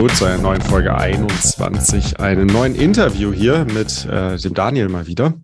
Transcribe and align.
Hallo 0.00 0.08
zu 0.14 0.24
einer 0.24 0.38
neuen 0.38 0.62
Folge 0.62 0.96
21, 0.96 2.20
einem 2.20 2.46
neuen 2.46 2.74
Interview 2.74 3.34
hier 3.34 3.66
mit 3.66 4.06
äh, 4.06 4.38
dem 4.38 4.54
Daniel 4.54 4.88
mal 4.88 5.06
wieder. 5.06 5.34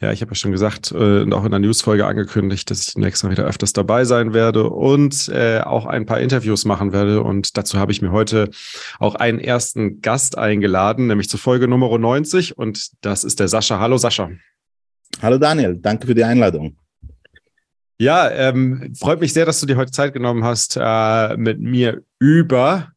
Ja, 0.00 0.12
ich 0.12 0.20
habe 0.20 0.30
ja 0.30 0.34
schon 0.36 0.52
gesagt 0.52 0.92
äh, 0.92 1.22
und 1.22 1.32
auch 1.32 1.44
in 1.44 1.50
der 1.50 1.58
Newsfolge 1.58 2.06
angekündigt, 2.06 2.70
dass 2.70 2.86
ich 2.86 2.94
demnächst 2.94 3.24
mal 3.24 3.32
wieder 3.32 3.42
öfters 3.42 3.72
dabei 3.72 4.04
sein 4.04 4.34
werde 4.34 4.70
und 4.70 5.28
äh, 5.30 5.62
auch 5.62 5.84
ein 5.84 6.06
paar 6.06 6.20
Interviews 6.20 6.64
machen 6.64 6.92
werde. 6.92 7.24
Und 7.24 7.56
dazu 7.56 7.76
habe 7.76 7.90
ich 7.90 8.00
mir 8.00 8.12
heute 8.12 8.50
auch 9.00 9.16
einen 9.16 9.40
ersten 9.40 10.00
Gast 10.00 10.38
eingeladen, 10.38 11.08
nämlich 11.08 11.28
zur 11.28 11.40
Folge 11.40 11.66
Nummer 11.66 11.98
90. 11.98 12.56
Und 12.56 12.90
das 13.00 13.24
ist 13.24 13.40
der 13.40 13.48
Sascha. 13.48 13.80
Hallo 13.80 13.98
Sascha. 13.98 14.30
Hallo 15.20 15.38
Daniel, 15.38 15.76
danke 15.76 16.06
für 16.06 16.14
die 16.14 16.22
Einladung. 16.22 16.76
Ja, 17.98 18.30
ähm, 18.30 18.94
freut 18.96 19.20
mich 19.20 19.32
sehr, 19.32 19.44
dass 19.44 19.58
du 19.58 19.66
dir 19.66 19.76
heute 19.76 19.90
Zeit 19.90 20.12
genommen 20.12 20.44
hast, 20.44 20.78
äh, 20.80 21.36
mit 21.36 21.58
mir 21.58 22.02
über 22.20 22.92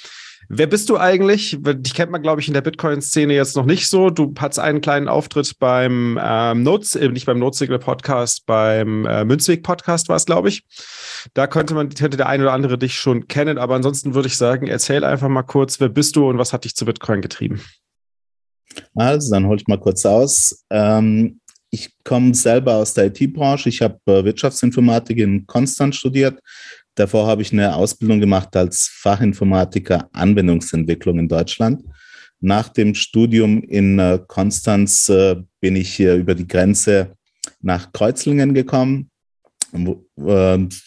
Wer 0.48 0.68
bist 0.68 0.90
du 0.90 0.98
eigentlich? 0.98 1.58
Dich 1.60 1.94
kennt 1.94 2.12
man, 2.12 2.22
glaube 2.22 2.42
ich, 2.42 2.48
in 2.48 2.54
der 2.54 2.62
Bitcoin-Szene 2.62 3.34
jetzt 3.34 3.56
noch 3.56 3.66
nicht 3.66 3.88
so. 3.88 4.10
Du 4.10 4.34
hattest 4.40 4.60
einen 4.60 4.82
kleinen 4.82 5.08
Auftritt 5.08 5.60
beim 5.60 6.20
ähm, 6.22 6.64
Notes, 6.64 6.96
äh, 6.96 7.10
nicht 7.10 7.26
beim 7.26 7.40
Notsignal-Podcast, 7.40 8.46
beim 8.46 9.06
äh, 9.06 9.26
Münzweg-Podcast 9.26 10.10
war 10.10 10.16
es, 10.16 10.26
glaube 10.26 10.50
ich. 10.50 10.64
Da 11.34 11.48
könnte 11.48 11.74
man, 11.74 11.90
könnte 11.90 12.18
der 12.18 12.28
eine 12.28 12.44
oder 12.44 12.54
andere 12.54 12.78
dich 12.78 12.96
schon 12.96 13.28
kennen, 13.28 13.58
aber 13.58 13.76
ansonsten 13.76 14.16
würde 14.16 14.28
ich 14.28 14.38
sagen, 14.38 14.68
erzähl 14.68 15.04
einfach 15.04 15.30
mal 15.30 15.44
kurz, 15.44 15.80
wer 15.80 15.90
bist 15.90 16.16
du 16.16 16.30
und 16.30 16.38
was 16.38 16.54
hat 16.54 16.64
dich 16.64 16.76
zu 16.76 16.86
Bitcoin 16.86 17.22
getrieben? 17.22 17.62
Also, 18.96 19.32
dann 19.34 19.48
hole 19.48 19.58
ich 19.58 19.68
mal 19.68 19.80
kurz 19.80 20.06
aus. 20.06 20.64
Ähm, 20.70 21.40
ich 21.72 21.94
komme 22.04 22.34
selber 22.34 22.76
aus 22.76 22.94
der 22.94 23.08
IT-Branche. 23.08 23.70
Ich 23.70 23.82
habe 23.82 24.00
äh, 24.08 24.24
Wirtschaftsinformatik 24.24 25.18
in 25.20 25.46
Konstanz 25.46 25.98
studiert, 25.98 26.40
Davor 27.00 27.28
habe 27.28 27.42
ich 27.42 27.54
eine 27.54 27.74
Ausbildung 27.74 28.20
gemacht 28.20 28.54
als 28.58 28.90
Fachinformatiker 28.92 30.10
Anwendungsentwicklung 30.12 31.18
in 31.18 31.30
Deutschland. 31.30 31.82
Nach 32.42 32.68
dem 32.68 32.94
Studium 32.94 33.64
in 33.64 34.00
äh, 34.00 34.20
Konstanz 34.28 35.08
äh, 35.08 35.38
bin 35.62 35.78
ich 35.78 35.98
über 36.02 36.36
die 36.36 36.46
Grenze 36.46 37.16
nach 37.62 37.94
Kreuzlingen 37.94 38.54
gekommen. 38.54 39.10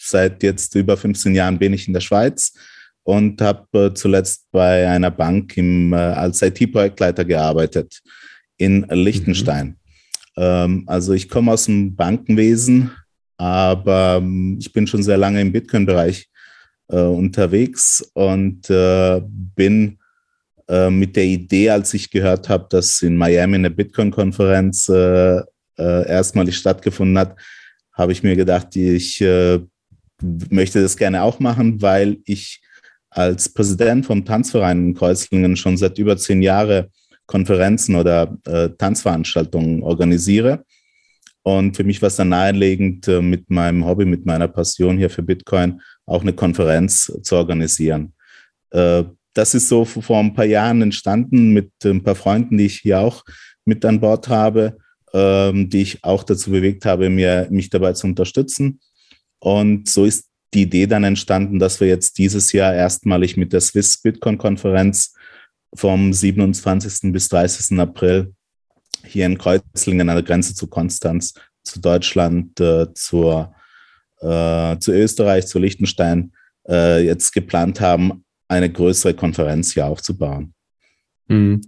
Seit 0.01 0.43
jetzt 0.43 0.75
über 0.75 0.97
15 0.97 1.33
Jahren 1.33 1.57
bin 1.57 1.73
ich 1.73 1.87
in 1.87 1.93
der 1.93 2.01
Schweiz 2.01 2.53
und 3.01 3.41
habe 3.41 3.87
äh, 3.87 3.93
zuletzt 3.95 4.45
bei 4.51 4.87
einer 4.87 5.09
Bank 5.09 5.57
im, 5.57 5.95
als 5.95 6.43
IT-Projektleiter 6.43 7.25
gearbeitet 7.25 8.03
in 8.57 8.85
Liechtenstein. 8.87 9.77
Mhm. 10.37 10.83
Also 10.85 11.13
ich 11.13 11.27
komme 11.27 11.51
aus 11.51 11.65
dem 11.65 11.95
Bankenwesen, 11.95 12.91
aber 13.43 14.19
ähm, 14.21 14.57
ich 14.57 14.71
bin 14.71 14.87
schon 14.87 15.03
sehr 15.03 15.17
lange 15.17 15.41
im 15.41 15.51
Bitcoin-Bereich 15.51 16.29
äh, 16.87 17.01
unterwegs 17.01 18.09
und 18.13 18.69
äh, 18.69 19.21
bin 19.21 19.97
äh, 20.69 20.89
mit 20.89 21.17
der 21.17 21.25
Idee, 21.25 21.71
als 21.71 21.93
ich 21.93 22.09
gehört 22.09 22.47
habe, 22.47 22.67
dass 22.69 23.01
in 23.01 23.17
Miami 23.17 23.55
eine 23.55 23.69
Bitcoin-Konferenz 23.69 24.87
äh, 24.87 25.39
äh, 25.39 26.07
erstmalig 26.07 26.55
stattgefunden 26.55 27.17
hat, 27.17 27.35
habe 27.91 28.13
ich 28.13 28.23
mir 28.23 28.37
gedacht, 28.37 28.77
ich 28.77 29.19
äh, 29.19 29.59
möchte 30.49 30.81
das 30.81 30.95
gerne 30.95 31.21
auch 31.21 31.41
machen, 31.41 31.81
weil 31.81 32.19
ich 32.23 32.61
als 33.09 33.49
Präsident 33.49 34.05
vom 34.05 34.23
Tanzverein 34.23 34.87
in 34.87 34.93
Kreuzlingen 34.93 35.57
schon 35.57 35.75
seit 35.75 35.97
über 35.97 36.15
zehn 36.15 36.41
Jahren 36.41 36.85
Konferenzen 37.25 37.95
oder 37.95 38.37
Tanzveranstaltungen 38.77 39.81
organisiere 39.83 40.65
und 41.43 41.75
für 41.75 41.83
mich 41.83 42.01
war 42.01 42.07
es 42.07 42.15
dann 42.15 42.29
naheliegend, 42.29 43.07
äh, 43.07 43.21
mit 43.21 43.49
meinem 43.49 43.85
Hobby, 43.85 44.05
mit 44.05 44.25
meiner 44.25 44.47
Passion 44.47 44.97
hier 44.97 45.09
für 45.09 45.21
Bitcoin 45.21 45.81
auch 46.05 46.21
eine 46.21 46.33
Konferenz 46.33 47.11
zu 47.21 47.35
organisieren. 47.35 48.13
Äh, 48.71 49.03
das 49.33 49.53
ist 49.53 49.67
so 49.67 49.83
vor 49.83 50.19
ein 50.19 50.33
paar 50.33 50.45
Jahren 50.45 50.81
entstanden 50.81 51.53
mit 51.53 51.71
ein 51.83 52.03
paar 52.03 52.15
Freunden, 52.15 52.57
die 52.57 52.67
ich 52.67 52.79
hier 52.79 52.99
auch 52.99 53.23
mit 53.65 53.83
an 53.83 53.99
Bord 53.99 54.29
habe, 54.29 54.77
ähm, 55.13 55.69
die 55.69 55.81
ich 55.81 56.03
auch 56.03 56.23
dazu 56.23 56.51
bewegt 56.51 56.85
habe, 56.85 57.09
mich 57.09 57.69
dabei 57.69 57.93
zu 57.93 58.07
unterstützen. 58.07 58.79
Und 59.39 59.89
so 59.89 60.05
ist 60.05 60.29
die 60.53 60.63
Idee 60.63 60.87
dann 60.87 61.03
entstanden, 61.03 61.59
dass 61.59 61.79
wir 61.81 61.87
jetzt 61.87 62.17
dieses 62.19 62.51
Jahr 62.51 62.73
erstmalig 62.73 63.35
mit 63.35 63.53
der 63.53 63.61
Swiss 63.61 63.97
Bitcoin 63.97 64.37
Konferenz 64.37 65.15
vom 65.73 66.13
27. 66.13 67.11
bis 67.11 67.27
30. 67.29 67.79
April 67.79 68.33
hier 69.05 69.25
in 69.25 69.37
Kreuzlingen 69.37 70.09
an 70.09 70.15
der 70.15 70.23
Grenze 70.23 70.55
zu 70.55 70.67
Konstanz, 70.67 71.33
zu 71.63 71.79
Deutschland, 71.79 72.59
äh, 72.59 72.93
zur, 72.93 73.53
äh, 74.19 74.77
zu 74.79 74.91
Österreich, 74.91 75.47
zu 75.47 75.59
Liechtenstein 75.59 76.33
äh, 76.67 77.05
jetzt 77.05 77.31
geplant 77.31 77.81
haben, 77.81 78.23
eine 78.47 78.71
größere 78.71 79.13
Konferenz 79.13 79.73
hier 79.73 79.85
aufzubauen. 79.85 80.53
Mhm. 81.27 81.61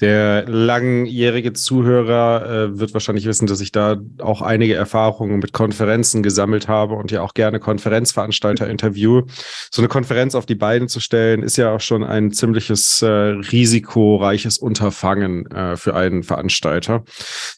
Der 0.00 0.46
langjährige 0.46 1.54
Zuhörer 1.54 2.50
äh, 2.50 2.78
wird 2.78 2.92
wahrscheinlich 2.92 3.24
wissen, 3.24 3.46
dass 3.46 3.60
ich 3.60 3.72
da 3.72 3.96
auch 4.18 4.42
einige 4.42 4.74
Erfahrungen 4.74 5.38
mit 5.38 5.52
Konferenzen 5.52 6.22
gesammelt 6.22 6.68
habe 6.68 6.94
und 6.94 7.10
ja 7.10 7.22
auch 7.22 7.32
gerne 7.32 7.60
Konferenzveranstalter 7.60 8.68
interview. 8.68 9.22
So 9.70 9.80
eine 9.80 9.88
Konferenz 9.88 10.34
auf 10.34 10.44
die 10.44 10.54
Beine 10.54 10.86
zu 10.86 11.00
stellen, 11.00 11.42
ist 11.42 11.56
ja 11.56 11.74
auch 11.74 11.80
schon 11.80 12.04
ein 12.04 12.30
ziemliches 12.32 13.00
äh, 13.00 13.06
risikoreiches 13.06 14.58
Unterfangen 14.58 15.46
äh, 15.50 15.76
für 15.76 15.94
einen 15.94 16.22
Veranstalter. 16.22 17.04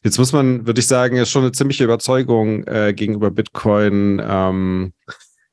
Jetzt 0.04 0.18
muss 0.18 0.32
man, 0.32 0.66
würde 0.66 0.80
ich 0.80 0.86
sagen, 0.86 1.16
ist 1.16 1.30
schon 1.30 1.42
eine 1.42 1.52
ziemliche 1.52 1.84
Überzeugung 1.84 2.64
äh, 2.68 2.94
gegenüber 2.94 3.32
Bitcoin. 3.32 4.22
Ähm, 4.24 4.92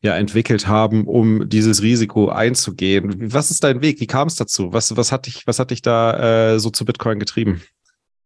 ja 0.02 0.16
entwickelt 0.16 0.68
haben, 0.68 1.06
um 1.06 1.50
dieses 1.50 1.82
Risiko 1.82 2.30
einzugehen. 2.30 3.34
Was 3.34 3.52
ist 3.52 3.64
dein 3.64 3.82
Weg? 3.82 4.00
Wie 4.00 4.08
kam 4.08 4.28
es 4.28 4.36
dazu? 4.36 4.72
Was, 4.72 4.96
was, 4.96 5.12
hat 5.12 5.26
dich, 5.26 5.48
was 5.48 5.60
hat 5.60 5.72
dich 5.72 5.82
da 5.82 6.54
äh, 6.54 6.60
so 6.60 6.70
zu 6.70 6.86
Bitcoin 6.86 7.20
getrieben? 7.20 7.62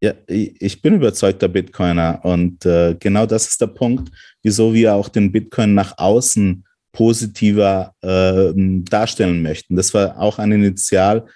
Ja, 0.01 0.13
ich 0.27 0.81
bin 0.81 0.95
überzeugter 0.95 1.49
Bitcoiner 1.49 2.21
und 2.23 2.65
äh, 2.65 2.95
genau 2.97 3.25
das 3.25 3.47
ist 3.47 3.59
der 3.59 3.67
Punkt, 3.67 4.09
wieso 4.41 4.73
wir 4.73 4.95
auch 4.95 5.09
den 5.09 5.31
Bitcoin 5.31 5.73
nach 5.73 5.97
außen 5.97 6.63
positiver 6.93 7.93
äh, 8.01 8.51
darstellen 8.89 9.41
möchten. 9.41 9.75
Das 9.75 9.93
war 9.93 10.17
auch 10.19 10.39
ein 10.39 10.53
Initialpunkt, 10.53 11.27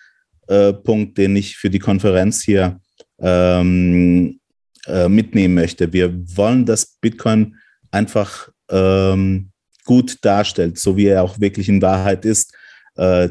äh, 0.47 1.13
den 1.13 1.35
ich 1.35 1.57
für 1.57 1.69
die 1.69 1.79
Konferenz 1.79 2.41
hier 2.41 2.79
ähm, 3.19 4.39
äh, 4.85 5.09
mitnehmen 5.09 5.55
möchte. 5.55 5.91
Wir 5.93 6.13
wollen, 6.35 6.65
dass 6.65 6.97
Bitcoin 7.01 7.55
einfach 7.91 8.49
ähm, 8.69 9.52
gut 9.83 10.17
darstellt, 10.21 10.79
so 10.79 10.97
wie 10.97 11.07
er 11.07 11.23
auch 11.23 11.39
wirklich 11.39 11.69
in 11.69 11.81
Wahrheit 11.81 12.25
ist, 12.25 12.53
äh, 12.95 13.29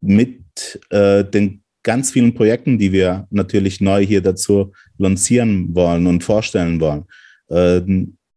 mit 0.00 0.80
äh, 0.90 1.24
den 1.24 1.62
ganz 1.82 2.10
vielen 2.10 2.34
Projekten, 2.34 2.78
die 2.78 2.92
wir 2.92 3.26
natürlich 3.30 3.80
neu 3.80 4.04
hier 4.04 4.20
dazu 4.20 4.72
lancieren 4.98 5.74
wollen 5.74 6.06
und 6.06 6.22
vorstellen 6.22 6.80
wollen. 6.80 7.04
Äh, 7.48 7.80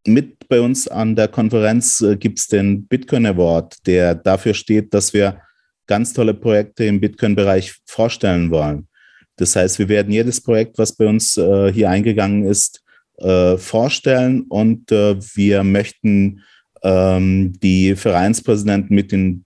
mit 0.07 0.47
bei 0.47 0.59
uns 0.61 0.87
an 0.87 1.15
der 1.15 1.27
Konferenz 1.27 2.01
äh, 2.01 2.15
gibt 2.15 2.39
es 2.39 2.47
den 2.47 2.85
Bitcoin 2.87 3.25
Award, 3.25 3.85
der 3.85 4.15
dafür 4.15 4.53
steht, 4.53 4.93
dass 4.93 5.13
wir 5.13 5.41
ganz 5.87 6.13
tolle 6.13 6.33
Projekte 6.33 6.85
im 6.85 6.99
Bitcoin-Bereich 6.99 7.75
vorstellen 7.85 8.51
wollen. 8.51 8.87
Das 9.35 9.55
heißt, 9.55 9.79
wir 9.79 9.89
werden 9.89 10.11
jedes 10.11 10.41
Projekt, 10.41 10.77
was 10.77 10.95
bei 10.95 11.07
uns 11.07 11.37
äh, 11.37 11.71
hier 11.73 11.89
eingegangen 11.89 12.45
ist, 12.45 12.81
äh, 13.17 13.57
vorstellen 13.57 14.43
und 14.43 14.89
wir 14.91 15.63
möchten 15.63 16.41
ähm, 16.83 17.53
die 17.61 17.95
Vereinspräsidenten 17.95 18.95
mit, 18.95 19.13
in, 19.13 19.45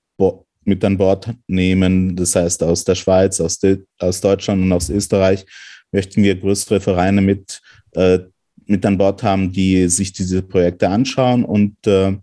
mit 0.63 0.83
an 0.83 0.97
Bord 0.97 1.29
nehmen. 1.47 2.15
Das 2.15 2.35
heißt, 2.35 2.63
aus 2.63 2.83
der 2.83 2.95
Schweiz, 2.95 3.39
aus, 3.39 3.59
de, 3.59 3.83
aus 3.99 4.21
Deutschland 4.21 4.61
und 4.63 4.71
aus 4.71 4.89
Österreich 4.89 5.45
möchten 5.91 6.23
wir 6.23 6.35
größere 6.35 6.79
Vereine 6.79 7.21
mit, 7.21 7.61
äh, 7.91 8.19
mit 8.65 8.85
an 8.85 8.97
Bord 8.97 9.23
haben, 9.23 9.51
die 9.51 9.87
sich 9.87 10.11
diese 10.13 10.41
Projekte 10.41 10.89
anschauen 10.89 11.45
und 11.45 11.75
äh, 11.87 12.17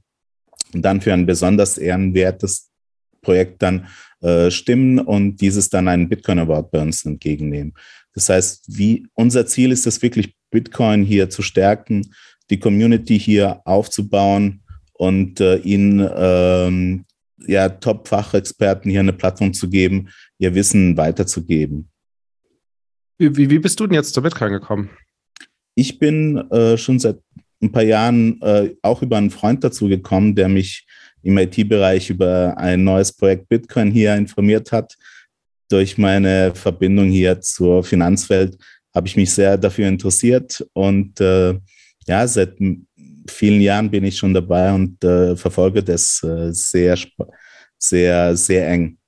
dann 0.72 1.00
für 1.00 1.12
ein 1.12 1.26
besonders 1.26 1.78
ehrenwertes 1.78 2.70
Projekt 3.20 3.62
dann 3.62 3.86
äh, 4.20 4.50
stimmen 4.50 4.98
und 4.98 5.40
dieses 5.40 5.68
dann 5.68 5.88
einen 5.88 6.08
Bitcoin 6.08 6.40
Award 6.40 6.70
bei 6.70 6.82
uns 6.82 7.04
entgegennehmen. 7.04 7.74
Das 8.14 8.28
heißt, 8.28 8.64
wie 8.68 9.06
unser 9.14 9.46
Ziel 9.46 9.72
ist 9.72 9.86
es 9.86 10.02
wirklich, 10.02 10.34
Bitcoin 10.50 11.02
hier 11.02 11.30
zu 11.30 11.40
stärken, 11.42 12.12
die 12.50 12.58
Community 12.58 13.18
hier 13.18 13.62
aufzubauen 13.64 14.61
und 15.02 15.40
äh, 15.40 15.56
ihnen 15.56 16.08
ähm, 16.16 17.04
ja, 17.48 17.68
Top-Fachexperten 17.68 18.88
hier 18.88 19.00
eine 19.00 19.12
Plattform 19.12 19.52
zu 19.52 19.68
geben, 19.68 20.10
ihr 20.38 20.54
Wissen 20.54 20.96
weiterzugeben. 20.96 21.88
Wie, 23.18 23.50
wie 23.50 23.58
bist 23.58 23.80
du 23.80 23.88
denn 23.88 23.96
jetzt 23.96 24.14
zur 24.14 24.22
Bitcoin 24.22 24.52
gekommen? 24.52 24.90
Ich 25.74 25.98
bin 25.98 26.36
äh, 26.52 26.76
schon 26.76 27.00
seit 27.00 27.18
ein 27.60 27.72
paar 27.72 27.82
Jahren 27.82 28.40
äh, 28.42 28.76
auch 28.82 29.02
über 29.02 29.16
einen 29.16 29.30
Freund 29.32 29.64
dazu 29.64 29.88
gekommen, 29.88 30.36
der 30.36 30.48
mich 30.48 30.86
im 31.24 31.36
IT-Bereich 31.36 32.10
über 32.10 32.56
ein 32.56 32.84
neues 32.84 33.12
Projekt 33.12 33.48
Bitcoin 33.48 33.90
hier 33.90 34.14
informiert 34.14 34.70
hat. 34.70 34.96
durch 35.68 35.98
meine 35.98 36.54
Verbindung 36.54 37.08
hier 37.10 37.40
zur 37.40 37.82
Finanzwelt 37.82 38.56
habe 38.94 39.08
ich 39.08 39.16
mich 39.16 39.32
sehr 39.32 39.58
dafür 39.58 39.88
interessiert 39.88 40.64
und 40.74 41.20
äh, 41.20 41.58
ja, 42.06 42.26
seit 42.26 42.58
vielen 43.28 43.60
Jahren 43.60 43.90
bin 43.90 44.04
ich 44.04 44.16
schon 44.16 44.34
dabei 44.34 44.72
und 44.72 45.02
äh, 45.04 45.36
verfolge 45.36 45.82
das 45.82 46.22
äh, 46.22 46.52
sehr, 46.52 46.96
sehr, 47.78 48.36
sehr 48.36 48.68
eng. 48.68 48.98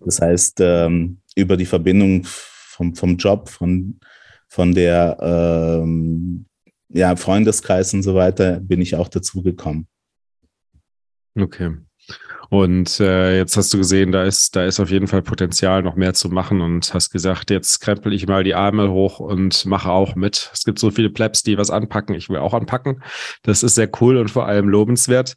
Das 0.00 0.20
heißt, 0.20 0.58
ähm, 0.60 1.20
über 1.34 1.56
die 1.56 1.66
Verbindung 1.66 2.22
vom, 2.24 2.94
vom 2.94 3.16
Job, 3.16 3.48
von, 3.48 3.98
von 4.48 4.74
der 4.74 5.16
ähm, 5.20 6.46
ja, 6.88 7.16
Freundeskreis 7.16 7.92
und 7.94 8.02
so 8.02 8.14
weiter, 8.14 8.60
bin 8.60 8.80
ich 8.80 8.94
auch 8.94 9.08
dazu 9.08 9.42
gekommen. 9.42 9.88
Okay. 11.34 11.76
Und 12.48 13.00
äh, 13.00 13.36
jetzt 13.36 13.56
hast 13.56 13.72
du 13.74 13.78
gesehen, 13.78 14.12
da 14.12 14.24
ist, 14.24 14.54
da 14.54 14.64
ist 14.64 14.78
auf 14.80 14.90
jeden 14.90 15.08
Fall 15.08 15.22
Potenzial, 15.22 15.82
noch 15.82 15.96
mehr 15.96 16.14
zu 16.14 16.28
machen 16.28 16.60
und 16.60 16.94
hast 16.94 17.10
gesagt, 17.10 17.50
jetzt 17.50 17.80
krempel 17.80 18.12
ich 18.12 18.26
mal 18.26 18.44
die 18.44 18.54
Arme 18.54 18.90
hoch 18.90 19.18
und 19.18 19.66
mache 19.66 19.90
auch 19.90 20.14
mit. 20.14 20.50
Es 20.52 20.64
gibt 20.64 20.78
so 20.78 20.90
viele 20.90 21.10
Plebs, 21.10 21.42
die 21.42 21.58
was 21.58 21.70
anpacken. 21.70 22.14
Ich 22.14 22.28
will 22.28 22.38
auch 22.38 22.54
anpacken. 22.54 23.02
Das 23.42 23.62
ist 23.62 23.74
sehr 23.74 23.90
cool 24.00 24.16
und 24.16 24.30
vor 24.30 24.46
allem 24.46 24.68
lobenswert. 24.68 25.34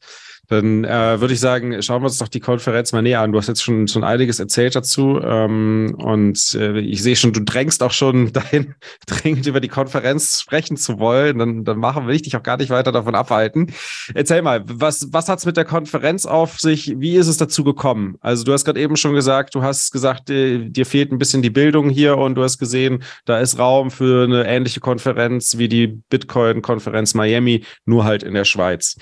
Dann 0.49 0.83
äh, 0.83 1.21
würde 1.21 1.33
ich 1.35 1.39
sagen, 1.39 1.79
schauen 1.83 2.01
wir 2.01 2.07
uns 2.07 2.17
doch 2.17 2.27
die 2.27 2.39
Konferenz 2.39 2.91
mal 2.91 3.03
näher 3.03 3.21
an. 3.21 3.31
Du 3.31 3.37
hast 3.37 3.47
jetzt 3.47 3.63
schon, 3.63 3.87
schon 3.87 4.03
einiges 4.03 4.39
erzählt 4.39 4.75
dazu. 4.75 5.21
Ähm, 5.23 5.95
und 5.99 6.55
äh, 6.55 6.79
ich 6.79 7.03
sehe 7.03 7.15
schon, 7.15 7.33
du 7.33 7.41
drängst 7.41 7.83
auch 7.83 7.91
schon 7.91 8.33
dahin, 8.33 8.73
dringend 9.05 9.45
über 9.45 9.61
die 9.61 9.67
Konferenz 9.67 10.41
sprechen 10.41 10.75
zu 10.75 10.97
wollen. 10.97 11.37
Dann, 11.37 11.63
dann 11.65 11.77
machen 11.77 12.07
wir 12.07 12.17
dich 12.17 12.35
auch 12.35 12.41
gar 12.41 12.57
nicht 12.57 12.71
weiter 12.71 12.91
davon 12.91 13.13
abhalten. 13.13 13.71
Erzähl 14.15 14.41
mal, 14.41 14.63
was, 14.65 15.09
was 15.11 15.29
hat's 15.29 15.45
mit 15.45 15.55
der 15.55 15.65
Konferenz 15.65 16.25
auf 16.25 16.59
sich? 16.59 16.95
Wie 16.97 17.15
ist 17.15 17.27
es 17.27 17.37
dazu 17.37 17.63
gekommen? 17.63 18.15
Also 18.19 18.43
du 18.43 18.51
hast 18.51 18.65
gerade 18.65 18.79
eben 18.79 18.97
schon 18.97 19.13
gesagt, 19.13 19.53
du 19.53 19.61
hast 19.61 19.91
gesagt, 19.91 20.29
dir, 20.29 20.67
dir 20.67 20.85
fehlt 20.87 21.11
ein 21.11 21.19
bisschen 21.19 21.43
die 21.43 21.51
Bildung 21.51 21.91
hier 21.91 22.17
und 22.17 22.33
du 22.33 22.43
hast 22.43 22.57
gesehen, 22.57 23.03
da 23.25 23.39
ist 23.39 23.59
Raum 23.59 23.91
für 23.91 24.23
eine 24.23 24.47
ähnliche 24.47 24.79
Konferenz 24.79 25.59
wie 25.59 25.69
die 25.69 25.85
Bitcoin-Konferenz 25.87 27.13
Miami, 27.13 27.63
nur 27.85 28.03
halt 28.03 28.23
in 28.23 28.33
der 28.33 28.45
Schweiz. 28.45 28.95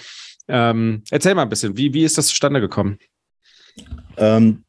Ähm, 0.47 1.03
erzähl 1.09 1.35
mal 1.35 1.43
ein 1.43 1.49
bisschen, 1.49 1.75
wie, 1.77 1.93
wie 1.93 2.03
ist 2.03 2.17
das 2.17 2.27
zustande 2.27 2.61
gekommen? 2.61 2.97
Ähm, 4.17 4.63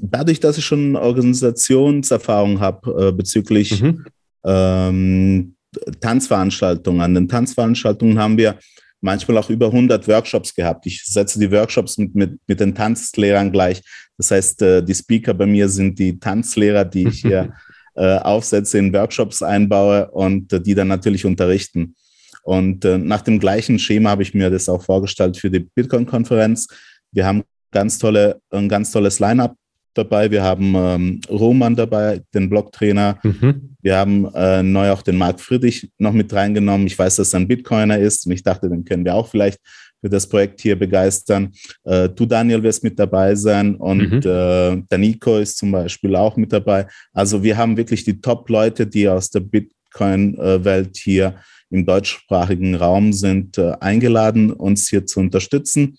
dadurch, 0.00 0.40
dass 0.40 0.58
ich 0.58 0.64
schon 0.64 0.96
Organisationserfahrung 0.96 2.60
habe 2.60 3.08
äh, 3.08 3.12
bezüglich 3.12 3.82
mhm. 3.82 4.04
ähm, 4.44 5.56
Tanzveranstaltungen. 6.00 7.00
An 7.00 7.14
den 7.14 7.28
Tanzveranstaltungen 7.28 8.18
haben 8.18 8.38
wir 8.38 8.58
manchmal 9.00 9.38
auch 9.38 9.50
über 9.50 9.66
100 9.66 10.08
Workshops 10.08 10.54
gehabt. 10.54 10.86
Ich 10.86 11.04
setze 11.04 11.38
die 11.38 11.50
Workshops 11.50 11.98
mit, 11.98 12.14
mit, 12.14 12.38
mit 12.46 12.60
den 12.60 12.74
Tanzlehrern 12.74 13.52
gleich. 13.52 13.82
Das 14.16 14.30
heißt, 14.30 14.62
äh, 14.62 14.82
die 14.82 14.94
Speaker 14.94 15.34
bei 15.34 15.46
mir 15.46 15.68
sind 15.68 15.98
die 15.98 16.18
Tanzlehrer, 16.18 16.84
die 16.84 17.08
ich 17.08 17.20
hier 17.20 17.52
äh, 17.94 18.16
aufsetze, 18.18 18.78
in 18.78 18.92
Workshops 18.92 19.42
einbaue 19.42 20.10
und 20.10 20.52
äh, 20.52 20.60
die 20.60 20.74
dann 20.74 20.88
natürlich 20.88 21.26
unterrichten. 21.26 21.94
Und 22.44 22.84
äh, 22.84 22.98
nach 22.98 23.22
dem 23.22 23.40
gleichen 23.40 23.78
Schema 23.78 24.10
habe 24.10 24.22
ich 24.22 24.34
mir 24.34 24.50
das 24.50 24.68
auch 24.68 24.82
vorgestellt 24.82 25.36
für 25.36 25.50
die 25.50 25.60
Bitcoin-Konferenz. 25.60 26.68
Wir 27.10 27.26
haben 27.26 27.42
ganz 27.72 27.98
tolle, 27.98 28.40
ein 28.50 28.68
ganz 28.68 28.92
tolles 28.92 29.18
Line-up 29.18 29.56
dabei. 29.94 30.30
Wir 30.30 30.42
haben 30.42 30.74
ähm, 30.76 31.20
Roman 31.30 31.74
dabei, 31.74 32.20
den 32.34 32.50
Blocktrainer. 32.50 33.18
Mhm. 33.22 33.76
Wir 33.80 33.96
haben 33.96 34.26
äh, 34.34 34.62
neu 34.62 34.90
auch 34.90 35.02
den 35.02 35.16
Marc 35.16 35.40
Friedrich 35.40 35.90
noch 35.98 36.12
mit 36.12 36.32
reingenommen. 36.32 36.86
Ich 36.86 36.98
weiß, 36.98 37.16
dass 37.16 37.32
er 37.32 37.40
ein 37.40 37.48
Bitcoiner 37.48 37.98
ist 37.98 38.26
und 38.26 38.32
ich 38.32 38.42
dachte, 38.42 38.68
den 38.68 38.84
können 38.84 39.04
wir 39.04 39.14
auch 39.14 39.28
vielleicht 39.28 39.58
für 40.00 40.10
das 40.10 40.28
Projekt 40.28 40.60
hier 40.60 40.78
begeistern. 40.78 41.52
Äh, 41.84 42.10
du, 42.10 42.26
Daniel, 42.26 42.62
wirst 42.62 42.84
mit 42.84 42.98
dabei 42.98 43.34
sein 43.34 43.76
und 43.76 44.12
mhm. 44.12 44.18
äh, 44.18 44.82
der 44.90 44.98
Nico 44.98 45.38
ist 45.38 45.56
zum 45.56 45.72
Beispiel 45.72 46.14
auch 46.14 46.36
mit 46.36 46.52
dabei. 46.52 46.86
Also 47.14 47.42
wir 47.42 47.56
haben 47.56 47.76
wirklich 47.76 48.04
die 48.04 48.20
Top-Leute, 48.20 48.86
die 48.86 49.08
aus 49.08 49.30
der 49.30 49.40
Bitcoin-Welt 49.40 50.96
hier 50.98 51.36
im 51.74 51.84
deutschsprachigen 51.84 52.76
Raum 52.76 53.12
sind 53.12 53.58
äh, 53.58 53.72
eingeladen, 53.80 54.52
uns 54.52 54.88
hier 54.88 55.06
zu 55.06 55.18
unterstützen. 55.18 55.98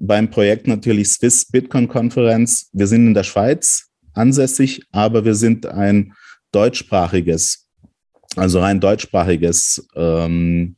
Beim 0.00 0.30
Projekt 0.30 0.68
natürlich 0.68 1.08
Swiss 1.08 1.44
Bitcoin 1.44 1.88
Konferenz. 1.88 2.70
Wir 2.72 2.86
sind 2.86 3.08
in 3.08 3.14
der 3.14 3.24
Schweiz 3.24 3.88
ansässig, 4.14 4.82
aber 4.92 5.24
wir 5.24 5.34
sind 5.34 5.66
ein 5.66 6.12
deutschsprachiges, 6.52 7.68
also 8.36 8.60
rein 8.60 8.78
deutschsprachiges 8.78 9.88
ähm, 9.96 10.76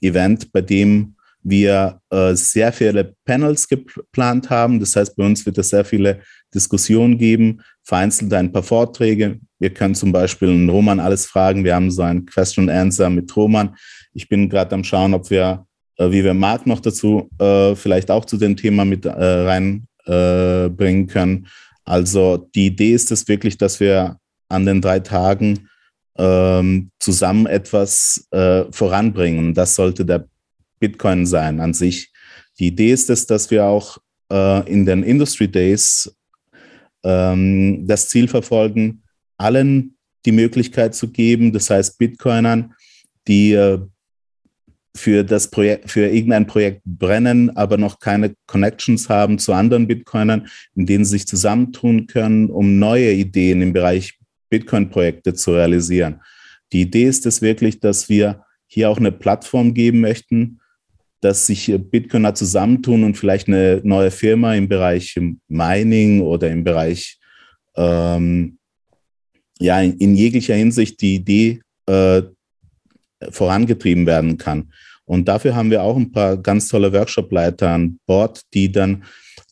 Event, 0.00 0.52
bei 0.52 0.62
dem 0.62 1.16
wir 1.42 2.00
äh, 2.10 2.34
sehr 2.34 2.72
viele 2.72 3.14
Panels 3.26 3.68
geplant 3.68 4.48
haben. 4.48 4.80
Das 4.80 4.96
heißt, 4.96 5.14
bei 5.16 5.24
uns 5.24 5.44
wird 5.44 5.58
es 5.58 5.68
sehr 5.68 5.84
viele 5.84 6.22
Diskussionen 6.54 7.18
geben, 7.18 7.62
vereinzelt 7.82 8.32
ein 8.32 8.52
paar 8.52 8.62
Vorträge. 8.62 9.40
Wir 9.58 9.70
können 9.70 9.94
zum 9.94 10.12
Beispiel 10.12 10.50
einen 10.50 10.68
Roman 10.68 11.00
alles 11.00 11.26
fragen. 11.26 11.64
Wir 11.64 11.74
haben 11.74 11.90
so 11.90 12.02
ein 12.02 12.26
Question 12.26 12.68
and 12.68 12.78
Answer 12.78 13.10
mit 13.10 13.34
Roman. 13.36 13.76
Ich 14.12 14.28
bin 14.28 14.48
gerade 14.48 14.74
am 14.74 14.84
Schauen, 14.84 15.14
ob 15.14 15.30
wir, 15.30 15.66
äh, 15.96 16.10
wie 16.10 16.24
wir 16.24 16.34
Marc 16.34 16.66
noch 16.66 16.80
dazu 16.80 17.28
äh, 17.38 17.74
vielleicht 17.74 18.10
auch 18.10 18.24
zu 18.24 18.36
dem 18.36 18.56
Thema 18.56 18.84
mit 18.84 19.04
äh, 19.06 19.10
reinbringen 19.10 21.04
äh, 21.04 21.06
können. 21.06 21.46
Also 21.84 22.48
die 22.54 22.66
Idee 22.66 22.92
ist 22.92 23.12
es 23.12 23.28
wirklich, 23.28 23.56
dass 23.58 23.80
wir 23.80 24.18
an 24.48 24.66
den 24.66 24.80
drei 24.80 25.00
Tagen 25.00 25.68
ähm, 26.18 26.90
zusammen 26.98 27.46
etwas 27.46 28.26
äh, 28.30 28.64
voranbringen. 28.70 29.54
Das 29.54 29.74
sollte 29.74 30.04
der 30.04 30.26
Bitcoin 30.80 31.26
sein 31.26 31.60
an 31.60 31.74
sich. 31.74 32.12
Die 32.58 32.68
Idee 32.68 32.92
ist 32.92 33.10
es, 33.10 33.26
dass 33.26 33.50
wir 33.50 33.64
auch 33.64 33.98
äh, 34.30 34.70
in 34.70 34.86
den 34.86 35.02
Industry 35.02 35.48
Days 35.48 36.10
ähm, 37.06 37.86
das 37.86 38.08
Ziel 38.08 38.28
verfolgen, 38.28 39.02
allen 39.38 39.96
die 40.24 40.32
Möglichkeit 40.32 40.94
zu 40.94 41.12
geben, 41.12 41.52
das 41.52 41.70
heißt 41.70 41.98
Bitcoinern, 41.98 42.74
die 43.28 43.52
äh, 43.52 43.78
für 44.96 45.22
das 45.22 45.48
Projekt, 45.50 45.90
für 45.90 46.08
irgendein 46.08 46.46
Projekt 46.46 46.80
brennen, 46.84 47.54
aber 47.56 47.76
noch 47.76 48.00
keine 48.00 48.34
Connections 48.46 49.08
haben 49.08 49.38
zu 49.38 49.52
anderen 49.52 49.86
Bitcoinern, 49.86 50.48
in 50.74 50.86
denen 50.86 51.04
sie 51.04 51.12
sich 51.12 51.26
zusammentun 51.26 52.06
können, 52.06 52.50
um 52.50 52.78
neue 52.78 53.12
Ideen 53.12 53.62
im 53.62 53.72
Bereich 53.72 54.18
Bitcoin-Projekte 54.48 55.34
zu 55.34 55.52
realisieren. 55.52 56.20
Die 56.72 56.82
Idee 56.82 57.04
ist 57.04 57.26
es 57.26 57.42
wirklich, 57.42 57.78
dass 57.78 58.08
wir 58.08 58.42
hier 58.66 58.90
auch 58.90 58.98
eine 58.98 59.12
Plattform 59.12 59.74
geben 59.74 60.00
möchten, 60.00 60.60
dass 61.26 61.44
sich 61.44 61.74
Bitcoiner 61.90 62.36
zusammentun 62.36 63.02
und 63.02 63.16
vielleicht 63.16 63.48
eine 63.48 63.80
neue 63.82 64.12
Firma 64.12 64.54
im 64.54 64.68
Bereich 64.68 65.18
Mining 65.48 66.20
oder 66.20 66.48
im 66.48 66.62
Bereich, 66.62 67.18
ähm, 67.76 68.58
ja, 69.58 69.80
in, 69.80 69.96
in, 69.98 70.14
jeglicher 70.14 70.54
Hinsicht 70.54 71.00
die 71.00 71.16
Idee 71.16 71.60
äh, 71.86 72.22
vorangetrieben 73.30 74.06
werden 74.06 74.38
kann. 74.38 74.72
Und 75.04 75.26
dafür 75.26 75.56
haben 75.56 75.72
wir 75.72 75.82
auch 75.82 75.96
ein 75.96 76.12
paar 76.12 76.36
ganz 76.36 76.68
tolle 76.68 76.92
Workshop-Leiter 76.92 77.70
an 77.70 77.98
Bord, 78.06 78.42
die 78.54 78.70
dann 78.70 79.02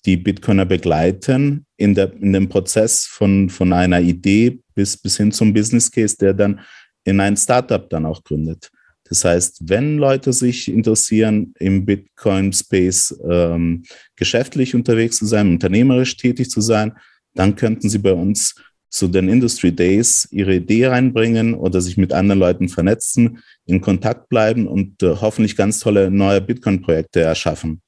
die 0.06 0.16
Bitcoiner 0.16 0.66
begleiten 0.66 1.66
in, 1.76 1.96
der, 1.96 2.12
in 2.12 2.34
dem 2.34 2.48
Prozess 2.48 3.04
von, 3.04 3.50
von 3.50 3.72
einer 3.72 4.00
Idee 4.00 4.60
bis, 4.76 4.96
bis 4.96 5.16
hin 5.16 5.32
zum 5.32 5.52
Business 5.52 5.90
Case, 5.90 6.16
der 6.16 6.34
dann 6.34 6.60
in 7.02 7.18
ein 7.18 7.36
Startup 7.36 7.90
dann 7.90 8.06
auch 8.06 8.22
gründet. 8.22 8.70
Das 9.14 9.24
heißt, 9.24 9.60
wenn 9.68 9.98
Leute 9.98 10.32
sich 10.32 10.66
interessieren, 10.66 11.54
im 11.60 11.86
Bitcoin-Space 11.86 13.16
ähm, 13.30 13.84
geschäftlich 14.16 14.74
unterwegs 14.74 15.18
zu 15.18 15.26
sein, 15.26 15.50
unternehmerisch 15.50 16.16
tätig 16.16 16.50
zu 16.50 16.60
sein, 16.60 16.94
dann 17.32 17.54
könnten 17.54 17.88
sie 17.88 17.98
bei 17.98 18.12
uns 18.12 18.56
zu 18.90 19.06
den 19.06 19.28
Industry 19.28 19.70
Days 19.70 20.26
ihre 20.32 20.56
Idee 20.56 20.88
reinbringen 20.88 21.54
oder 21.54 21.80
sich 21.80 21.96
mit 21.96 22.12
anderen 22.12 22.40
Leuten 22.40 22.68
vernetzen, 22.68 23.38
in 23.66 23.80
Kontakt 23.80 24.28
bleiben 24.28 24.66
und 24.66 25.00
äh, 25.04 25.14
hoffentlich 25.20 25.54
ganz 25.54 25.78
tolle 25.78 26.10
neue 26.10 26.40
Bitcoin-Projekte 26.40 27.20
erschaffen. 27.20 27.82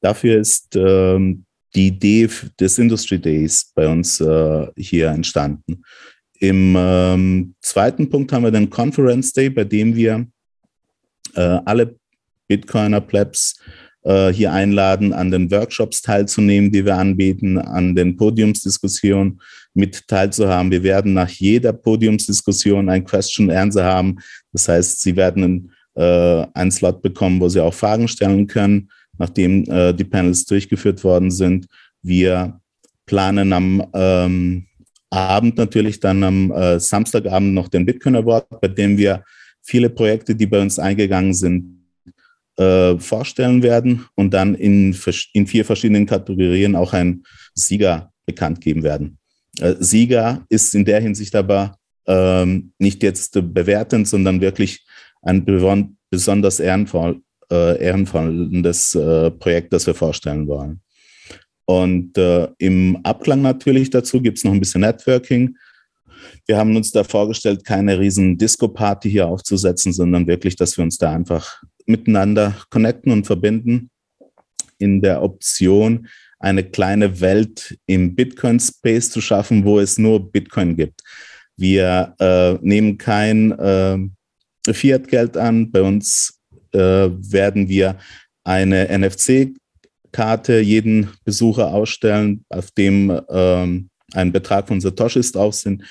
Dafür 0.00 0.40
ist 0.40 0.74
ähm, 0.74 1.44
die 1.74 1.88
Idee 1.88 2.30
des 2.58 2.78
Industry 2.78 3.18
Days 3.18 3.72
bei 3.74 3.86
uns 3.86 4.22
äh, 4.22 4.68
hier 4.74 5.08
entstanden. 5.08 5.82
Im 6.40 6.74
ähm, 6.76 7.54
zweiten 7.60 8.08
Punkt 8.08 8.32
haben 8.32 8.44
wir 8.44 8.50
den 8.50 8.70
Conference 8.70 9.32
Day, 9.32 9.50
bei 9.50 9.64
dem 9.64 9.94
wir 9.94 10.26
äh, 11.34 11.58
alle 11.64 11.96
Bitcoiner 12.48 13.02
Plebs 13.02 13.60
äh, 14.04 14.32
hier 14.32 14.50
einladen, 14.50 15.12
an 15.12 15.30
den 15.30 15.50
Workshops 15.50 16.00
teilzunehmen, 16.00 16.72
die 16.72 16.86
wir 16.86 16.96
anbieten, 16.96 17.58
an 17.58 17.94
den 17.94 18.16
Podiumsdiskussionen 18.16 19.40
mit 19.74 20.08
teilzuhaben. 20.08 20.70
Wir 20.70 20.82
werden 20.82 21.12
nach 21.12 21.28
jeder 21.28 21.74
Podiumsdiskussion 21.74 22.88
ein 22.88 23.04
Question 23.04 23.50
Answer 23.50 23.84
haben. 23.84 24.16
Das 24.52 24.66
heißt, 24.66 25.02
Sie 25.02 25.16
werden 25.16 25.70
äh, 25.94 26.46
einen 26.54 26.70
Slot 26.70 27.02
bekommen, 27.02 27.38
wo 27.38 27.50
Sie 27.50 27.60
auch 27.60 27.74
Fragen 27.74 28.08
stellen 28.08 28.46
können, 28.46 28.90
nachdem 29.18 29.64
äh, 29.70 29.92
die 29.92 30.04
Panels 30.04 30.46
durchgeführt 30.46 31.04
worden 31.04 31.30
sind. 31.30 31.66
Wir 32.00 32.58
planen 33.04 33.52
am 33.52 33.86
ähm, 33.92 34.66
Abend 35.10 35.56
natürlich 35.56 36.00
dann 36.00 36.22
am 36.22 36.50
äh, 36.52 36.78
Samstagabend 36.78 37.52
noch 37.52 37.68
den 37.68 37.84
Bitcoin 37.84 38.16
Award, 38.16 38.48
bei 38.60 38.68
dem 38.68 38.96
wir 38.96 39.24
viele 39.62 39.90
Projekte, 39.90 40.34
die 40.34 40.46
bei 40.46 40.60
uns 40.60 40.78
eingegangen 40.78 41.34
sind, 41.34 41.80
äh, 42.56 42.98
vorstellen 42.98 43.62
werden 43.62 44.06
und 44.14 44.32
dann 44.32 44.54
in, 44.54 44.96
in 45.32 45.46
vier 45.46 45.64
verschiedenen 45.64 46.06
Kategorien 46.06 46.76
auch 46.76 46.92
einen 46.92 47.24
Sieger 47.54 48.12
bekannt 48.26 48.60
geben 48.60 48.82
werden. 48.82 49.18
Äh, 49.58 49.74
Sieger 49.80 50.44
ist 50.48 50.74
in 50.74 50.84
der 50.84 51.00
Hinsicht 51.00 51.34
aber 51.34 51.76
ähm, 52.06 52.72
nicht 52.78 53.02
jetzt 53.02 53.32
bewertend, 53.54 54.08
sondern 54.08 54.40
wirklich 54.40 54.84
ein 55.22 55.44
besonders 56.10 56.60
ehrenvoll, 56.60 57.20
äh, 57.50 57.82
ehrenvolles 57.82 58.94
äh, 58.94 59.30
Projekt, 59.32 59.72
das 59.72 59.86
wir 59.86 59.94
vorstellen 59.94 60.46
wollen. 60.46 60.80
Und 61.70 62.18
äh, 62.18 62.48
im 62.58 62.98
Abklang 63.04 63.42
natürlich 63.42 63.90
dazu 63.90 64.20
gibt 64.20 64.38
es 64.38 64.44
noch 64.44 64.50
ein 64.50 64.58
bisschen 64.58 64.80
Networking. 64.80 65.56
Wir 66.44 66.56
haben 66.56 66.74
uns 66.74 66.90
da 66.90 67.04
vorgestellt, 67.04 67.64
keine 67.64 67.96
riesen 67.96 68.36
Disco-Party 68.36 69.08
hier 69.08 69.28
aufzusetzen, 69.28 69.92
sondern 69.92 70.26
wirklich, 70.26 70.56
dass 70.56 70.76
wir 70.76 70.82
uns 70.82 70.98
da 70.98 71.12
einfach 71.12 71.62
miteinander 71.86 72.56
connecten 72.70 73.12
und 73.12 73.24
verbinden 73.24 73.88
in 74.78 75.00
der 75.00 75.22
Option, 75.22 76.08
eine 76.40 76.64
kleine 76.64 77.20
Welt 77.20 77.78
im 77.86 78.16
Bitcoin-Space 78.16 79.10
zu 79.10 79.20
schaffen, 79.20 79.64
wo 79.64 79.78
es 79.78 79.96
nur 79.96 80.32
Bitcoin 80.32 80.76
gibt. 80.76 81.00
Wir 81.56 82.16
äh, 82.18 82.54
nehmen 82.62 82.98
kein 82.98 83.52
äh, 83.52 83.96
Fiat-Geld 84.72 85.36
an. 85.36 85.70
Bei 85.70 85.82
uns 85.82 86.36
äh, 86.72 86.80
werden 86.80 87.68
wir 87.68 87.96
eine 88.42 88.88
NFC-Karte 90.10 90.60
jeden 90.60 91.10
Besucher 91.24 91.68
ausstellen, 91.68 92.44
auf 92.48 92.70
dem 92.72 93.20
ähm, 93.28 93.90
ein 94.12 94.32
Betrag 94.32 94.68
von 94.68 94.80
Satoshis 94.80 95.32
drauf 95.32 95.54
sind, 95.54 95.84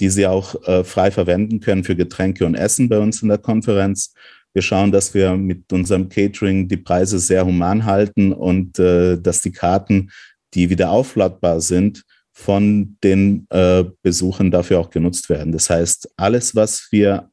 die 0.00 0.08
sie 0.08 0.26
auch 0.26 0.54
äh, 0.66 0.84
frei 0.84 1.10
verwenden 1.10 1.60
können 1.60 1.84
für 1.84 1.96
Getränke 1.96 2.46
und 2.46 2.54
Essen 2.54 2.88
bei 2.88 2.98
uns 2.98 3.22
in 3.22 3.28
der 3.28 3.38
Konferenz. 3.38 4.14
Wir 4.52 4.62
schauen, 4.62 4.92
dass 4.92 5.14
wir 5.14 5.36
mit 5.36 5.72
unserem 5.72 6.08
Catering 6.08 6.68
die 6.68 6.76
Preise 6.76 7.18
sehr 7.18 7.44
human 7.44 7.84
halten 7.84 8.32
und 8.32 8.78
äh, 8.78 9.20
dass 9.20 9.40
die 9.40 9.52
Karten, 9.52 10.10
die 10.54 10.70
wieder 10.70 10.90
aufladbar 10.90 11.60
sind, 11.60 12.04
von 12.32 12.96
den 13.02 13.46
äh, 13.50 13.84
Besuchern 14.02 14.50
dafür 14.50 14.80
auch 14.80 14.90
genutzt 14.90 15.28
werden. 15.28 15.52
Das 15.52 15.70
heißt, 15.70 16.10
alles, 16.16 16.54
was 16.54 16.88
wir 16.90 17.30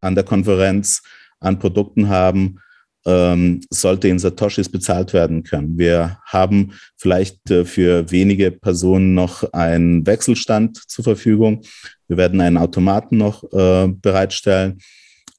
an 0.00 0.14
der 0.14 0.24
Konferenz 0.24 1.02
an 1.40 1.58
Produkten 1.58 2.08
haben, 2.08 2.60
ähm, 3.06 3.60
sollte 3.70 4.08
in 4.08 4.18
Satoshis 4.18 4.68
bezahlt 4.68 5.12
werden 5.12 5.42
können. 5.42 5.78
Wir 5.78 6.18
haben 6.24 6.72
vielleicht 6.96 7.50
äh, 7.50 7.64
für 7.64 8.10
wenige 8.10 8.50
Personen 8.50 9.14
noch 9.14 9.52
einen 9.52 10.06
Wechselstand 10.06 10.78
zur 10.88 11.04
Verfügung. 11.04 11.62
Wir 12.08 12.16
werden 12.16 12.40
einen 12.40 12.56
Automaten 12.56 13.18
noch 13.18 13.44
äh, 13.52 13.88
bereitstellen 13.88 14.78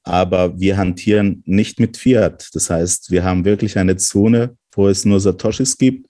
aber 0.06 0.58
wir 0.58 0.76
hantieren 0.76 1.42
nicht 1.46 1.80
mit 1.80 1.96
Fiat. 1.96 2.48
Das 2.52 2.70
heißt, 2.70 3.10
wir 3.10 3.24
haben 3.24 3.44
wirklich 3.44 3.76
eine 3.76 3.96
Zone, 3.96 4.56
wo 4.72 4.88
es 4.88 5.04
nur 5.04 5.18
Satoshis 5.18 5.76
gibt 5.76 6.06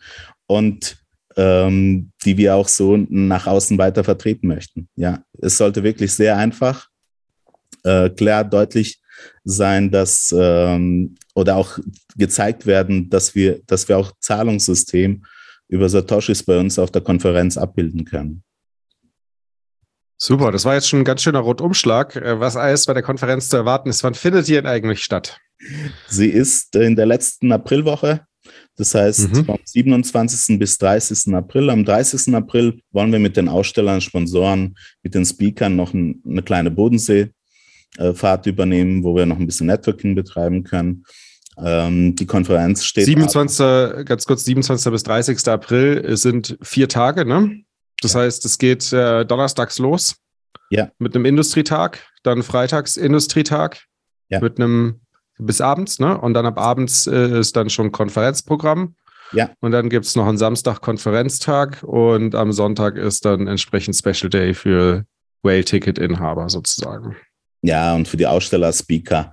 und 0.46 0.98
ähm, 1.36 2.12
die 2.24 2.36
wir 2.36 2.56
auch 2.56 2.68
so 2.68 2.98
nach 3.08 3.46
außen 3.46 3.78
weiter 3.78 4.04
vertreten 4.04 4.48
möchten. 4.48 4.88
Ja, 4.96 5.22
es 5.40 5.56
sollte 5.56 5.82
wirklich 5.82 6.12
sehr 6.12 6.36
einfach, 6.36 6.88
äh, 7.84 8.10
klar, 8.10 8.44
deutlich 8.44 9.00
sein, 9.44 9.90
dass 9.90 10.34
ähm, 10.36 11.16
oder 11.34 11.56
auch 11.56 11.78
gezeigt 12.16 12.66
werden, 12.66 13.10
dass 13.10 13.34
wir, 13.34 13.60
dass 13.66 13.88
wir 13.88 13.98
auch 13.98 14.12
Zahlungssystem 14.20 15.24
über 15.68 15.88
Satoshis 15.88 16.42
bei 16.42 16.58
uns 16.58 16.78
auf 16.78 16.90
der 16.90 17.02
Konferenz 17.02 17.56
abbilden 17.56 18.04
können. 18.04 18.42
Super, 20.18 20.50
das 20.50 20.64
war 20.64 20.74
jetzt 20.74 20.88
schon 20.88 21.00
ein 21.00 21.04
ganz 21.04 21.22
schöner 21.22 21.40
Rundumschlag. 21.40 22.16
Äh, 22.16 22.40
was 22.40 22.56
alles 22.56 22.86
bei 22.86 22.94
der 22.94 23.02
Konferenz 23.02 23.48
zu 23.48 23.56
erwarten 23.56 23.90
ist, 23.90 24.02
wann 24.02 24.14
findet 24.14 24.48
die 24.48 24.52
denn 24.52 24.66
eigentlich 24.66 25.04
statt? 25.04 25.38
Sie 26.08 26.28
ist 26.28 26.74
in 26.74 26.96
der 26.96 27.06
letzten 27.06 27.52
Aprilwoche, 27.52 28.22
das 28.76 28.94
heißt 28.94 29.32
mhm. 29.32 29.44
vom 29.44 29.58
27. 29.62 30.58
bis 30.58 30.78
30. 30.78 31.34
April. 31.34 31.70
Am 31.70 31.84
30. 31.84 32.34
April 32.34 32.80
wollen 32.92 33.12
wir 33.12 33.18
mit 33.18 33.36
den 33.36 33.48
Ausstellern, 33.48 34.00
Sponsoren, 34.00 34.76
mit 35.02 35.14
den 35.14 35.24
Speakern 35.24 35.76
noch 35.76 35.92
ein, 35.92 36.22
eine 36.26 36.42
kleine 36.42 36.70
Bodenseefahrt 37.96 38.46
übernehmen, 38.46 39.02
wo 39.02 39.14
wir 39.14 39.26
noch 39.26 39.38
ein 39.38 39.46
bisschen 39.46 39.66
Networking 39.66 40.14
betreiben 40.14 40.64
können. 40.64 41.04
Ähm, 41.58 42.14
die 42.14 42.26
Konferenz 42.26 42.84
steht. 42.84 43.06
27. 43.06 43.60
Ab. 43.60 44.06
ganz 44.06 44.24
kurz, 44.26 44.44
27. 44.44 44.92
bis 44.92 45.02
30. 45.04 45.48
April 45.48 46.16
sind 46.16 46.58
vier 46.62 46.88
Tage, 46.88 47.24
ne? 47.24 47.62
Das 48.02 48.12
ja. 48.12 48.20
heißt, 48.20 48.44
es 48.44 48.58
geht 48.58 48.92
äh, 48.92 49.24
donnerstags 49.24 49.78
los. 49.78 50.16
Ja. 50.70 50.90
Mit 50.98 51.14
einem 51.14 51.24
Industrietag, 51.24 52.04
dann 52.22 52.42
freitags 52.42 52.96
Industrietag. 52.96 53.84
Ja. 54.28 54.40
Mit 54.40 54.58
einem 54.58 55.00
bis 55.38 55.60
abends, 55.60 55.98
ne? 55.98 56.18
Und 56.18 56.34
dann 56.34 56.44
ab 56.46 56.58
abends 56.58 57.06
äh, 57.06 57.38
ist 57.38 57.56
dann 57.56 57.70
schon 57.70 57.92
Konferenzprogramm. 57.92 58.96
Ja. 59.32 59.50
Und 59.60 59.72
dann 59.72 59.88
gibt 59.88 60.06
es 60.06 60.14
noch 60.14 60.26
einen 60.26 60.38
Samstag 60.38 60.80
Konferenztag 60.80 61.82
und 61.82 62.34
am 62.34 62.52
Sonntag 62.52 62.96
ist 62.96 63.24
dann 63.24 63.46
entsprechend 63.46 63.96
Special 63.96 64.30
Day 64.30 64.54
für 64.54 65.04
Whale-Ticket-Inhaber 65.42 66.48
sozusagen. 66.48 67.16
Ja, 67.66 67.94
und 67.94 68.06
für 68.06 68.16
die 68.16 68.26
Aussteller, 68.26 68.72
Speaker. 68.72 69.32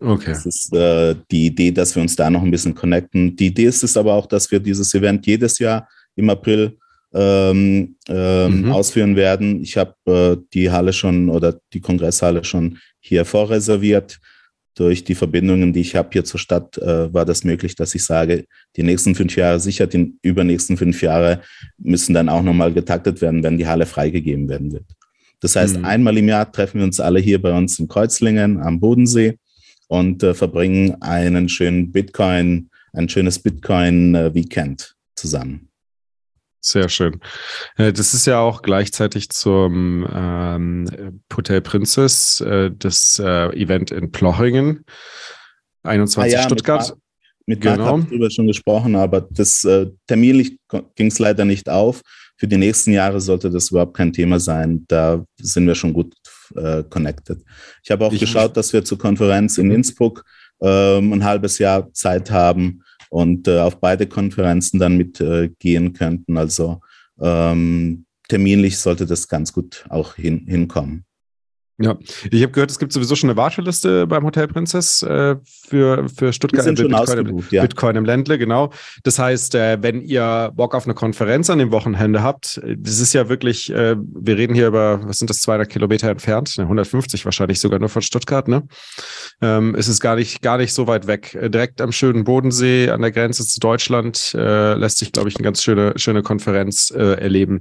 Okay. 0.00 0.32
Das 0.32 0.46
ist 0.46 0.74
äh, 0.74 1.14
die 1.30 1.46
Idee, 1.46 1.72
dass 1.72 1.94
wir 1.94 2.02
uns 2.02 2.16
da 2.16 2.28
noch 2.30 2.42
ein 2.42 2.50
bisschen 2.50 2.74
connecten. 2.74 3.36
Die 3.36 3.46
Idee 3.46 3.64
ist 3.64 3.82
es 3.82 3.96
aber 3.96 4.14
auch, 4.14 4.26
dass 4.26 4.50
wir 4.50 4.60
dieses 4.60 4.94
Event 4.94 5.26
jedes 5.26 5.58
Jahr 5.58 5.88
im 6.16 6.30
April 6.30 6.76
ähm, 7.14 7.96
ähm, 8.08 8.62
mhm. 8.62 8.72
ausführen 8.72 9.16
werden. 9.16 9.62
Ich 9.62 9.76
habe 9.76 9.94
äh, 10.06 10.36
die 10.52 10.70
Halle 10.70 10.92
schon 10.92 11.30
oder 11.30 11.58
die 11.72 11.80
Kongresshalle 11.80 12.44
schon 12.44 12.78
hier 13.00 13.24
vorreserviert. 13.24 14.18
Durch 14.74 15.04
die 15.04 15.14
Verbindungen, 15.14 15.72
die 15.72 15.80
ich 15.80 15.96
habe 15.96 16.10
hier 16.12 16.24
zur 16.24 16.38
Stadt, 16.38 16.76
äh, 16.76 17.12
war 17.12 17.24
das 17.24 17.44
möglich, 17.44 17.74
dass 17.74 17.94
ich 17.94 18.04
sage, 18.04 18.44
die 18.76 18.82
nächsten 18.82 19.14
fünf 19.14 19.34
Jahre, 19.34 19.58
sicher 19.58 19.86
die 19.86 20.18
übernächsten 20.20 20.76
fünf 20.76 21.00
Jahre 21.00 21.40
müssen 21.78 22.12
dann 22.12 22.28
auch 22.28 22.42
nochmal 22.42 22.74
getaktet 22.74 23.22
werden, 23.22 23.42
wenn 23.42 23.56
die 23.56 23.66
Halle 23.66 23.86
freigegeben 23.86 24.50
werden 24.50 24.72
wird. 24.72 24.84
Das 25.40 25.56
heißt, 25.56 25.78
mhm. 25.78 25.84
einmal 25.84 26.16
im 26.18 26.28
Jahr 26.28 26.50
treffen 26.50 26.78
wir 26.78 26.84
uns 26.84 27.00
alle 27.00 27.20
hier 27.20 27.40
bei 27.40 27.56
uns 27.56 27.78
in 27.78 27.88
Kreuzlingen 27.88 28.60
am 28.60 28.80
Bodensee 28.80 29.38
und 29.88 30.22
äh, 30.22 30.34
verbringen 30.34 31.00
einen 31.02 31.48
schönen 31.48 31.92
Bitcoin, 31.92 32.70
ein 32.92 33.08
schönes 33.08 33.38
Bitcoin-Weekend 33.38 34.82
äh, 34.82 35.14
zusammen. 35.14 35.68
Sehr 36.60 36.88
schön. 36.88 37.20
Äh, 37.76 37.92
das 37.92 38.12
ist 38.12 38.26
ja 38.26 38.40
auch 38.40 38.62
gleichzeitig 38.62 39.28
zum 39.28 40.04
ähm, 40.12 41.22
Hotel 41.36 41.60
Princess, 41.60 42.40
äh, 42.40 42.72
das 42.76 43.20
äh, 43.24 43.50
Event 43.56 43.92
in 43.92 44.10
Plochingen, 44.10 44.84
21 45.84 46.34
ah 46.34 46.40
ja, 46.40 46.44
Stuttgart. 46.44 46.96
Mit, 47.46 47.64
Marc, 47.64 47.76
genau. 47.76 47.86
habe 47.86 48.00
ich 48.00 48.06
darüber 48.06 48.30
schon 48.30 48.48
gesprochen, 48.48 48.96
aber 48.96 49.20
das 49.20 49.62
äh, 49.62 49.86
terminlich 50.08 50.58
ging 50.96 51.06
es 51.06 51.20
leider 51.20 51.44
nicht 51.44 51.68
auf. 51.68 52.02
Für 52.36 52.46
die 52.46 52.58
nächsten 52.58 52.92
Jahre 52.92 53.20
sollte 53.20 53.50
das 53.50 53.70
überhaupt 53.70 53.96
kein 53.96 54.12
Thema 54.12 54.38
sein. 54.38 54.84
Da 54.88 55.24
sind 55.40 55.66
wir 55.66 55.74
schon 55.74 55.92
gut 55.92 56.14
äh, 56.54 56.82
connected. 56.84 57.42
Ich 57.82 57.90
habe 57.90 58.04
auch 58.04 58.12
ich 58.12 58.20
geschaut, 58.20 58.56
dass 58.56 58.72
wir 58.72 58.84
zur 58.84 58.98
Konferenz 58.98 59.56
in 59.58 59.70
Innsbruck 59.70 60.24
ähm, 60.60 61.12
ein 61.14 61.24
halbes 61.24 61.58
Jahr 61.58 61.92
Zeit 61.92 62.30
haben 62.30 62.82
und 63.08 63.48
äh, 63.48 63.58
auf 63.58 63.80
beide 63.80 64.06
Konferenzen 64.06 64.78
dann 64.78 64.96
mitgehen 64.96 65.86
äh, 65.86 65.90
könnten. 65.90 66.36
Also 66.36 66.80
ähm, 67.20 68.04
terminlich 68.28 68.78
sollte 68.78 69.06
das 69.06 69.28
ganz 69.28 69.52
gut 69.52 69.86
auch 69.88 70.16
hin, 70.16 70.44
hinkommen. 70.46 71.05
Ja, 71.78 71.94
ich 72.30 72.42
habe 72.42 72.52
gehört, 72.52 72.70
es 72.70 72.78
gibt 72.78 72.92
sowieso 72.92 73.16
schon 73.16 73.28
eine 73.28 73.36
Warteliste 73.36 74.06
beim 74.06 74.24
Hotel 74.24 74.48
Prinzess 74.48 75.02
äh, 75.02 75.36
für, 75.44 76.08
für 76.08 76.32
Stuttgart 76.32 76.64
sind 76.64 76.78
schon 76.78 76.88
Bitcoin, 76.88 77.26
im, 77.26 77.44
ja. 77.50 77.62
Bitcoin 77.62 77.96
im 77.96 78.06
Ländle, 78.06 78.38
genau. 78.38 78.72
Das 79.04 79.18
heißt, 79.18 79.54
äh, 79.56 79.76
wenn 79.82 80.00
ihr 80.00 80.52
Bock 80.54 80.74
auf 80.74 80.86
eine 80.86 80.94
Konferenz 80.94 81.50
an 81.50 81.58
dem 81.58 81.72
Wochenende 81.72 82.22
habt, 82.22 82.62
das 82.78 82.98
ist 82.98 83.12
ja 83.12 83.28
wirklich, 83.28 83.70
äh, 83.70 83.94
wir 83.98 84.38
reden 84.38 84.54
hier 84.54 84.68
über, 84.68 85.06
was 85.06 85.18
sind 85.18 85.28
das, 85.28 85.42
200 85.42 85.68
Kilometer 85.68 86.08
entfernt, 86.08 86.54
150 86.58 87.26
wahrscheinlich 87.26 87.60
sogar 87.60 87.78
nur 87.78 87.90
von 87.90 88.00
Stuttgart, 88.00 88.48
ne? 88.48 88.62
Ähm, 89.42 89.74
es 89.74 89.86
ist 89.86 90.00
gar 90.00 90.16
nicht, 90.16 90.40
gar 90.40 90.56
nicht 90.56 90.72
so 90.72 90.86
weit 90.86 91.06
weg. 91.06 91.34
Äh, 91.34 91.50
direkt 91.50 91.82
am 91.82 91.92
schönen 91.92 92.24
Bodensee 92.24 92.88
an 92.88 93.02
der 93.02 93.12
Grenze 93.12 93.46
zu 93.46 93.60
Deutschland 93.60 94.34
äh, 94.34 94.74
lässt 94.74 94.96
sich, 94.96 95.12
glaube 95.12 95.28
ich, 95.28 95.36
eine 95.36 95.44
ganz 95.44 95.62
schöne, 95.62 95.92
schöne 95.96 96.22
Konferenz 96.22 96.90
äh, 96.90 97.20
erleben. 97.20 97.60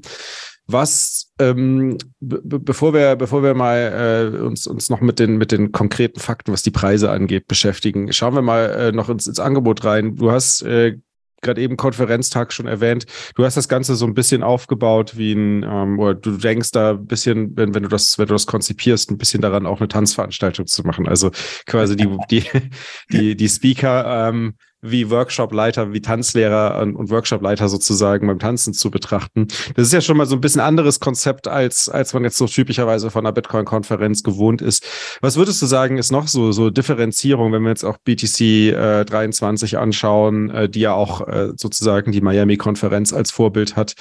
Was, 0.68 1.32
ähm, 1.40 1.98
bevor 2.20 2.94
wir, 2.94 3.16
bevor 3.16 3.44
wir 3.44 3.54
mal 3.54 4.32
äh, 4.36 4.38
uns, 4.40 4.66
uns 4.66 4.90
noch 4.90 5.00
mit 5.00 5.20
den, 5.20 5.38
mit 5.38 5.52
den 5.52 5.72
konkreten 5.72 6.20
Fakten, 6.20 6.52
was 6.52 6.64
die 6.64 6.72
Preise 6.72 7.12
angeht, 7.12 7.48
beschäftigen, 7.48 8.12
schauen 8.12 8.34
wir 8.34 8.42
mal 8.42 8.66
äh, 8.72 8.92
noch 8.92 9.10
ins, 9.10 9.28
ins 9.28 9.40
Angebot 9.40 9.84
rein. 9.84 10.16
Du 10.16 10.32
hast 10.32 10.64
äh, 10.64 10.98
gerade 11.46 11.62
eben 11.62 11.78
Konferenztag 11.78 12.52
schon 12.52 12.68
erwähnt. 12.68 13.06
Du 13.36 13.46
hast 13.46 13.56
das 13.56 13.70
Ganze 13.70 13.96
so 13.96 14.06
ein 14.06 14.14
bisschen 14.14 14.44
aufgebaut, 14.44 15.18
wie 15.18 15.34
ein, 15.34 15.64
ähm, 15.64 16.00
oder 16.00 16.16
du 16.16 16.32
denkst 16.32 16.72
da 16.72 16.92
ein 16.92 17.06
bisschen, 17.06 17.56
wenn, 17.56 17.74
wenn 17.74 17.84
du 17.84 17.90
das, 17.90 18.18
wenn 18.18 18.28
du 18.28 18.34
das 18.34 18.48
konzipierst, 18.48 19.12
ein 19.12 19.18
bisschen 19.18 19.42
daran, 19.42 19.66
auch 19.66 19.80
eine 19.80 19.88
Tanzveranstaltung 19.88 20.66
zu 20.66 20.84
machen. 20.84 21.08
Also 21.08 21.32
quasi 21.66 21.96
die, 21.96 22.10
die, 22.30 22.44
die, 23.12 23.36
die 23.36 23.50
Speaker 23.50 24.30
ähm, 24.30 24.56
wie 24.92 25.10
Workshopleiter, 25.10 25.94
wie 25.94 26.02
Tanzlehrer 26.02 26.82
und, 26.82 27.10
Workshopleiter 27.10 27.70
sozusagen 27.70 28.28
beim 28.28 28.40
Tanzen 28.40 28.74
zu 28.74 28.92
betrachten. 28.92 29.48
Das 29.76 29.88
ist 29.88 29.94
ja 29.94 30.02
schon 30.02 30.18
mal 30.18 30.26
so 30.26 30.36
ein 30.36 30.42
bisschen 30.42 30.62
anderes 30.62 31.00
Konzept, 31.00 31.48
als, 31.48 31.90
als 31.90 32.14
man 32.14 32.24
jetzt 32.24 32.38
so 32.38 32.48
typischerweise 32.48 33.12
von 33.12 33.26
einer 33.26 33.34
Bitcoin-Konferenz 33.34 34.24
gewohnt 34.24 34.62
ist. 34.62 34.86
Was 35.22 35.38
würdest 35.38 35.62
du 35.62 35.66
sagen, 35.66 35.98
ist 35.98 36.12
noch 36.12 36.28
so, 36.28 36.52
so 36.52 36.70
Differenzierung, 36.70 37.52
wenn 37.52 37.64
wir 37.64 37.70
jetzt 37.70 37.84
auch 37.84 37.98
BTC 37.98 38.42
äh, 38.42 39.06
23 39.06 39.78
anschauen, 39.78 40.50
äh, 40.50 40.70
die 40.70 40.82
ja 40.82 40.94
auch 40.94 41.28
äh, 41.28 41.50
sozusagen 41.56 42.12
die 42.12 42.22
Miami-Konferenz 42.22 43.14
als 43.14 43.32
Vorbild 43.32 43.76
hat 43.76 43.96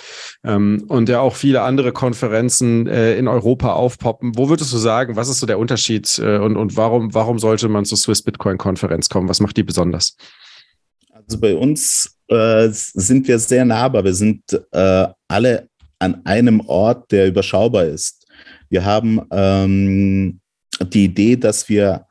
ähm, 0.45 0.85
und 0.88 1.09
ja 1.09 1.21
auch 1.21 1.37
viele 1.37 1.62
andere 1.62 1.93
Konferenzen 1.93 2.87
äh, 2.87 3.17
in 3.17 3.29
Europa 3.29 3.73
aufpoppen. 3.73 4.37
Wo 4.37 4.49
würdest 4.49 4.73
du 4.73 4.79
sagen, 4.79 5.17
was 5.17 5.29
ist 5.29 5.41
so 5.41 5.47
der 5.47 5.59
Unterschied 5.59 6.19
äh, 6.19 6.38
und, 6.38 6.57
und 6.57 6.76
warum, 6.76 7.14
warum 7.14 7.38
sollte 7.38 7.69
man 7.69 7.85
zur 7.85 7.99
Swiss 7.99 8.23
Bitcoin 8.23 8.59
Konferenz 8.59 9.09
kommen? 9.09 9.29
Was 9.29 9.41
macht 9.41 9.57
die 9.57 9.62
besonders? 9.62 10.17
Also 11.26 11.40
bei 11.40 11.54
uns 11.54 12.19
äh, 12.28 12.69
sind 12.71 13.26
wir 13.26 13.38
sehr 13.38 13.64
nahbar. 13.64 14.04
Wir 14.04 14.14
sind 14.14 14.43
äh, 14.73 15.07
alle 15.28 15.69
an 15.99 16.21
einem 16.25 16.61
Ort, 16.61 17.11
der 17.12 17.28
überschaubar 17.28 17.85
ist. 17.85 18.26
Wir 18.69 18.85
haben 18.85 19.21
ähm, 19.31 20.40
die 20.81 21.04
Idee, 21.04 21.37
dass 21.37 21.69
wir 21.69 22.04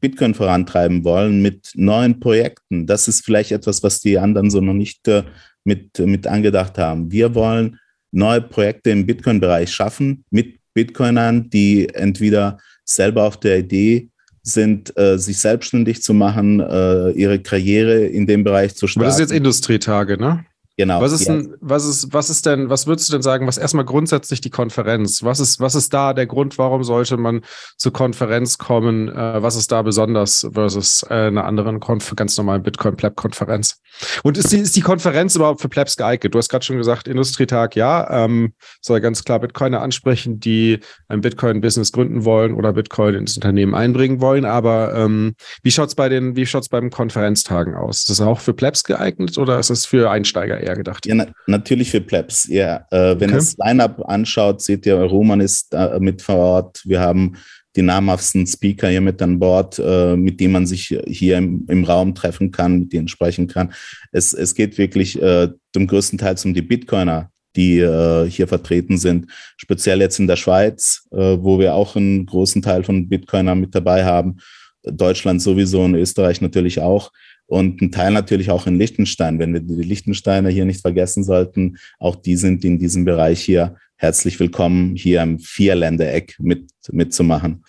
Bitcoin 0.00 0.34
vorantreiben 0.34 1.04
wollen 1.04 1.42
mit 1.42 1.72
neuen 1.74 2.20
Projekten. 2.20 2.86
Das 2.86 3.08
ist 3.08 3.24
vielleicht 3.24 3.52
etwas, 3.52 3.82
was 3.82 4.00
die 4.00 4.18
anderen 4.18 4.50
so 4.50 4.60
noch 4.60 4.74
nicht 4.74 5.06
äh, 5.08 5.24
mit, 5.64 5.98
mit 5.98 6.26
angedacht 6.26 6.78
haben. 6.78 7.10
Wir 7.10 7.34
wollen 7.34 7.78
neue 8.12 8.40
Projekte 8.40 8.90
im 8.90 9.06
Bitcoin-Bereich 9.06 9.72
schaffen 9.72 10.24
mit 10.30 10.58
Bitcoinern, 10.74 11.50
die 11.50 11.88
entweder 11.88 12.58
selber 12.84 13.24
auf 13.24 13.38
der 13.38 13.58
Idee 13.58 14.08
sind, 14.42 14.96
äh, 14.98 15.18
sich 15.18 15.38
selbstständig 15.38 16.02
zu 16.02 16.14
machen, 16.14 16.60
äh, 16.60 17.10
ihre 17.10 17.38
Karriere 17.40 18.04
in 18.06 18.26
dem 18.26 18.44
Bereich 18.44 18.74
zu 18.74 18.86
starten. 18.86 19.04
Aber 19.04 19.08
das 19.08 19.16
ist 19.16 19.30
jetzt 19.30 19.36
Industrietage, 19.36 20.16
ne? 20.18 20.44
Genau. 20.80 21.02
Was 21.02 21.12
ist, 21.12 21.28
denn, 21.28 21.54
was 21.60 21.84
ist, 21.84 22.14
was 22.14 22.30
ist 22.30 22.46
denn, 22.46 22.70
was 22.70 22.86
würdest 22.86 23.10
du 23.10 23.12
denn 23.12 23.20
sagen, 23.20 23.46
was 23.46 23.58
erstmal 23.58 23.84
grundsätzlich 23.84 24.40
die 24.40 24.48
Konferenz? 24.48 25.22
Was 25.22 25.38
ist, 25.38 25.60
was 25.60 25.74
ist 25.74 25.92
da 25.92 26.14
der 26.14 26.24
Grund, 26.24 26.56
warum 26.56 26.84
sollte 26.84 27.18
man 27.18 27.42
zur 27.76 27.92
Konferenz 27.92 28.56
kommen? 28.56 29.10
Äh, 29.10 29.42
was 29.42 29.56
ist 29.56 29.70
da 29.72 29.82
besonders 29.82 30.48
versus 30.54 31.04
äh, 31.10 31.26
einer 31.26 31.44
anderen 31.44 31.80
Konf 31.80 32.16
ganz 32.16 32.34
normalen 32.38 32.62
Bitcoin-Pleb-Konferenz? 32.62 33.78
Und 34.22 34.38
ist 34.38 34.52
die, 34.52 34.56
ist 34.56 34.74
die 34.74 34.80
Konferenz 34.80 35.36
überhaupt 35.36 35.60
für 35.60 35.68
Plebs 35.68 35.98
geeignet? 35.98 36.34
Du 36.34 36.38
hast 36.38 36.48
gerade 36.48 36.64
schon 36.64 36.78
gesagt, 36.78 37.08
Industrietag, 37.08 37.76
ja, 37.76 38.24
ähm, 38.24 38.54
soll 38.80 39.02
ganz 39.02 39.22
klar 39.22 39.38
Bitcoiner 39.38 39.82
ansprechen, 39.82 40.40
die 40.40 40.80
ein 41.08 41.20
Bitcoin-Business 41.20 41.92
gründen 41.92 42.24
wollen 42.24 42.54
oder 42.54 42.72
Bitcoin 42.72 43.16
ins 43.16 43.36
Unternehmen 43.36 43.74
einbringen 43.74 44.22
wollen. 44.22 44.46
Aber 44.46 44.94
ähm, 44.94 45.34
wie 45.62 45.72
schaut's 45.72 45.94
bei 45.94 46.08
den, 46.08 46.36
wie 46.36 46.46
schaut's 46.46 46.70
beim 46.70 46.88
Konferenztagen 46.88 47.74
aus? 47.74 47.98
Ist 47.98 48.08
das 48.08 48.22
auch 48.22 48.40
für 48.40 48.54
Plebs 48.54 48.84
geeignet 48.84 49.36
oder 49.36 49.58
ist 49.58 49.68
es 49.68 49.84
für 49.84 50.10
Einsteiger 50.10 50.58
eher? 50.58 50.69
Eher 50.70 50.76
gedacht. 50.76 51.06
Ja, 51.06 51.14
na, 51.14 51.26
natürlich 51.46 51.90
für 51.90 52.00
Plebs. 52.00 52.46
Ja, 52.48 52.86
äh, 52.90 53.18
wenn 53.18 53.30
okay. 53.30 53.34
das 53.34 53.56
Line-Up 53.56 54.02
anschaut, 54.08 54.62
seht 54.62 54.86
ihr, 54.86 54.96
Roman 54.96 55.40
ist 55.40 55.74
äh, 55.74 55.98
mit 56.00 56.22
vor 56.22 56.36
Ort. 56.36 56.82
Wir 56.84 57.00
haben 57.00 57.36
die 57.76 57.82
namhaftesten 57.82 58.46
Speaker 58.46 58.88
hier 58.88 59.00
mit 59.00 59.22
an 59.22 59.38
Bord, 59.38 59.78
äh, 59.78 60.16
mit 60.16 60.40
denen 60.40 60.52
man 60.52 60.66
sich 60.66 60.98
hier 61.06 61.38
im, 61.38 61.66
im, 61.68 61.84
Raum 61.84 62.14
treffen 62.14 62.50
kann, 62.50 62.80
mit 62.80 62.92
denen 62.92 63.08
sprechen 63.08 63.46
kann. 63.46 63.72
Es, 64.10 64.32
es 64.32 64.54
geht 64.54 64.76
wirklich 64.76 65.20
äh, 65.20 65.48
zum 65.72 65.86
größten 65.86 66.18
Teil 66.18 66.34
um 66.44 66.52
die 66.52 66.62
Bitcoiner, 66.62 67.30
die 67.54 67.78
äh, 67.78 68.28
hier 68.28 68.48
vertreten 68.48 68.98
sind, 68.98 69.30
speziell 69.56 70.00
jetzt 70.00 70.18
in 70.18 70.26
der 70.26 70.36
Schweiz, 70.36 71.06
äh, 71.12 71.36
wo 71.38 71.58
wir 71.58 71.74
auch 71.74 71.94
einen 71.94 72.26
großen 72.26 72.62
Teil 72.62 72.82
von 72.82 73.08
Bitcoiner 73.08 73.54
mit 73.54 73.74
dabei 73.74 74.04
haben. 74.04 74.38
Deutschland 74.82 75.42
sowieso 75.42 75.82
und 75.82 75.94
Österreich 75.94 76.40
natürlich 76.40 76.80
auch 76.80 77.12
und 77.50 77.82
ein 77.82 77.90
Teil 77.90 78.12
natürlich 78.12 78.50
auch 78.50 78.68
in 78.68 78.78
Liechtenstein. 78.78 79.40
Wenn 79.40 79.52
wir 79.52 79.60
die 79.60 79.82
Liechtensteiner 79.82 80.50
hier 80.50 80.64
nicht 80.64 80.82
vergessen 80.82 81.24
sollten, 81.24 81.78
auch 81.98 82.14
die 82.14 82.36
sind 82.36 82.64
in 82.64 82.78
diesem 82.78 83.04
Bereich 83.04 83.40
hier 83.40 83.74
herzlich 83.96 84.38
willkommen, 84.38 84.94
hier 84.94 85.20
im 85.20 85.40
Vierländereck 85.40 86.36
mit, 86.38 86.70
mitzumachen. 86.92 87.64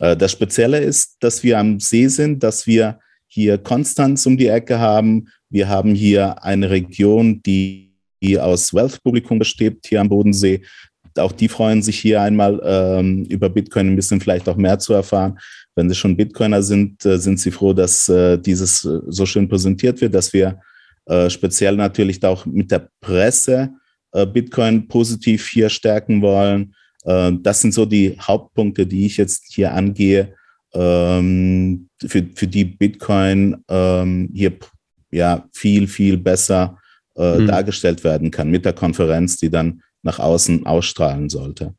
Äh, 0.00 0.16
das 0.16 0.32
Spezielle 0.32 0.80
ist, 0.80 1.16
dass 1.20 1.44
wir 1.44 1.60
am 1.60 1.78
See 1.78 2.08
sind, 2.08 2.42
dass 2.42 2.66
wir 2.66 2.98
hier 3.28 3.56
Konstanz 3.56 4.26
um 4.26 4.36
die 4.36 4.48
Ecke 4.48 4.80
haben. 4.80 5.28
Wir 5.48 5.68
haben 5.68 5.94
hier 5.94 6.42
eine 6.42 6.68
Region, 6.68 7.40
die 7.46 7.94
aus 8.36 8.74
Wealth-Publikum 8.74 9.38
besteht, 9.38 9.86
hier 9.86 10.00
am 10.00 10.08
Bodensee. 10.08 10.62
Auch 11.16 11.32
die 11.32 11.48
freuen 11.48 11.82
sich 11.82 12.00
hier 12.00 12.20
einmal 12.20 12.60
ähm, 12.64 13.26
über 13.26 13.48
Bitcoin 13.48 13.90
ein 13.90 13.96
bisschen 13.96 14.20
vielleicht 14.20 14.48
auch 14.48 14.56
mehr 14.56 14.80
zu 14.80 14.92
erfahren 14.92 15.38
wenn 15.80 15.88
sie 15.88 15.94
schon 15.94 16.16
Bitcoiner 16.16 16.62
sind, 16.62 17.06
äh, 17.06 17.18
sind 17.18 17.40
sie 17.40 17.50
froh, 17.50 17.72
dass 17.72 18.06
äh, 18.10 18.36
dieses 18.36 18.84
äh, 18.84 19.00
so 19.06 19.24
schön 19.24 19.48
präsentiert 19.48 20.00
wird, 20.00 20.14
dass 20.14 20.32
wir 20.32 20.60
speziell 21.28 21.74
natürlich 21.74 22.22
auch 22.22 22.46
mit 22.46 22.70
der 22.70 22.88
Presse 23.00 23.70
Bitcoin 24.32 24.86
positiv 24.86 25.48
hier 25.48 25.68
stärken 25.68 26.22
wollen. 26.22 26.72
Das 27.02 27.62
sind 27.62 27.74
so 27.74 27.84
die 27.84 28.16
Hauptpunkte, 28.20 28.86
die 28.86 29.06
ich 29.06 29.16
jetzt 29.16 29.52
hier 29.52 29.72
angehe, 29.72 30.34
ähm, 30.72 31.88
für, 32.00 32.24
für 32.36 32.46
die 32.46 32.64
Bitcoin 32.64 33.56
ähm, 33.68 34.30
hier 34.32 34.52
ja 35.10 35.48
viel, 35.52 35.88
viel 35.88 36.16
besser 36.16 36.78
mhm. 37.16 37.46
dargestellt 37.46 38.04
werden 38.04 38.30
kann 38.30 38.48
mit 38.48 38.64
der 38.64 38.74
Konferenz, 38.74 39.36
die 39.36 39.50
dann 39.50 39.82
nach 40.02 40.20
außen 40.20 40.64
ausstrahlen 40.64 41.28
sollte. 41.28 41.74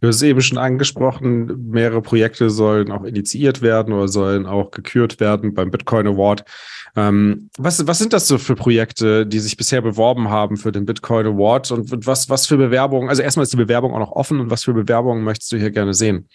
Du 0.00 0.06
hast 0.06 0.22
eben 0.22 0.40
schon 0.40 0.58
angesprochen, 0.58 1.70
mehrere 1.70 2.00
Projekte 2.00 2.50
sollen 2.50 2.92
auch 2.92 3.02
initiiert 3.02 3.62
werden 3.62 3.92
oder 3.92 4.06
sollen 4.06 4.46
auch 4.46 4.70
gekürt 4.70 5.18
werden 5.18 5.54
beim 5.54 5.72
Bitcoin 5.72 6.06
Award. 6.06 6.44
Ähm, 6.94 7.50
was, 7.58 7.84
was 7.84 7.98
sind 7.98 8.12
das 8.12 8.28
so 8.28 8.38
für 8.38 8.54
Projekte, 8.54 9.26
die 9.26 9.40
sich 9.40 9.56
bisher 9.56 9.82
beworben 9.82 10.30
haben 10.30 10.56
für 10.56 10.70
den 10.70 10.86
Bitcoin 10.86 11.26
Award 11.26 11.72
und 11.72 12.06
was, 12.06 12.30
was 12.30 12.46
für 12.46 12.56
Bewerbungen, 12.56 13.08
also 13.08 13.22
erstmal 13.22 13.42
ist 13.42 13.52
die 13.52 13.56
Bewerbung 13.56 13.92
auch 13.92 13.98
noch 13.98 14.12
offen 14.12 14.38
und 14.38 14.50
was 14.50 14.62
für 14.62 14.72
Bewerbungen 14.72 15.24
möchtest 15.24 15.50
du 15.50 15.56
hier 15.56 15.72
gerne 15.72 15.94
sehen? 15.94 16.28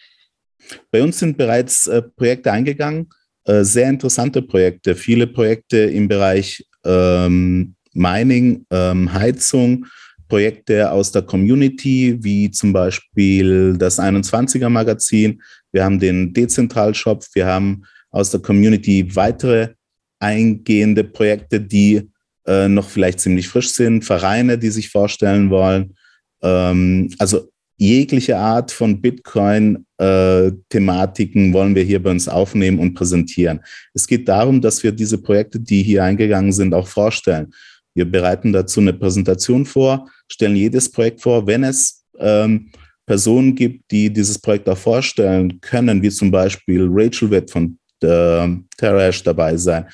Bei 0.91 1.01
uns 1.01 1.19
sind 1.19 1.37
bereits 1.37 1.87
äh, 1.87 2.01
Projekte 2.01 2.51
eingegangen, 2.51 3.09
äh, 3.45 3.63
sehr 3.63 3.89
interessante 3.89 4.41
Projekte, 4.41 4.95
viele 4.95 5.27
Projekte 5.27 5.77
im 5.77 6.09
Bereich 6.09 6.65
ähm, 6.85 7.75
Mining, 7.93 8.65
ähm, 8.71 9.13
Heizung, 9.13 9.85
Projekte 10.33 10.91
aus 10.91 11.11
der 11.11 11.21
Community, 11.21 12.17
wie 12.19 12.49
zum 12.49 12.73
Beispiel 12.73 13.77
das 13.77 13.99
21er 13.99 14.69
Magazin. 14.69 15.39
Wir 15.71 15.83
haben 15.83 15.99
den 15.99 16.33
Dezentral-Shop. 16.33 17.23
Wir 17.35 17.45
haben 17.45 17.83
aus 18.09 18.31
der 18.31 18.39
Community 18.39 19.15
weitere 19.15 19.75
eingehende 20.17 21.03
Projekte, 21.03 21.61
die 21.61 22.09
äh, 22.47 22.67
noch 22.67 22.89
vielleicht 22.89 23.19
ziemlich 23.19 23.47
frisch 23.47 23.75
sind, 23.75 24.05
Vereine, 24.05 24.57
die 24.57 24.71
sich 24.71 24.89
vorstellen 24.89 25.51
wollen. 25.51 25.93
Ähm, 26.41 27.13
also 27.19 27.51
jegliche 27.77 28.35
Art 28.35 28.71
von 28.71 29.01
Bitcoin-Thematiken 29.01 31.51
äh, 31.51 31.53
wollen 31.53 31.75
wir 31.75 31.83
hier 31.83 32.01
bei 32.01 32.09
uns 32.09 32.27
aufnehmen 32.27 32.79
und 32.79 32.95
präsentieren. 32.95 33.59
Es 33.93 34.07
geht 34.07 34.27
darum, 34.27 34.61
dass 34.61 34.81
wir 34.81 34.93
diese 34.93 35.19
Projekte, 35.19 35.59
die 35.59 35.83
hier 35.83 36.03
eingegangen 36.03 36.53
sind, 36.53 36.73
auch 36.73 36.87
vorstellen. 36.87 37.53
Wir 37.93 38.05
bereiten 38.05 38.53
dazu 38.53 38.79
eine 38.79 38.93
Präsentation 38.93 39.65
vor, 39.65 40.09
stellen 40.27 40.55
jedes 40.55 40.89
Projekt 40.91 41.21
vor. 41.21 41.45
Wenn 41.45 41.63
es 41.63 42.03
ähm, 42.19 42.71
Personen 43.05 43.55
gibt, 43.55 43.91
die 43.91 44.11
dieses 44.11 44.39
Projekt 44.39 44.67
auch 44.69 44.77
vorstellen 44.77 45.59
können, 45.61 46.01
wie 46.01 46.09
zum 46.09 46.31
Beispiel 46.31 46.87
Rachel 46.89 47.29
wird 47.29 47.51
von 47.51 47.77
äh, 48.01 48.47
TerraHash 48.77 49.23
dabei 49.23 49.57
sein, 49.57 49.85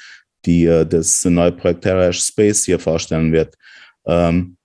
die 0.46 0.66
äh, 0.66 0.86
das 0.86 1.26
neue 1.26 1.52
Projekt 1.52 1.84
TerraHash 1.84 2.22
Space 2.22 2.66
hier 2.66 2.80
vorstellen 2.80 3.32
wird. 3.32 3.56
Ähm, 4.06 4.56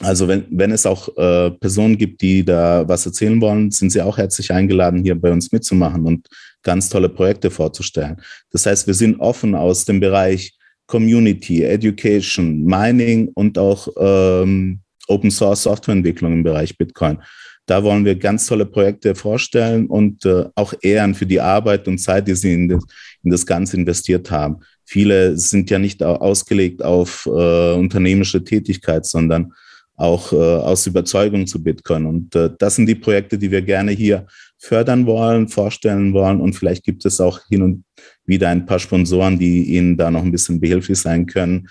also 0.00 0.26
wenn, 0.26 0.44
wenn 0.50 0.72
es 0.72 0.86
auch 0.86 1.08
äh, 1.16 1.52
Personen 1.52 1.96
gibt, 1.96 2.20
die 2.20 2.44
da 2.44 2.86
was 2.86 3.06
erzählen 3.06 3.40
wollen, 3.40 3.70
sind 3.70 3.90
sie 3.90 4.02
auch 4.02 4.18
herzlich 4.18 4.50
eingeladen, 4.50 5.02
hier 5.04 5.14
bei 5.14 5.30
uns 5.30 5.52
mitzumachen 5.52 6.04
und 6.04 6.28
ganz 6.62 6.88
tolle 6.88 7.08
Projekte 7.08 7.50
vorzustellen. 7.50 8.16
Das 8.50 8.66
heißt, 8.66 8.88
wir 8.88 8.94
sind 8.94 9.20
offen 9.20 9.54
aus 9.54 9.84
dem 9.84 10.00
Bereich 10.00 10.52
Community, 10.86 11.62
Education, 11.62 12.64
Mining 12.64 13.30
und 13.34 13.58
auch 13.58 13.88
ähm, 13.98 14.80
Open 15.08 15.30
Source 15.30 15.62
Softwareentwicklung 15.62 16.32
im 16.32 16.42
Bereich 16.42 16.76
Bitcoin. 16.76 17.18
Da 17.66 17.82
wollen 17.82 18.04
wir 18.04 18.14
ganz 18.16 18.46
tolle 18.46 18.66
Projekte 18.66 19.14
vorstellen 19.14 19.86
und 19.86 20.24
äh, 20.26 20.44
auch 20.54 20.74
ehren 20.82 21.14
für 21.14 21.24
die 21.24 21.40
Arbeit 21.40 21.88
und 21.88 21.98
Zeit, 21.98 22.28
die 22.28 22.34
sie 22.34 22.52
in 22.52 22.68
das, 22.68 22.84
in 23.22 23.30
das 23.30 23.46
Ganze 23.46 23.76
investiert 23.76 24.30
haben. 24.30 24.60
Viele 24.84 25.36
sind 25.38 25.70
ja 25.70 25.78
nicht 25.78 26.02
ausgelegt 26.02 26.82
auf 26.82 27.26
äh, 27.26 27.72
unternehmerische 27.72 28.44
Tätigkeit, 28.44 29.06
sondern 29.06 29.52
auch 29.96 30.32
äh, 30.32 30.36
aus 30.36 30.86
Überzeugung 30.86 31.46
zu 31.46 31.62
Bitcoin. 31.62 32.04
Und 32.04 32.34
äh, 32.34 32.50
das 32.58 32.76
sind 32.76 32.86
die 32.86 32.94
Projekte, 32.94 33.38
die 33.38 33.50
wir 33.50 33.62
gerne 33.62 33.92
hier 33.92 34.26
fördern 34.58 35.06
wollen, 35.06 35.48
vorstellen 35.48 36.12
wollen. 36.12 36.40
Und 36.40 36.54
vielleicht 36.54 36.84
gibt 36.84 37.04
es 37.06 37.20
auch 37.20 37.40
hin 37.48 37.62
und 37.62 37.84
wieder 38.26 38.48
ein 38.48 38.66
paar 38.66 38.78
Sponsoren, 38.78 39.38
die 39.38 39.64
Ihnen 39.74 39.96
da 39.96 40.10
noch 40.10 40.22
ein 40.22 40.32
bisschen 40.32 40.60
behilflich 40.60 40.98
sein 40.98 41.26
können, 41.26 41.68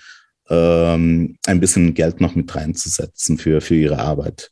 ähm, 0.48 1.36
ein 1.46 1.60
bisschen 1.60 1.94
Geld 1.94 2.20
noch 2.20 2.34
mit 2.34 2.54
reinzusetzen 2.54 3.38
für, 3.38 3.60
für 3.60 3.74
Ihre 3.74 3.98
Arbeit. 3.98 4.50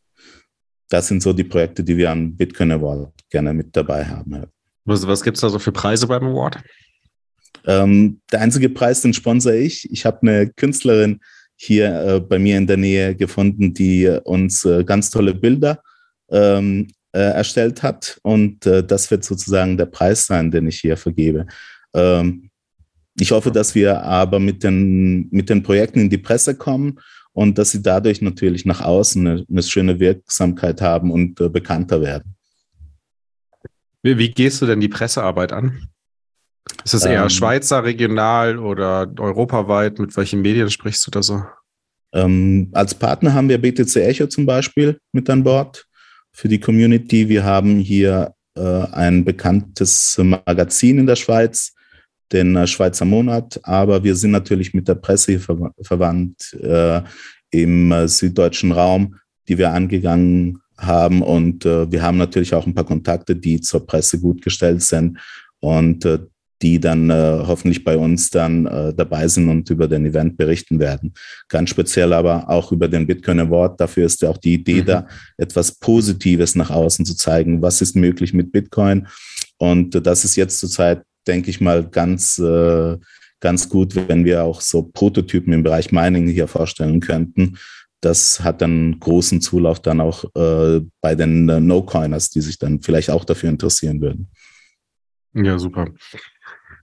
Das 0.88 1.08
sind 1.08 1.22
so 1.22 1.32
die 1.32 1.44
Projekte, 1.44 1.82
die 1.82 1.96
wir 1.96 2.10
am 2.10 2.36
Bitcoin 2.36 2.72
Award 2.72 3.12
gerne 3.30 3.54
mit 3.54 3.74
dabei 3.74 4.04
haben. 4.04 4.44
Was, 4.84 5.06
was 5.06 5.22
gibt 5.22 5.36
es 5.36 5.40
da 5.40 5.48
so 5.48 5.58
für 5.58 5.72
Preise 5.72 6.06
beim 6.06 6.24
Award? 6.24 6.58
Ähm, 7.64 8.20
der 8.30 8.40
einzige 8.40 8.68
Preis, 8.68 9.02
den 9.02 9.14
sponsere 9.14 9.56
ich. 9.56 9.90
Ich 9.90 10.04
habe 10.04 10.22
eine 10.22 10.48
Künstlerin 10.50 11.20
hier 11.56 12.02
äh, 12.02 12.20
bei 12.20 12.38
mir 12.38 12.58
in 12.58 12.66
der 12.66 12.76
Nähe 12.76 13.14
gefunden, 13.14 13.72
die 13.72 14.08
uns 14.24 14.64
äh, 14.64 14.84
ganz 14.84 15.10
tolle 15.10 15.32
Bilder 15.32 15.80
ähm, 16.30 16.88
äh, 17.12 17.20
erstellt 17.20 17.82
hat. 17.82 18.18
Und 18.22 18.66
äh, 18.66 18.84
das 18.84 19.10
wird 19.10 19.24
sozusagen 19.24 19.76
der 19.76 19.86
Preis 19.86 20.26
sein, 20.26 20.50
den 20.50 20.66
ich 20.66 20.80
hier 20.80 20.96
vergebe. 20.96 21.46
Ähm, 21.94 22.50
ich 23.18 23.30
hoffe, 23.30 23.50
dass 23.50 23.74
wir 23.74 24.02
aber 24.02 24.40
mit 24.40 24.62
den, 24.62 25.28
mit 25.30 25.50
den 25.50 25.62
Projekten 25.62 26.00
in 26.00 26.10
die 26.10 26.18
Presse 26.18 26.56
kommen 26.56 26.98
und 27.32 27.58
dass 27.58 27.70
sie 27.70 27.82
dadurch 27.82 28.22
natürlich 28.22 28.64
nach 28.64 28.80
außen 28.80 29.26
eine, 29.26 29.44
eine 29.48 29.62
schöne 29.62 30.00
Wirksamkeit 30.00 30.80
haben 30.80 31.10
und 31.10 31.40
äh, 31.40 31.48
bekannter 31.48 32.00
werden. 32.00 32.34
Wie, 34.02 34.18
wie, 34.18 34.30
gehst 34.30 34.60
du 34.60 34.66
denn 34.66 34.80
die 34.80 34.88
Pressearbeit 34.88 35.52
an? 35.52 35.88
Ist 36.84 36.94
das 36.94 37.04
eher 37.04 37.22
ähm, 37.22 37.30
Schweizer, 37.30 37.84
regional 37.84 38.58
oder 38.58 39.12
europaweit? 39.18 39.98
Mit 39.98 40.16
welchen 40.16 40.42
Medien 40.42 40.70
sprichst 40.70 41.06
du 41.06 41.10
da 41.10 41.22
so? 41.22 41.42
Ähm, 42.12 42.68
als 42.72 42.94
Partner 42.94 43.32
haben 43.32 43.48
wir 43.48 43.60
BTC 43.60 43.96
Echo 43.96 44.26
zum 44.26 44.44
Beispiel 44.44 44.98
mit 45.12 45.30
an 45.30 45.44
Bord 45.44 45.86
für 46.32 46.48
die 46.48 46.60
Community. 46.60 47.28
Wir 47.28 47.44
haben 47.44 47.78
hier 47.78 48.34
äh, 48.54 48.60
ein 48.60 49.24
bekanntes 49.24 50.18
Magazin 50.18 50.98
in 50.98 51.06
der 51.06 51.16
Schweiz, 51.16 51.74
den 52.32 52.56
äh, 52.56 52.66
Schweizer 52.66 53.04
Monat, 53.04 53.60
aber 53.62 54.02
wir 54.02 54.14
sind 54.14 54.30
natürlich 54.30 54.74
mit 54.74 54.88
der 54.88 54.94
Presse 54.94 55.38
ver 55.38 55.72
verwandt 55.82 56.54
äh, 56.54 57.02
im 57.50 57.92
äh, 57.92 58.08
süddeutschen 58.08 58.72
Raum, 58.72 59.16
die 59.48 59.58
wir 59.58 59.72
angegangen 59.72 60.58
haben. 60.78 61.22
Und 61.22 61.66
äh, 61.66 61.90
wir 61.90 62.02
haben 62.02 62.18
natürlich 62.18 62.54
auch 62.54 62.66
ein 62.66 62.74
paar 62.74 62.86
Kontakte, 62.86 63.36
die 63.36 63.60
zur 63.60 63.86
Presse 63.86 64.18
gut 64.20 64.42
gestellt 64.42 64.82
sind. 64.82 65.18
Und 65.60 66.04
äh, 66.04 66.18
die 66.62 66.78
dann 66.78 67.10
äh, 67.10 67.42
hoffentlich 67.44 67.82
bei 67.82 67.96
uns 67.96 68.30
dann 68.30 68.66
äh, 68.66 68.94
dabei 68.94 69.26
sind 69.26 69.48
und 69.48 69.68
über 69.68 69.88
den 69.88 70.06
Event 70.06 70.36
berichten 70.36 70.78
werden. 70.78 71.12
Ganz 71.48 71.70
speziell 71.70 72.12
aber 72.12 72.48
auch 72.48 72.70
über 72.70 72.88
den 72.88 73.06
Bitcoin 73.06 73.40
Award. 73.40 73.80
Dafür 73.80 74.06
ist 74.06 74.22
ja 74.22 74.30
auch 74.30 74.38
die 74.38 74.54
Idee 74.54 74.82
mhm. 74.82 74.86
da, 74.86 75.06
etwas 75.36 75.72
Positives 75.72 76.54
nach 76.54 76.70
außen 76.70 77.04
zu 77.04 77.16
zeigen. 77.16 77.60
Was 77.60 77.82
ist 77.82 77.96
möglich 77.96 78.32
mit 78.32 78.52
Bitcoin? 78.52 79.08
Und 79.58 80.06
das 80.06 80.24
ist 80.24 80.36
jetzt 80.36 80.60
zurzeit, 80.60 81.02
denke 81.26 81.50
ich 81.50 81.60
mal, 81.60 81.88
ganz, 81.88 82.38
äh, 82.38 82.98
ganz 83.40 83.68
gut, 83.68 83.94
wenn 83.94 84.24
wir 84.24 84.44
auch 84.44 84.60
so 84.60 84.82
Prototypen 84.82 85.52
im 85.52 85.62
Bereich 85.62 85.92
Mining 85.92 86.28
hier 86.28 86.48
vorstellen 86.48 87.00
könnten. 87.00 87.58
Das 88.00 88.40
hat 88.40 88.62
dann 88.62 88.98
großen 88.98 89.40
Zulauf 89.40 89.80
dann 89.80 90.00
auch 90.00 90.24
äh, 90.34 90.80
bei 91.00 91.14
den 91.14 91.48
äh, 91.48 91.60
No-Coiners, 91.60 92.30
die 92.30 92.40
sich 92.40 92.58
dann 92.58 92.80
vielleicht 92.80 93.10
auch 93.10 93.24
dafür 93.24 93.48
interessieren 93.48 94.00
würden. 94.00 94.28
Ja, 95.34 95.58
super. 95.58 95.88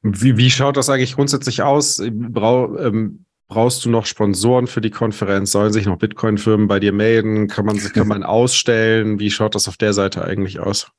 Wie, 0.02 0.38
wie 0.38 0.49
schaut 0.49 0.78
das 0.78 0.89
eigentlich 0.89 1.15
grundsätzlich 1.15 1.62
aus? 1.62 2.02
Brau, 2.12 2.78
ähm, 2.78 3.25
brauchst 3.49 3.84
du 3.84 3.89
noch 3.89 4.06
Sponsoren 4.06 4.67
für 4.67 4.80
die 4.80 4.91
Konferenz? 4.91 5.52
Sollen 5.52 5.73
sich 5.73 5.86
noch 5.86 5.97
Bitcoin-Firmen 5.97 6.67
bei 6.67 6.80
dir 6.80 6.93
melden? 6.93 7.47
Kann 7.47 7.65
man, 7.65 7.78
kann 7.78 8.08
man 8.08 8.23
ausstellen? 8.23 9.19
Wie 9.19 9.32
schaut 9.32 9.56
das 9.56 9.67
auf 9.67 9.75
der 9.75 9.93
Seite 9.93 10.23
eigentlich 10.23 10.60
aus? 10.60 10.89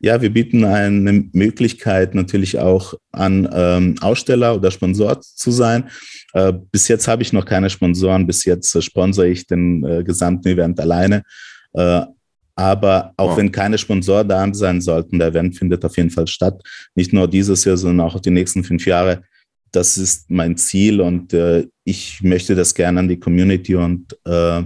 Ja, 0.00 0.20
wir 0.20 0.30
bieten 0.30 0.64
eine 0.64 1.24
Möglichkeit 1.32 2.14
natürlich 2.14 2.58
auch 2.58 2.94
an, 3.12 3.48
ähm, 3.52 3.94
Aussteller 4.00 4.54
oder 4.54 4.70
Sponsor 4.70 5.20
zu 5.20 5.50
sein. 5.50 5.88
Äh, 6.34 6.52
bis 6.72 6.88
jetzt 6.88 7.08
habe 7.08 7.22
ich 7.22 7.32
noch 7.32 7.46
keine 7.46 7.70
Sponsoren. 7.70 8.26
Bis 8.26 8.44
jetzt 8.44 8.74
äh, 8.74 8.82
sponsere 8.82 9.28
ich 9.28 9.46
den 9.46 9.84
äh, 9.84 10.04
gesamten 10.04 10.48
Event 10.48 10.78
alleine. 10.80 11.22
Äh, 11.72 12.02
aber 12.56 13.12
auch 13.16 13.30
wow. 13.30 13.36
wenn 13.38 13.50
keine 13.50 13.78
Sponsoren 13.78 14.28
da 14.28 14.52
sein 14.54 14.80
sollten, 14.80 15.18
der 15.18 15.28
Event 15.28 15.56
findet 15.56 15.84
auf 15.84 15.96
jeden 15.96 16.10
Fall 16.10 16.26
statt. 16.26 16.62
Nicht 16.94 17.12
nur 17.12 17.28
dieses 17.28 17.64
Jahr, 17.64 17.76
sondern 17.76 18.06
auch 18.06 18.20
die 18.20 18.30
nächsten 18.30 18.62
fünf 18.62 18.86
Jahre. 18.86 19.22
Das 19.72 19.98
ist 19.98 20.30
mein 20.30 20.56
Ziel 20.56 21.00
und 21.00 21.32
äh, 21.32 21.66
ich 21.84 22.22
möchte 22.22 22.54
das 22.54 22.74
gerne 22.74 23.00
an 23.00 23.08
die 23.08 23.18
Community 23.18 23.74
und 23.74 24.16
äh, 24.24 24.62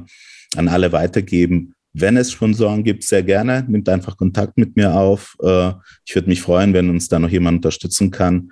an 0.57 0.69
alle 0.69 0.93
weitergeben. 0.93 1.75
Wenn 2.01 2.17
es 2.17 2.33
Sponsoren 2.33 2.85
gibt, 2.85 3.05
sehr 3.05 3.23
gerne. 3.23 3.65
Nimmt 3.69 3.89
einfach 3.89 4.17
Kontakt 4.17 4.57
mit 4.59 4.77
mir 4.77 4.95
auf. 4.95 5.37
Äh, 5.43 5.73
ich 6.07 6.15
würde 6.15 6.29
mich 6.29 6.43
freuen, 6.43 6.73
wenn 6.73 6.91
uns 6.91 7.09
da 7.09 7.19
noch 7.19 7.31
jemand 7.31 7.57
unterstützen 7.57 8.11
kann. 8.11 8.51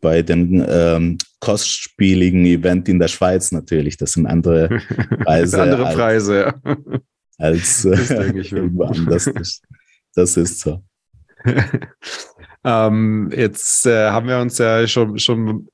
Bei 0.00 0.22
dem 0.22 0.64
ähm, 0.68 1.18
kostspieligen 1.40 2.44
Event 2.44 2.88
in 2.88 2.98
der 2.98 3.08
Schweiz 3.08 3.52
natürlich. 3.52 3.96
Das 3.96 4.12
sind 4.12 4.26
andere 4.26 4.68
Preise. 5.24 5.62
andere 5.62 5.94
Preise, 5.94 6.40
ja 6.40 6.98
als 7.38 7.84
äh, 7.84 8.30
irgendwo 8.30 8.84
anders. 8.84 9.30
Das, 9.34 9.60
das 10.14 10.36
ist 10.36 10.60
so. 10.60 10.82
ähm, 12.64 13.30
jetzt 13.36 13.86
äh, 13.86 14.10
haben 14.10 14.26
wir 14.26 14.38
uns 14.38 14.56
ja 14.56 14.86
schon, 14.86 15.18
schon 15.18 15.68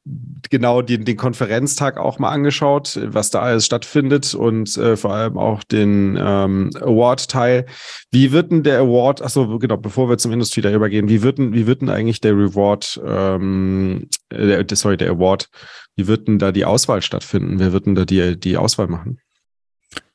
genau 0.50 0.82
den, 0.82 1.04
den 1.04 1.16
Konferenztag 1.16 1.96
auch 1.98 2.18
mal 2.18 2.30
angeschaut, 2.30 2.98
was 3.02 3.30
da 3.30 3.40
alles 3.40 3.66
stattfindet 3.66 4.34
und 4.34 4.76
äh, 4.76 4.96
vor 4.96 5.14
allem 5.14 5.38
auch 5.38 5.62
den 5.62 6.18
ähm, 6.20 6.70
Award-Teil. 6.80 7.66
Wie 8.10 8.32
wird 8.32 8.50
denn 8.50 8.64
der 8.64 8.80
Award, 8.80 9.22
achso, 9.22 9.58
genau, 9.60 9.76
bevor 9.76 10.08
wir 10.08 10.18
zum 10.18 10.32
Industry 10.32 10.62
da 10.62 10.72
übergehen, 10.72 11.08
wie 11.08 11.22
wird 11.22 11.38
denn, 11.38 11.54
wie 11.54 11.68
wird 11.68 11.80
denn 11.80 11.90
eigentlich 11.90 12.20
der 12.20 12.32
Reward, 12.32 13.00
ähm, 13.06 14.08
äh, 14.30 14.64
der, 14.64 14.76
sorry, 14.76 14.96
der 14.96 15.10
Award, 15.10 15.48
wie 15.94 16.08
wird 16.08 16.26
denn 16.26 16.40
da 16.40 16.50
die 16.50 16.64
Auswahl 16.64 17.02
stattfinden? 17.02 17.60
Wer 17.60 17.72
wird 17.72 17.86
denn 17.86 17.94
da 17.94 18.04
die, 18.04 18.38
die 18.38 18.56
Auswahl 18.56 18.88
machen? 18.88 19.20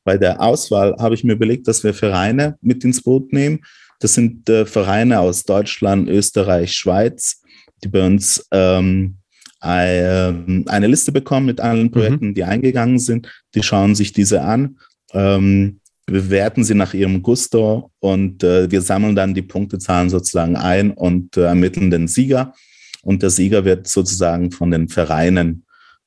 Bei 0.03 0.17
der 0.17 0.41
Auswahl 0.41 0.95
habe 0.99 1.15
ich 1.15 1.23
mir 1.23 1.33
überlegt, 1.33 1.67
dass 1.67 1.83
wir 1.83 1.93
Vereine 1.93 2.57
mit 2.61 2.83
ins 2.83 3.01
Boot 3.01 3.33
nehmen. 3.33 3.61
Das 3.99 4.13
sind 4.13 4.49
äh, 4.49 4.65
Vereine 4.65 5.19
aus 5.19 5.43
Deutschland, 5.43 6.09
Österreich, 6.09 6.73
Schweiz, 6.73 7.41
die 7.83 7.87
bei 7.87 8.05
uns 8.05 8.45
ähm, 8.51 9.17
eine 9.59 10.87
Liste 10.87 11.11
bekommen 11.11 11.47
mit 11.47 11.59
allen 11.59 11.89
Projekten, 11.89 12.27
mhm. 12.27 12.33
die 12.35 12.43
eingegangen 12.43 12.99
sind. 12.99 13.27
Die 13.55 13.63
schauen 13.63 13.95
sich 13.95 14.13
diese 14.13 14.41
an, 14.43 14.77
ähm, 15.11 15.79
bewerten 16.05 16.63
sie 16.63 16.75
nach 16.75 16.93
ihrem 16.93 17.23
Gusto 17.23 17.91
und 17.99 18.43
äh, 18.43 18.69
wir 18.69 18.81
sammeln 18.81 19.15
dann 19.15 19.33
die 19.33 19.41
Punktezahlen 19.41 20.09
sozusagen 20.09 20.55
ein 20.55 20.91
und 20.91 21.35
äh, 21.37 21.45
ermitteln 21.45 21.89
den 21.89 22.07
Sieger. 22.07 22.53
Und 23.01 23.23
der 23.23 23.29
Sieger 23.31 23.65
wird 23.65 23.87
sozusagen 23.87 24.51
von 24.51 24.71
den 24.71 24.87
Vereinen 24.87 25.65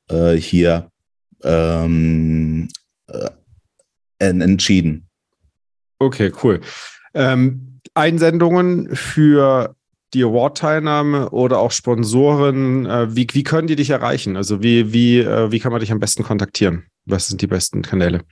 äh, 0.09 0.35
hier 0.35 0.91
ähm, 1.43 2.69
äh, 3.09 3.31
entschieden. 4.19 5.09
Okay, 5.99 6.33
cool. 6.43 6.61
Ähm, 7.15 7.78
Einsendungen 7.99 8.95
für 8.95 9.75
die 10.15 10.23
Award-Teilnahme 10.23 11.31
oder 11.31 11.59
auch 11.59 11.71
Sponsoren, 11.71 12.87
äh, 12.87 13.15
wie, 13.15 13.27
wie 13.33 13.43
können 13.43 13.69
die 13.69 13.77
dich 13.77 13.91
erreichen? 13.91 14.37
Also 14.37 14.63
wie, 14.63 14.93
wie, 14.93 15.19
äh, 15.19 15.53
wie 15.53 15.59
kann 15.59 15.73
man 15.73 15.81
dich 15.81 15.93
am 15.93 16.01
besten 16.01 16.23
kontaktieren? 16.23 16.85
Was 17.05 17.29
sind 17.29 17.43
die 17.43 17.47
besten 17.47 17.83
Kanäle? 17.83 18.23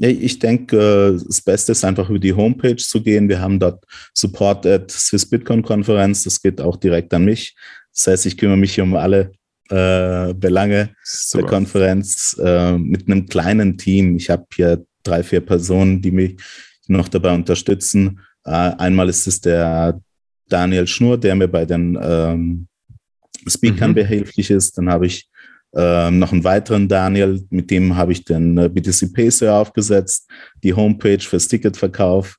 Ja, 0.00 0.08
ich 0.08 0.38
denke, 0.38 1.18
das 1.26 1.40
Beste 1.40 1.72
ist 1.72 1.84
einfach 1.84 2.08
über 2.08 2.20
die 2.20 2.32
Homepage 2.32 2.76
zu 2.76 3.02
gehen. 3.02 3.28
Wir 3.28 3.40
haben 3.40 3.58
dort 3.58 3.82
Support 4.14 4.64
at 4.64 4.90
Swiss 4.92 5.28
Bitcoin 5.28 5.62
Konferenz. 5.62 6.22
Das 6.22 6.40
geht 6.40 6.60
auch 6.60 6.76
direkt 6.76 7.12
an 7.14 7.24
mich. 7.24 7.56
Das 7.92 8.06
heißt, 8.06 8.26
ich 8.26 8.36
kümmere 8.36 8.58
mich 8.58 8.80
um 8.80 8.94
alle 8.94 9.32
äh, 9.70 10.32
Belange 10.34 10.90
Super. 11.02 11.42
der 11.42 11.50
Konferenz 11.50 12.36
äh, 12.40 12.78
mit 12.78 13.08
einem 13.08 13.26
kleinen 13.26 13.76
Team. 13.76 14.16
Ich 14.16 14.30
habe 14.30 14.46
hier 14.54 14.84
drei, 15.02 15.24
vier 15.24 15.40
Personen, 15.40 16.00
die 16.00 16.12
mich 16.12 16.36
noch 16.86 17.08
dabei 17.08 17.34
unterstützen. 17.34 18.20
Äh, 18.48 18.74
einmal 18.78 19.08
ist 19.08 19.26
es 19.26 19.40
der 19.40 20.00
Daniel 20.48 20.86
Schnur, 20.86 21.18
der 21.18 21.34
mir 21.34 21.48
bei 21.48 21.66
den 21.66 21.98
ähm, 22.00 22.66
Speakern 23.46 23.90
mhm. 23.90 23.96
behilflich 23.96 24.50
ist. 24.50 24.78
Dann 24.78 24.90
habe 24.90 25.06
ich 25.06 25.28
ähm, 25.76 26.18
noch 26.18 26.32
einen 26.32 26.44
weiteren 26.44 26.88
Daniel, 26.88 27.44
mit 27.50 27.70
dem 27.70 27.94
habe 27.94 28.12
ich 28.12 28.24
den 28.24 28.56
äh, 28.56 28.70
BTC 28.70 29.12
Pacer 29.12 29.54
aufgesetzt, 29.54 30.30
die 30.62 30.72
Homepage 30.72 31.20
fürs 31.20 31.46
Ticketverkauf. 31.48 32.36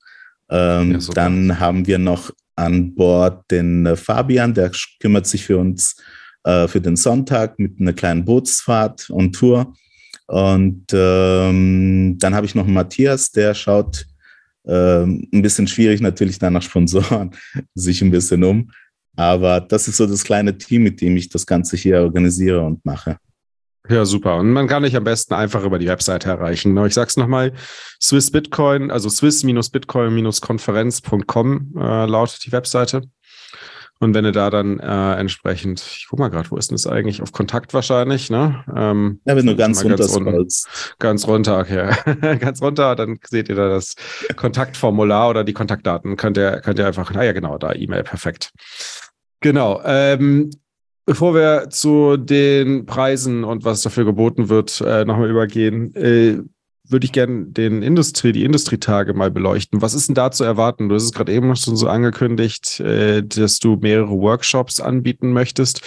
Ähm, 0.50 0.94
ja, 0.94 1.14
dann 1.14 1.60
haben 1.60 1.86
wir 1.86 2.00
noch 2.00 2.32
an 2.56 2.96
Bord 2.96 3.44
den 3.52 3.86
äh, 3.86 3.96
Fabian, 3.96 4.56
der 4.56 4.72
kümmert 5.00 5.28
sich 5.28 5.46
für 5.46 5.60
uns 5.60 5.96
äh, 6.44 6.68
für 6.68 6.82
den 6.82 6.96
Sonntag 6.96 7.60
mit 7.60 7.80
einer 7.80 7.94
kleinen 7.94 8.26
Bootsfahrt 8.26 9.12
und 9.12 9.34
Tour. 9.34 9.74
Und 10.26 10.86
ähm, 10.92 12.18
dann 12.18 12.34
habe 12.34 12.48
ich 12.48 12.56
noch 12.56 12.66
Matthias, 12.66 13.30
der 13.32 13.54
schaut 13.54 14.08
ähm, 14.66 15.28
ein 15.34 15.42
bisschen 15.42 15.68
schwierig 15.68 16.02
natürlich 16.02 16.40
dann 16.40 16.54
nach 16.54 16.62
Sponsoren 16.62 17.32
sich 17.76 18.02
ein 18.02 18.12
bisschen 18.12 18.44
um. 18.44 18.72
Aber 19.16 19.60
das 19.60 19.88
ist 19.88 19.98
so 19.98 20.06
das 20.06 20.24
kleine 20.24 20.58
Team, 20.58 20.84
mit 20.84 21.02
dem 21.02 21.18
ich 21.18 21.30
das 21.30 21.46
Ganze 21.46 21.76
hier 21.76 22.02
organisiere 22.02 22.62
und 22.62 22.86
mache. 22.86 23.18
Ja, 23.90 24.06
super. 24.06 24.38
Und 24.38 24.52
man 24.52 24.68
kann 24.68 24.84
dich 24.84 24.96
am 24.96 25.04
besten 25.04 25.34
einfach 25.34 25.64
über 25.64 25.80
die 25.80 25.88
Webseite 25.88 26.30
erreichen. 26.30 26.78
Ich 26.86 26.94
sage 26.94 27.08
es 27.08 27.18
nochmal, 27.18 27.54
Swiss 28.02 28.32
Bitcoin, 28.32 28.92
also 28.92 29.10
swiss-bitcoin-konferenz.com 29.10 31.74
äh, 31.76 32.06
lautet 32.06 32.46
die 32.46 32.52
Webseite. 32.52 33.02
Und 34.00 34.14
wenn 34.14 34.24
du 34.24 34.32
da 34.32 34.50
dann 34.50 34.80
äh, 34.80 35.16
entsprechend, 35.16 35.82
ich 35.82 36.08
guck 36.10 36.20
mal 36.20 36.30
gerade, 36.30 36.50
wo 36.52 36.58
ist 36.58 36.72
denn 36.72 36.76
das 36.76 36.88
eigentlich? 36.88 37.22
Auf 37.22 37.34
Kontakt 37.34 37.74
wahrscheinlich, 37.74 38.30
ne? 38.30 38.64
Ähm, 38.74 39.20
ja, 39.26 39.36
wenn 39.36 39.46
du 39.46 39.56
ganz 39.58 39.84
runter 39.84 39.98
ganz, 39.98 40.16
un 40.16 40.48
ganz 41.00 41.28
runter, 41.28 41.60
okay. 41.60 41.92
ganz 42.40 42.62
runter, 42.62 42.96
dann 42.96 43.20
seht 43.28 43.50
ihr 43.50 43.56
da 43.56 43.68
das 43.68 43.96
Kontaktformular 44.38 45.30
oder 45.30 45.44
die 45.44 45.54
Kontaktdaten. 45.54 46.16
Könnt 46.16 46.38
ihr, 46.38 46.62
könnt 46.62 46.80
ihr 46.80 46.88
einfach, 46.88 47.14
naja, 47.14 47.34
genau, 47.34 47.58
da 47.58 47.74
E-Mail, 47.74 48.04
perfekt. 48.04 48.52
Genau. 49.42 49.82
Ähm, 49.84 50.50
Bevor 51.10 51.34
wir 51.34 51.72
zu 51.72 52.18
den 52.18 52.86
Preisen 52.86 53.44
und 53.44 53.66
was 53.66 53.82
dafür 53.82 54.06
geboten 54.06 54.48
wird, 54.48 54.80
äh, 54.82 55.06
nochmal 55.06 55.32
übergehen, 55.32 55.96
äh, 55.96 56.38
würde 56.92 57.06
ich 57.06 57.12
gerne 57.12 57.46
den 57.48 57.82
Industrie, 57.82 58.32
die 58.32 58.44
Industrietage 58.44 59.14
mal 59.14 59.32
beleuchten. 59.32 59.82
Was 59.82 59.94
ist 59.94 60.08
denn 60.08 60.16
da 60.16 60.32
zu 60.32 60.44
erwarten? 60.44 60.90
Du 60.90 60.96
hast 60.96 61.04
es 61.04 61.12
gerade 61.12 61.32
eben 61.32 61.56
schon 61.56 61.76
so 61.76 61.88
angekündigt, 61.88 62.80
äh, 62.80 63.24
dass 63.24 63.60
du 63.60 63.78
mehrere 63.78 64.20
Workshops 64.20 64.80
anbieten 64.80 65.32
möchtest, 65.32 65.82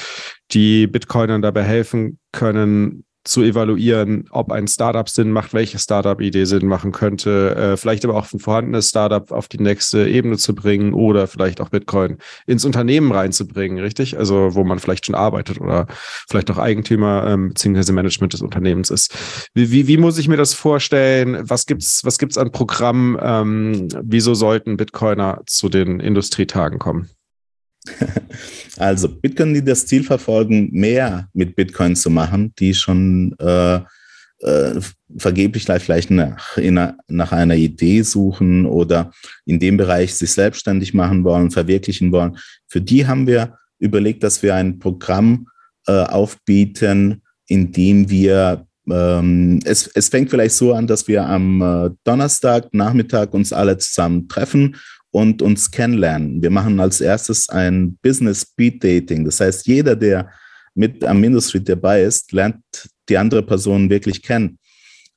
die 0.52 0.86
Bitcoinern 0.86 1.42
dabei 1.42 1.64
helfen 1.64 2.18
können, 2.32 3.04
zu 3.24 3.42
evaluieren, 3.42 4.26
ob 4.30 4.50
ein 4.50 4.66
Startup 4.66 5.08
Sinn 5.08 5.30
macht, 5.30 5.54
welche 5.54 5.78
Startup-Idee 5.78 6.44
Sinn 6.44 6.66
machen 6.66 6.92
könnte, 6.92 7.54
äh, 7.54 7.76
vielleicht 7.76 8.04
aber 8.04 8.14
auch 8.14 8.32
ein 8.32 8.40
vorhandenes 8.40 8.88
Startup 8.88 9.30
auf 9.30 9.48
die 9.48 9.58
nächste 9.58 10.08
Ebene 10.08 10.38
zu 10.38 10.54
bringen 10.54 10.92
oder 10.92 11.26
vielleicht 11.26 11.60
auch 11.60 11.68
Bitcoin 11.68 12.18
ins 12.46 12.64
Unternehmen 12.64 13.12
reinzubringen, 13.12 13.78
richtig? 13.78 14.18
Also 14.18 14.54
wo 14.54 14.64
man 14.64 14.80
vielleicht 14.80 15.06
schon 15.06 15.14
arbeitet 15.14 15.60
oder 15.60 15.86
vielleicht 16.28 16.50
auch 16.50 16.58
Eigentümer 16.58 17.26
ähm, 17.28 17.50
bzw. 17.50 17.92
Management 17.92 18.32
des 18.32 18.42
Unternehmens 18.42 18.90
ist. 18.90 19.14
Wie, 19.54 19.70
wie, 19.70 19.86
wie 19.86 19.98
muss 19.98 20.18
ich 20.18 20.28
mir 20.28 20.36
das 20.36 20.54
vorstellen? 20.54 21.38
Was 21.42 21.66
gibt's, 21.66 22.04
was 22.04 22.18
gibt's 22.18 22.38
an 22.38 22.50
Programmen? 22.50 23.16
Ähm, 23.20 23.88
wieso 24.02 24.34
sollten 24.34 24.76
Bitcoiner 24.76 25.42
zu 25.46 25.68
den 25.68 26.00
Industrietagen 26.00 26.78
kommen? 26.78 27.10
Also 28.78 29.08
Bitcoin, 29.08 29.54
die 29.54 29.64
das 29.64 29.86
Ziel 29.86 30.02
verfolgen, 30.02 30.70
mehr 30.72 31.28
mit 31.34 31.54
Bitcoin 31.54 31.94
zu 31.94 32.10
machen, 32.10 32.54
die 32.58 32.74
schon 32.74 33.34
äh, 33.38 33.80
äh, 34.42 34.80
vergeblich 35.18 35.66
vielleicht 35.78 36.10
nach, 36.10 36.56
einer, 36.56 36.96
nach 37.06 37.32
einer 37.32 37.54
Idee 37.54 38.02
suchen 38.02 38.66
oder 38.66 39.12
in 39.44 39.60
dem 39.60 39.76
Bereich 39.76 40.14
sich 40.14 40.32
selbstständig 40.32 40.94
machen 40.94 41.22
wollen, 41.22 41.50
verwirklichen 41.50 42.12
wollen. 42.12 42.38
Für 42.66 42.80
die 42.80 43.06
haben 43.06 43.26
wir 43.26 43.58
überlegt, 43.78 44.22
dass 44.22 44.42
wir 44.42 44.54
ein 44.54 44.78
Programm 44.78 45.48
äh, 45.86 45.92
aufbieten, 45.92 47.22
in 47.46 47.72
dem 47.72 48.08
wir 48.08 48.66
ähm, 48.90 49.60
es, 49.64 49.86
es 49.94 50.08
fängt 50.08 50.30
vielleicht 50.30 50.56
so 50.56 50.72
an, 50.72 50.86
dass 50.86 51.06
wir 51.06 51.24
am 51.24 51.62
äh, 51.62 51.90
Donnerstag 52.02 52.68
uns 53.32 53.52
alle 53.52 53.78
zusammen 53.78 54.28
treffen 54.28 54.76
und 55.12 55.42
uns 55.42 55.70
kennenlernen. 55.70 56.42
Wir 56.42 56.50
machen 56.50 56.80
als 56.80 57.00
erstes 57.00 57.48
ein 57.48 57.96
Business 58.02 58.40
Speed 58.42 58.82
Dating. 58.82 59.24
Das 59.24 59.40
heißt, 59.40 59.66
jeder, 59.66 59.94
der 59.94 60.30
mit 60.74 61.04
am 61.04 61.22
Industry 61.22 61.62
dabei 61.62 62.02
ist, 62.02 62.32
lernt 62.32 62.56
die 63.08 63.18
andere 63.18 63.42
Person 63.42 63.90
wirklich 63.90 64.22
kennen. 64.22 64.58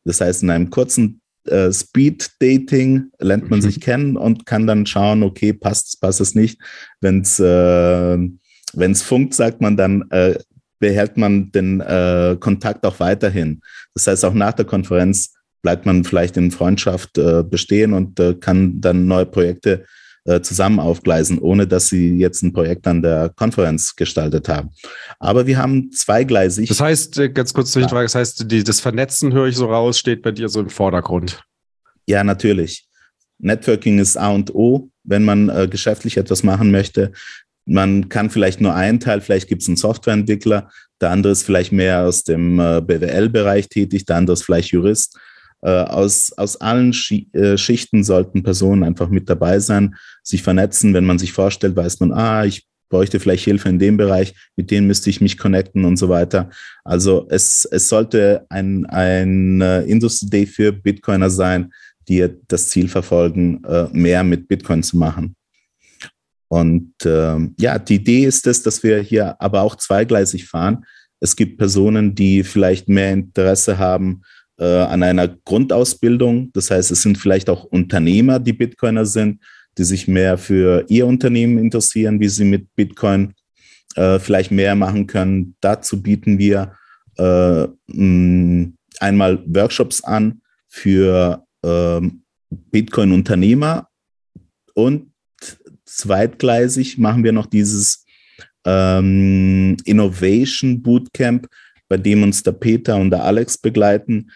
Das 0.04 0.22
heißt, 0.22 0.44
in 0.44 0.50
einem 0.50 0.70
kurzen 0.70 1.22
äh, 1.46 1.72
Speed 1.72 2.30
Dating 2.40 3.10
lernt 3.20 3.50
man 3.50 3.60
mhm. 3.60 3.64
sich 3.64 3.80
kennen 3.80 4.18
und 4.18 4.46
kann 4.46 4.68
dann 4.68 4.86
schauen, 4.86 5.24
okay, 5.24 5.54
passt, 5.54 6.00
passt 6.02 6.20
es 6.20 6.36
nicht. 6.36 6.60
Wenn 7.00 7.22
es 7.22 7.40
äh, 7.40 8.18
wenn's 8.74 9.02
funkt, 9.02 9.34
sagt 9.34 9.62
man 9.62 9.78
dann, 9.78 10.10
äh, 10.12 10.38
behält 10.80 11.16
man 11.16 11.52
den 11.52 11.80
äh, 11.80 12.36
Kontakt 12.40 12.86
auch 12.86 13.00
weiterhin. 13.00 13.62
Das 13.94 14.08
heißt, 14.08 14.26
auch 14.26 14.34
nach 14.34 14.54
der 14.54 14.66
Konferenz 14.66 15.35
bleibt 15.66 15.88
man 15.88 16.04
vielleicht 16.04 16.38
in 16.38 16.52
Freundschaft 16.52 17.18
äh, 17.18 17.42
bestehen 17.42 17.94
und 17.94 18.20
äh, 18.20 18.36
kann 18.36 18.80
dann 18.82 19.08
neue 19.08 19.26
Projekte 19.26 19.84
äh, 20.24 20.40
zusammen 20.42 20.80
aufgleisen, 20.80 21.40
ohne 21.40 21.66
dass 21.66 21.90
sie 21.90 22.20
jetzt 22.20 22.44
ein 22.44 22.54
Projekt 22.54 22.86
an 22.86 23.02
der 23.02 23.32
Konferenz 23.36 23.96
gestaltet 23.96 24.48
haben. 24.48 24.70
Aber 25.18 25.48
wir 25.48 25.58
haben 25.58 25.92
zweigleisig. 25.92 26.70
Das 26.70 26.82
heißt, 26.82 27.18
äh, 27.18 27.30
ganz 27.30 27.52
kurz 27.52 27.74
ja. 27.74 27.88
Frage, 27.88 28.06
das 28.06 28.14
heißt, 28.14 28.52
die, 28.52 28.64
das 28.64 28.80
Vernetzen 28.80 29.34
höre 29.34 29.48
ich 29.48 29.56
so 29.56 29.66
raus, 29.66 29.98
steht 29.98 30.22
bei 30.22 30.32
dir 30.32 30.50
so 30.50 30.60
im 30.60 30.70
Vordergrund. 30.70 31.42
Ja, 32.06 32.24
natürlich. 32.24 32.86
Networking 33.40 33.98
ist 33.98 34.18
A 34.18 34.30
und 34.30 34.54
O, 34.54 34.92
wenn 35.04 35.26
man 35.26 35.50
äh, 35.50 35.68
geschäftlich 35.68 36.18
etwas 36.18 36.44
machen 36.44 36.70
möchte. 36.70 37.12
Man 37.66 38.08
kann 38.08 38.30
vielleicht 38.30 38.62
nur 38.62 38.76
einen 38.76 39.00
Teil, 39.00 39.20
vielleicht 39.20 39.48
gibt 39.48 39.64
es 39.64 39.68
einen 39.68 39.78
Softwareentwickler, 39.78 40.70
der 41.02 41.10
andere 41.10 41.34
ist 41.34 41.42
vielleicht 41.42 41.72
mehr 41.72 42.04
aus 42.04 42.24
dem 42.24 42.60
äh, 42.60 42.82
BWL-Bereich 42.82 43.68
tätig, 43.68 44.06
der 44.06 44.18
andere 44.18 44.36
ist 44.36 44.44
vielleicht 44.44 44.70
Jurist. 44.70 45.18
Äh, 45.66 45.86
aus, 45.86 46.32
aus 46.38 46.62
allen 46.62 46.94
äh, 47.34 47.58
Schichten 47.58 48.04
sollten 48.04 48.44
Personen 48.44 48.84
einfach 48.84 49.10
mit 49.10 49.28
dabei 49.28 49.58
sein, 49.58 49.96
sich 50.22 50.44
vernetzen. 50.44 50.94
Wenn 50.94 51.06
man 51.06 51.18
sich 51.18 51.34
vorstellt, 51.34 51.76
weiß 51.76 52.02
man, 52.02 52.12
ah, 52.12 52.46
ich 52.46 52.68
bräuchte 52.88 53.20
vielleicht 53.20 53.46
Hilfe 53.46 53.70
in 53.70 53.80
dem 53.80 53.98
Bereich, 53.98 54.36
mit 54.56 54.70
denen 54.70 54.86
müsste 54.86 55.10
ich 55.10 55.22
mich 55.22 55.40
connecten 55.40 55.84
und 55.84 55.98
so 55.98 56.08
weiter. 56.08 56.52
Also 56.84 57.26
es, 57.32 57.68
es 57.72 57.90
sollte 57.90 58.46
ein, 58.50 58.86
ein 58.86 59.60
uh, 59.60 59.82
Industry 59.88 60.30
Day 60.30 60.46
für 60.46 60.72
Bitcoiner 60.72 61.32
sein, 61.32 61.74
die 62.08 62.24
das 62.48 62.68
Ziel 62.68 62.88
verfolgen, 62.88 63.64
mehr 63.92 64.24
mit 64.24 64.48
Bitcoin 64.48 64.84
zu 64.84 64.98
machen. 64.98 65.36
Und 66.48 66.94
uh, 67.04 67.40
ja, 67.60 67.80
die 67.80 67.96
Idee 67.96 68.26
ist 68.26 68.46
es, 68.46 68.62
dass 68.62 68.84
wir 68.84 69.00
hier 69.00 69.42
aber 69.42 69.64
auch 69.64 69.76
zweigleisig 69.76 70.48
fahren. 70.48 70.86
Es 71.20 71.36
gibt 71.36 71.58
Personen, 71.58 72.14
die 72.14 72.44
vielleicht 72.44 72.88
mehr 72.88 73.12
Interesse 73.12 73.80
haben, 73.80 74.22
äh, 74.58 74.66
an 74.66 75.04
einer 75.04 75.28
Grundausbildung. 75.28 76.52
Das 76.54 76.72
heißt, 76.72 76.92
es 76.92 77.02
sind 77.02 77.18
vielleicht 77.18 77.50
auch 77.50 77.66
Unternehmer, 77.66 78.40
die 78.40 78.54
Bitcoiner 78.54 79.06
sind, 79.06 79.42
die 79.78 79.84
sich 79.84 80.08
mehr 80.08 80.38
für 80.38 80.86
ihr 80.88 81.06
Unternehmen 81.06 81.58
interessieren, 81.58 82.20
wie 82.20 82.30
sie 82.30 82.46
mit 82.46 82.74
Bitcoin 82.76 83.34
äh, 83.96 84.20
vielleicht 84.20 84.52
mehr 84.52 84.76
machen 84.76 85.08
können. 85.08 85.56
Dazu 85.62 86.02
bieten 86.02 86.38
wir 86.38 86.74
äh, 87.18 87.68
mh, 87.88 88.72
einmal 89.00 89.44
Workshops 89.46 90.04
an 90.04 90.42
für 90.68 91.46
ähm, 91.64 92.24
Bitcoin-Unternehmer 92.50 93.88
und 94.74 95.12
zweitgleisig 95.86 96.98
machen 96.98 97.24
wir 97.24 97.32
noch 97.32 97.46
dieses 97.46 98.06
ähm, 98.66 99.78
Innovation 99.86 100.82
Bootcamp, 100.82 101.48
bei 101.88 101.98
dem 101.98 102.24
uns 102.24 102.44
der 102.44 102.54
Peter 102.54 102.98
und 102.98 103.12
der 103.12 103.24
Alex 103.24 103.58
begleiten. 103.58 104.32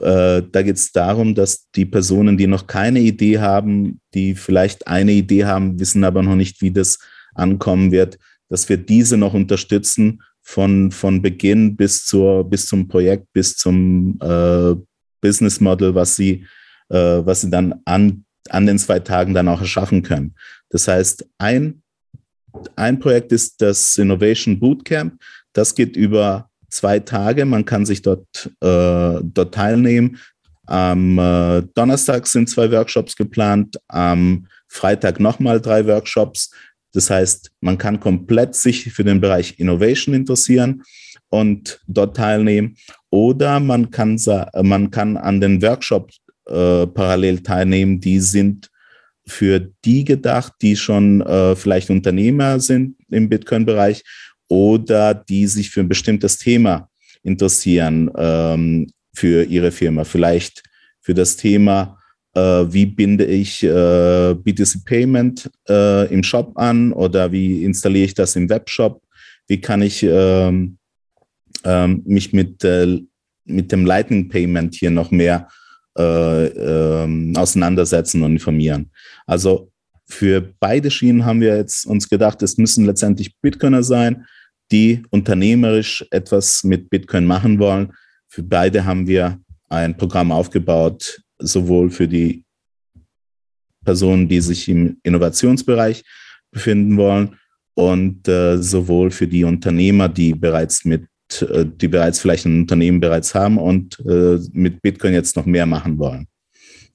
Äh, 0.00 0.42
da 0.50 0.62
geht 0.62 0.76
es 0.76 0.92
darum, 0.92 1.34
dass 1.34 1.70
die 1.70 1.86
Personen, 1.86 2.36
die 2.36 2.46
noch 2.46 2.66
keine 2.66 3.00
Idee 3.00 3.38
haben, 3.38 4.00
die 4.12 4.34
vielleicht 4.34 4.86
eine 4.86 5.12
Idee 5.12 5.44
haben, 5.44 5.78
wissen 5.78 6.04
aber 6.04 6.22
noch 6.22 6.34
nicht, 6.34 6.60
wie 6.60 6.72
das 6.72 6.98
ankommen 7.34 7.92
wird, 7.92 8.18
dass 8.48 8.68
wir 8.68 8.76
diese 8.76 9.16
noch 9.16 9.34
unterstützen 9.34 10.22
von, 10.42 10.90
von 10.90 11.22
Beginn 11.22 11.76
bis, 11.76 12.04
zur, 12.04 12.48
bis 12.48 12.66
zum 12.66 12.88
Projekt, 12.88 13.32
bis 13.32 13.56
zum 13.56 14.18
äh, 14.20 14.74
Business 15.20 15.60
Model, 15.60 15.94
was 15.94 16.16
sie, 16.16 16.46
äh, 16.90 17.22
was 17.24 17.42
sie 17.42 17.50
dann 17.50 17.80
an, 17.84 18.24
an 18.50 18.66
den 18.66 18.78
zwei 18.78 19.00
Tagen 19.00 19.32
dann 19.32 19.48
auch 19.48 19.60
erschaffen 19.60 20.02
können. 20.02 20.34
Das 20.70 20.86
heißt, 20.88 21.26
ein, 21.38 21.82
ein 22.76 22.98
Projekt 22.98 23.32
ist 23.32 23.62
das 23.62 23.96
Innovation 23.96 24.58
Bootcamp. 24.58 25.20
Das 25.52 25.74
geht 25.74 25.96
über 25.96 26.50
zwei 26.74 26.98
Tage. 26.98 27.44
Man 27.44 27.64
kann 27.64 27.86
sich 27.86 28.02
dort, 28.02 28.50
äh, 28.60 29.20
dort 29.22 29.54
teilnehmen. 29.54 30.18
Am 30.66 31.18
äh, 31.18 31.62
Donnerstag 31.74 32.26
sind 32.26 32.48
zwei 32.48 32.70
Workshops 32.70 33.16
geplant, 33.16 33.78
am 33.88 34.46
Freitag 34.68 35.20
nochmal 35.20 35.60
drei 35.60 35.86
Workshops. 35.86 36.50
Das 36.92 37.10
heißt, 37.10 37.50
man 37.60 37.78
kann 37.78 38.00
komplett 38.00 38.54
sich 38.54 38.92
für 38.92 39.04
den 39.04 39.20
Bereich 39.20 39.58
Innovation 39.58 40.14
interessieren 40.14 40.82
und 41.28 41.80
dort 41.86 42.16
teilnehmen. 42.16 42.76
Oder 43.10 43.60
man 43.60 43.90
kann, 43.90 44.18
man 44.62 44.90
kann 44.90 45.16
an 45.16 45.40
den 45.40 45.60
Workshops 45.60 46.20
äh, 46.46 46.86
parallel 46.86 47.40
teilnehmen. 47.40 48.00
Die 48.00 48.20
sind 48.20 48.70
für 49.26 49.60
die 49.84 50.04
gedacht, 50.04 50.52
die 50.60 50.76
schon 50.76 51.20
äh, 51.22 51.56
vielleicht 51.56 51.90
Unternehmer 51.90 52.60
sind 52.60 52.96
im 53.10 53.28
Bitcoin-Bereich 53.28 54.02
oder 54.54 55.14
die 55.14 55.48
sich 55.48 55.70
für 55.70 55.80
ein 55.80 55.88
bestimmtes 55.88 56.38
Thema 56.38 56.88
interessieren 57.24 58.08
ähm, 58.16 58.86
für 59.12 59.42
ihre 59.44 59.72
Firma. 59.72 60.04
Vielleicht 60.04 60.62
für 61.00 61.12
das 61.12 61.36
Thema, 61.36 61.98
äh, 62.34 62.40
wie 62.40 62.86
binde 62.86 63.24
ich 63.24 63.64
äh, 63.64 64.34
BTC 64.34 64.84
Payment 64.84 65.50
äh, 65.68 66.06
im 66.14 66.22
Shop 66.22 66.52
an 66.54 66.92
oder 66.92 67.32
wie 67.32 67.64
installiere 67.64 68.04
ich 68.04 68.14
das 68.14 68.36
im 68.36 68.48
Webshop? 68.48 69.02
Wie 69.48 69.60
kann 69.60 69.82
ich 69.82 70.04
ähm, 70.04 70.78
ähm, 71.64 72.02
mich 72.06 72.32
mit, 72.32 72.62
äh, 72.62 73.00
mit 73.44 73.72
dem 73.72 73.84
Lightning 73.84 74.28
Payment 74.28 74.76
hier 74.76 74.90
noch 74.92 75.10
mehr 75.10 75.48
äh, 75.98 76.46
ähm, 76.46 77.34
auseinandersetzen 77.36 78.22
und 78.22 78.32
informieren? 78.32 78.90
Also 79.26 79.72
für 80.06 80.54
beide 80.60 80.92
Schienen 80.92 81.24
haben 81.24 81.40
wir 81.40 81.56
jetzt 81.56 81.86
uns 81.86 82.08
gedacht, 82.08 82.40
es 82.42 82.56
müssen 82.56 82.86
letztendlich 82.86 83.34
Bitcoiner 83.40 83.82
sein, 83.82 84.26
die 84.74 85.04
unternehmerisch 85.10 86.04
etwas 86.10 86.64
mit 86.64 86.90
Bitcoin 86.90 87.26
machen 87.26 87.60
wollen. 87.60 87.92
Für 88.26 88.42
beide 88.42 88.84
haben 88.84 89.06
wir 89.06 89.38
ein 89.68 89.96
Programm 89.96 90.32
aufgebaut, 90.32 91.22
sowohl 91.38 91.90
für 91.90 92.08
die 92.08 92.44
Personen, 93.84 94.28
die 94.28 94.40
sich 94.40 94.68
im 94.68 94.98
Innovationsbereich 95.04 96.02
befinden 96.50 96.96
wollen 96.96 97.36
und 97.74 98.26
äh, 98.26 98.60
sowohl 98.60 99.12
für 99.12 99.28
die 99.28 99.44
Unternehmer, 99.44 100.08
die 100.08 100.34
bereits 100.34 100.84
mit, 100.84 101.06
äh, 101.40 101.64
die 101.64 101.88
bereits 101.88 102.18
vielleicht 102.18 102.46
ein 102.46 102.62
Unternehmen 102.62 102.98
bereits 102.98 103.32
haben 103.32 103.58
und 103.58 104.00
äh, 104.00 104.40
mit 104.52 104.82
Bitcoin 104.82 105.14
jetzt 105.14 105.36
noch 105.36 105.46
mehr 105.46 105.66
machen 105.66 105.98
wollen. 105.98 106.26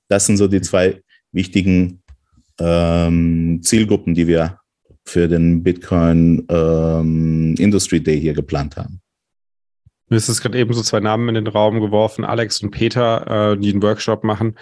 Das 0.10 0.26
sind 0.26 0.36
so 0.36 0.50
die 0.50 0.62
zwei 0.62 1.02
wichtigen 1.32 2.02
ähm, 2.60 3.62
Zielgruppen, 3.63 4.13
die 4.13 4.28
wir 4.28 4.59
für 5.10 5.28
den 5.28 5.63
Bitcoin 5.63 6.45
ähm, 6.50 7.56
Industry 7.58 8.02
Day 8.02 8.19
hier 8.19 8.34
geplant 8.34 8.78
haben. 8.78 9.02
Ist 10.10 10.30
es 10.30 10.41
gerade 10.41 10.58
eben 10.58 10.74
so 10.74 10.82
zwei 10.82 11.00
Namen 11.00 11.30
in 11.30 11.36
den 11.36 11.48
Raum 11.48 11.80
geworfen, 11.82 12.24
Alex 12.24 12.62
und 12.62 12.72
Peter, 12.72 13.52
äh, 13.54 13.58
die 13.58 13.72
einen 13.72 13.84
Workshop 13.84 14.24
machen. 14.24 14.56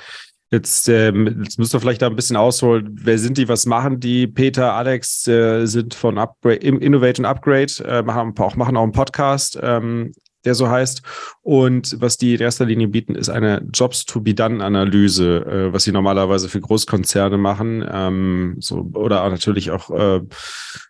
Jetzt, 0.50 0.88
ähm, 0.88 1.42
jetzt 1.44 1.60
müsst 1.60 1.76
ihr 1.76 1.80
vielleicht 1.80 2.02
da 2.02 2.08
ein 2.08 2.16
bisschen 2.16 2.38
ausholen. 2.38 2.98
Wer 3.02 3.20
sind 3.20 3.38
die? 3.38 3.50
Was 3.50 3.66
machen 3.66 4.00
die? 4.00 4.28
Peter, 4.28 4.74
Alex 4.74 5.28
äh, 5.28 5.66
sind 5.66 5.94
von 5.94 6.18
Upgrade, 6.18 6.56
Innovate 6.56 7.22
und 7.22 7.26
Upgrade, 7.26 7.74
äh, 7.86 8.02
machen, 8.02 8.34
auch, 8.40 8.56
machen 8.56 8.78
auch 8.78 8.84
einen 8.84 8.94
Podcast. 8.94 9.60
Ähm, 9.62 10.14
der 10.48 10.56
so 10.56 10.70
heißt. 10.70 11.02
Und 11.42 11.98
was 12.00 12.18
die 12.18 12.36
in 12.36 12.42
erster 12.42 12.66
Linie 12.66 12.88
bieten, 12.88 13.16
ist 13.16 13.28
eine 13.30 13.68
Jobs-to-be-done-Analyse, 13.74 15.46
äh, 15.46 15.74
was 15.74 15.84
sie 15.84 15.92
normalerweise 15.92 16.48
für 16.48 16.62
Großkonzerne 16.62 17.38
machen. 17.38 17.86
Ähm, 17.92 18.56
so, 18.60 18.90
oder 18.94 19.30
natürlich 19.30 19.72
auch, 19.72 19.90
äh, 19.92 20.22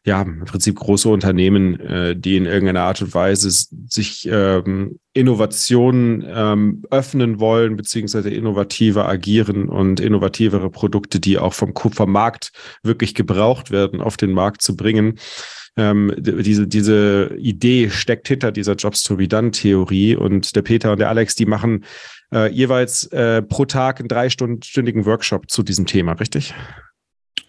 ja, 0.06 0.22
im 0.22 0.46
Prinzip 0.46 0.76
große 0.76 1.10
Unternehmen, 1.10 1.80
äh, 1.80 2.16
die 2.16 2.38
in 2.38 2.46
irgendeiner 2.46 2.84
Art 2.84 3.02
und 3.02 3.16
Weise 3.16 3.50
sich 3.50 4.30
ähm, 4.32 5.00
Innovationen 5.14 6.24
ähm, 6.28 6.84
öffnen 6.92 7.40
wollen, 7.40 7.76
beziehungsweise 7.76 8.30
innovativer 8.30 9.10
agieren 9.10 9.68
und 9.70 10.00
innovativere 10.00 10.70
Produkte, 10.70 11.20
die 11.20 11.40
auch 11.40 11.56
vom, 11.56 11.74
vom 11.76 12.12
Markt 12.12 12.52
wirklich 12.84 13.16
gebraucht 13.16 13.72
werden, 13.72 14.02
auf 14.02 14.18
den 14.18 14.34
Markt 14.34 14.62
zu 14.62 14.76
bringen 14.76 15.18
ähm, 15.78 16.14
diese, 16.18 16.68
diese 16.68 17.36
Idee 17.38 17.90
steckt 17.90 18.28
hinter 18.28 18.52
dieser 18.52 18.74
Jobs 18.74 19.04
to 19.04 19.16
be 19.16 19.28
done 19.28 19.52
Theorie 19.52 20.16
und 20.16 20.56
der 20.56 20.64
Peter 20.64 20.92
und 20.92 21.00
der 21.00 21.10
Alex, 21.10 21.36
die 21.36 21.46
machen 21.46 21.86
äh, 22.34 22.52
jeweils 22.52 23.06
äh, 23.12 23.42
pro 23.42 23.66
Tag 23.66 24.00
einen 24.00 24.10
dreistündigen 24.10 25.06
Workshop 25.06 25.50
zu 25.50 25.64
diesem 25.64 25.86
Thema, 25.86 26.14
richtig? 26.14 26.54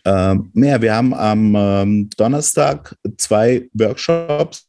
Ähm, 0.04 0.50
mehr, 0.54 0.80
wir 0.80 0.94
haben 0.94 1.14
am 1.14 1.54
ähm, 1.56 2.10
Donnerstag 2.16 2.94
zwei 3.16 3.68
Workshops 3.72 4.68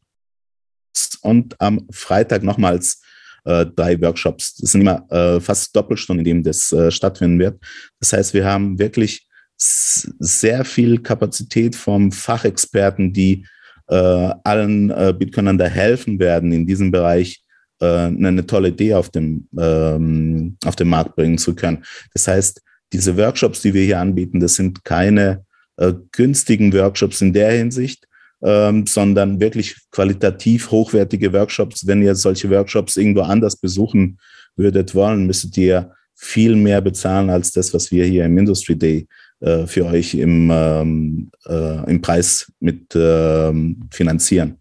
und 1.21 1.59
am 1.61 1.85
Freitag 1.91 2.43
nochmals 2.43 3.01
äh, 3.45 3.65
drei 3.65 4.01
Workshops. 4.01 4.55
Das 4.55 4.71
sind 4.71 4.81
immer 4.81 5.05
äh, 5.11 5.39
fast 5.39 5.75
Doppelstunden, 5.75 6.25
in 6.25 6.25
denen 6.25 6.43
das 6.43 6.71
äh, 6.71 6.91
stattfinden 6.91 7.39
wird. 7.39 7.61
Das 7.99 8.13
heißt, 8.13 8.33
wir 8.33 8.45
haben 8.45 8.79
wirklich 8.79 9.28
sehr 9.59 10.63
viel 10.63 10.99
Kapazität 10.99 11.75
vom 11.75 12.11
Fachexperten, 12.11 13.11
die 13.11 13.45
äh, 13.87 13.95
allen 14.43 14.89
äh, 14.89 15.13
Bitcoinern 15.17 15.57
da 15.57 15.65
helfen 15.65 16.19
werden, 16.19 16.51
in 16.51 16.65
diesem 16.65 16.91
Bereich 16.91 17.43
äh, 17.81 17.85
eine 17.85 18.45
tolle 18.45 18.69
Idee 18.69 18.93
auf 18.93 19.09
dem, 19.09 19.47
ähm, 19.57 20.57
auf 20.65 20.75
den 20.75 20.89
Markt 20.89 21.15
bringen 21.15 21.37
zu 21.37 21.55
können. 21.55 21.83
Das 22.13 22.27
heißt, 22.27 22.61
diese 22.93 23.17
Workshops, 23.17 23.61
die 23.61 23.73
wir 23.73 23.83
hier 23.83 23.99
anbieten, 23.99 24.39
das 24.39 24.55
sind 24.55 24.83
keine 24.85 25.45
äh, 25.77 25.93
günstigen 26.11 26.73
Workshops 26.73 27.21
in 27.21 27.33
der 27.33 27.51
Hinsicht, 27.51 28.07
ähm, 28.41 28.85
sondern 28.87 29.39
wirklich 29.39 29.75
qualitativ 29.91 30.71
hochwertige 30.71 31.33
Workshops. 31.33 31.85
Wenn 31.85 32.01
ihr 32.01 32.15
solche 32.15 32.49
Workshops 32.49 32.97
irgendwo 32.97 33.21
anders 33.21 33.57
besuchen 33.57 34.19
würdet 34.55 34.95
wollen, 34.95 35.25
müsstet 35.27 35.57
ihr 35.57 35.91
viel 36.15 36.55
mehr 36.55 36.81
bezahlen 36.81 37.29
als 37.29 37.51
das, 37.51 37.73
was 37.73 37.91
wir 37.91 38.05
hier 38.05 38.25
im 38.25 38.37
Industry 38.37 38.75
Day 38.77 39.07
äh, 39.39 39.67
für 39.67 39.85
euch 39.85 40.15
im, 40.15 40.49
ähm, 40.51 41.31
äh, 41.47 41.89
im 41.89 42.01
Preis 42.01 42.51
mit 42.59 42.95
ähm, 42.95 43.87
finanzieren. 43.91 44.57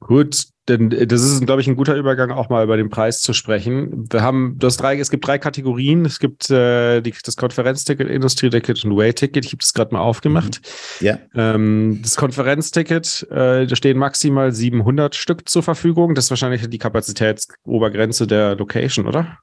Gut, 0.00 0.46
denn 0.68 0.90
das 0.90 1.22
ist, 1.22 1.44
glaube 1.44 1.60
ich, 1.60 1.66
ein 1.66 1.74
guter 1.74 1.96
Übergang, 1.96 2.30
auch 2.30 2.48
mal 2.48 2.62
über 2.62 2.76
den 2.76 2.88
Preis 2.88 3.20
zu 3.20 3.32
sprechen. 3.32 4.06
Wir 4.12 4.22
haben, 4.22 4.56
du 4.58 4.68
hast 4.68 4.76
drei, 4.76 4.96
es 4.96 5.10
gibt 5.10 5.26
drei 5.26 5.38
Kategorien. 5.38 6.04
Es 6.04 6.20
gibt 6.20 6.50
äh, 6.50 7.00
die, 7.00 7.12
das 7.24 7.36
Konferenzticket, 7.36 8.08
Industrieticket 8.08 8.84
und 8.84 8.96
Way-Ticket. 8.96 9.44
Ich 9.44 9.52
habe 9.52 9.60
das 9.60 9.74
gerade 9.74 9.92
mal 9.92 10.00
aufgemacht. 10.00 10.60
Mhm. 11.00 11.06
Ja. 11.06 11.18
Ähm, 11.34 12.00
das 12.02 12.16
Konferenzticket, 12.16 13.26
äh, 13.30 13.66
da 13.66 13.74
stehen 13.74 13.98
maximal 13.98 14.52
700 14.52 15.16
Stück 15.16 15.48
zur 15.48 15.64
Verfügung. 15.64 16.14
Das 16.14 16.26
ist 16.26 16.30
wahrscheinlich 16.30 16.68
die 16.68 16.78
Kapazitätsobergrenze 16.78 18.28
der 18.28 18.54
Location, 18.54 19.08
oder? 19.08 19.38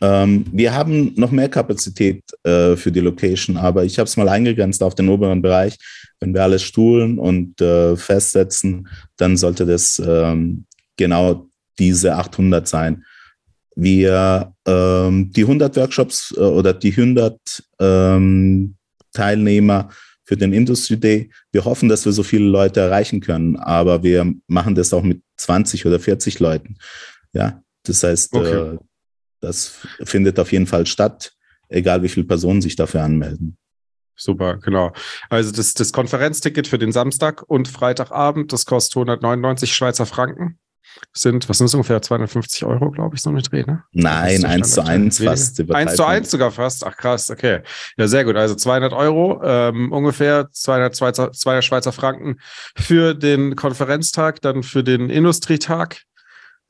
Ähm, 0.00 0.44
wir 0.52 0.74
haben 0.74 1.12
noch 1.16 1.30
mehr 1.30 1.48
Kapazität 1.48 2.22
äh, 2.44 2.76
für 2.76 2.92
die 2.92 3.00
Location, 3.00 3.56
aber 3.56 3.84
ich 3.84 3.98
habe 3.98 4.06
es 4.06 4.16
mal 4.16 4.28
eingegrenzt 4.28 4.82
auf 4.82 4.94
den 4.94 5.08
oberen 5.08 5.42
Bereich. 5.42 5.76
Wenn 6.20 6.34
wir 6.34 6.42
alles 6.42 6.62
stuhlen 6.62 7.18
und 7.18 7.60
äh, 7.60 7.96
festsetzen, 7.96 8.88
dann 9.16 9.36
sollte 9.36 9.66
das 9.66 10.00
ähm, 10.04 10.64
genau 10.96 11.48
diese 11.78 12.14
800 12.14 12.68
sein. 12.68 13.04
Wir, 13.76 14.52
ähm, 14.66 15.30
die 15.32 15.42
100 15.42 15.76
Workshops 15.76 16.34
äh, 16.36 16.40
oder 16.40 16.74
die 16.74 16.90
100 16.90 17.38
ähm, 17.80 18.74
Teilnehmer 19.12 19.88
für 20.24 20.36
den 20.36 20.52
Industry 20.52 20.96
Day, 20.96 21.30
wir 21.50 21.64
hoffen, 21.64 21.88
dass 21.88 22.04
wir 22.04 22.12
so 22.12 22.22
viele 22.22 22.44
Leute 22.44 22.80
erreichen 22.80 23.20
können, 23.20 23.56
aber 23.56 24.02
wir 24.02 24.32
machen 24.46 24.74
das 24.74 24.92
auch 24.92 25.02
mit 25.02 25.22
20 25.38 25.86
oder 25.86 25.98
40 25.98 26.38
Leuten. 26.38 26.76
Ja, 27.32 27.62
das 27.84 28.02
heißt, 28.02 28.34
okay. 28.34 28.78
Das 29.40 29.78
findet 30.02 30.38
auf 30.38 30.52
jeden 30.52 30.66
Fall 30.66 30.86
statt, 30.86 31.32
egal 31.68 32.02
wie 32.02 32.08
viele 32.08 32.26
Personen 32.26 32.62
sich 32.62 32.76
dafür 32.76 33.02
anmelden. 33.02 33.56
Super, 34.20 34.58
genau. 34.58 34.92
Also 35.30 35.50
das, 35.50 35.72
das 35.72 35.92
Konferenzticket 35.92 36.68
für 36.68 36.78
den 36.78 36.92
Samstag 36.92 37.42
und 37.46 37.68
Freitagabend, 37.68 38.52
das 38.52 38.66
kostet 38.66 38.96
199 38.96 39.74
Schweizer 39.74 40.04
Franken. 40.04 40.58
Sind, 41.12 41.48
was 41.48 41.58
sind 41.58 41.66
das 41.66 41.74
ungefähr 41.74 42.02
250 42.02 42.64
Euro, 42.64 42.90
glaube 42.90 43.14
ich, 43.14 43.22
so 43.22 43.30
eine 43.30 43.40
Dreh, 43.40 43.62
ne? 43.62 43.84
Nein, 43.92 44.44
1 44.44 44.72
zu 44.72 44.84
1 44.84 45.22
fast. 45.22 45.60
1 45.70 45.96
zu 45.96 46.04
1 46.04 46.30
sogar 46.30 46.50
fast. 46.50 46.84
Ach 46.84 46.96
krass, 46.96 47.30
okay. 47.30 47.60
Ja, 47.96 48.08
sehr 48.08 48.24
gut. 48.24 48.36
Also 48.36 48.56
200 48.56 48.92
Euro, 48.92 49.40
ähm, 49.42 49.92
ungefähr 49.92 50.50
200 50.50 50.98
Schweizer, 50.98 51.32
200 51.32 51.64
Schweizer 51.64 51.92
Franken 51.92 52.40
für 52.76 53.14
den 53.14 53.56
Konferenztag, 53.56 54.42
dann 54.42 54.62
für 54.62 54.82
den 54.82 55.10
Industrietag 55.10 56.02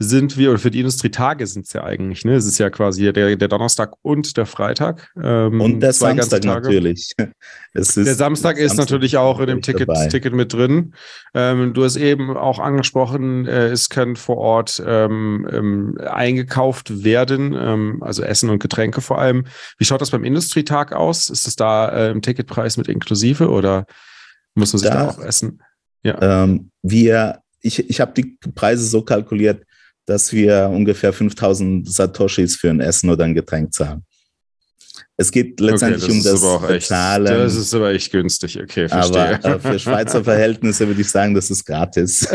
sind 0.02 0.38
wir, 0.38 0.48
oder 0.48 0.58
für 0.58 0.70
die 0.70 0.78
Industrietage 0.78 1.46
sind 1.46 1.66
es 1.66 1.74
ja 1.74 1.84
eigentlich, 1.84 2.24
ne? 2.24 2.34
Es 2.34 2.46
ist 2.46 2.56
ja 2.56 2.70
quasi 2.70 3.12
der, 3.12 3.36
der 3.36 3.48
Donnerstag 3.48 3.92
und 4.00 4.34
der 4.38 4.46
Freitag. 4.46 5.12
Ähm, 5.22 5.60
und 5.60 5.80
der 5.80 5.92
Samstag 5.92 6.42
natürlich. 6.42 7.12
der 7.74 7.84
Samstag 7.84 8.56
ist 8.56 8.76
Samstag 8.76 8.84
natürlich 8.84 9.18
auch 9.18 9.40
in 9.40 9.48
dem 9.48 9.60
Ticket, 9.60 9.90
Ticket 10.08 10.32
mit 10.32 10.54
drin. 10.54 10.94
Ähm, 11.34 11.74
du 11.74 11.84
hast 11.84 11.96
eben 11.96 12.34
auch 12.34 12.58
angesprochen, 12.58 13.46
äh, 13.46 13.66
es 13.66 13.90
können 13.90 14.16
vor 14.16 14.38
Ort 14.38 14.82
ähm, 14.84 15.46
ähm 15.52 15.98
eingekauft 16.00 17.04
werden, 17.04 17.54
ähm, 17.54 18.02
also 18.02 18.22
Essen 18.22 18.48
und 18.48 18.58
Getränke 18.58 19.02
vor 19.02 19.18
allem. 19.18 19.44
Wie 19.76 19.84
schaut 19.84 20.00
das 20.00 20.12
beim 20.12 20.24
Industrietag 20.24 20.94
aus? 20.94 21.28
Ist 21.28 21.46
das 21.46 21.56
da 21.56 21.90
äh, 21.90 22.10
im 22.10 22.22
Ticketpreis 22.22 22.78
mit 22.78 22.88
inklusive 22.88 23.50
oder 23.50 23.84
muss 24.54 24.72
man 24.72 24.80
sich 24.80 24.88
da, 24.88 25.04
da 25.04 25.08
auch 25.10 25.18
essen? 25.18 25.60
Ja. 26.02 26.44
Ähm, 26.44 26.70
wir, 26.80 27.42
ich, 27.60 27.90
ich 27.90 28.00
habe 28.00 28.14
die 28.14 28.38
Preise 28.54 28.86
so 28.86 29.02
kalkuliert, 29.02 29.66
dass 30.11 30.33
wir 30.33 30.68
ungefähr 30.68 31.12
5000 31.12 31.88
Satoshis 31.88 32.57
für 32.57 32.68
ein 32.68 32.81
Essen 32.81 33.11
oder 33.11 33.25
ein 33.25 33.35
Getränk 33.35 33.73
zahlen. 33.73 34.05
Es 35.20 35.30
geht 35.30 35.61
letztendlich 35.61 36.02
okay, 36.04 36.22
das 36.24 36.42
um 36.42 36.62
das 36.62 36.66
Bezahlen. 36.66 37.26
Das 37.26 37.54
ist 37.54 37.74
aber 37.74 37.92
echt 37.92 38.11
günstig, 38.11 38.59
okay, 38.59 38.88
verstehe. 38.88 39.38
Aber 39.44 39.56
äh, 39.56 39.59
für 39.59 39.78
Schweizer 39.78 40.24
Verhältnisse 40.24 40.87
würde 40.87 41.02
ich 41.02 41.11
sagen, 41.11 41.35
das 41.35 41.50
ist 41.50 41.66
gratis. 41.66 42.20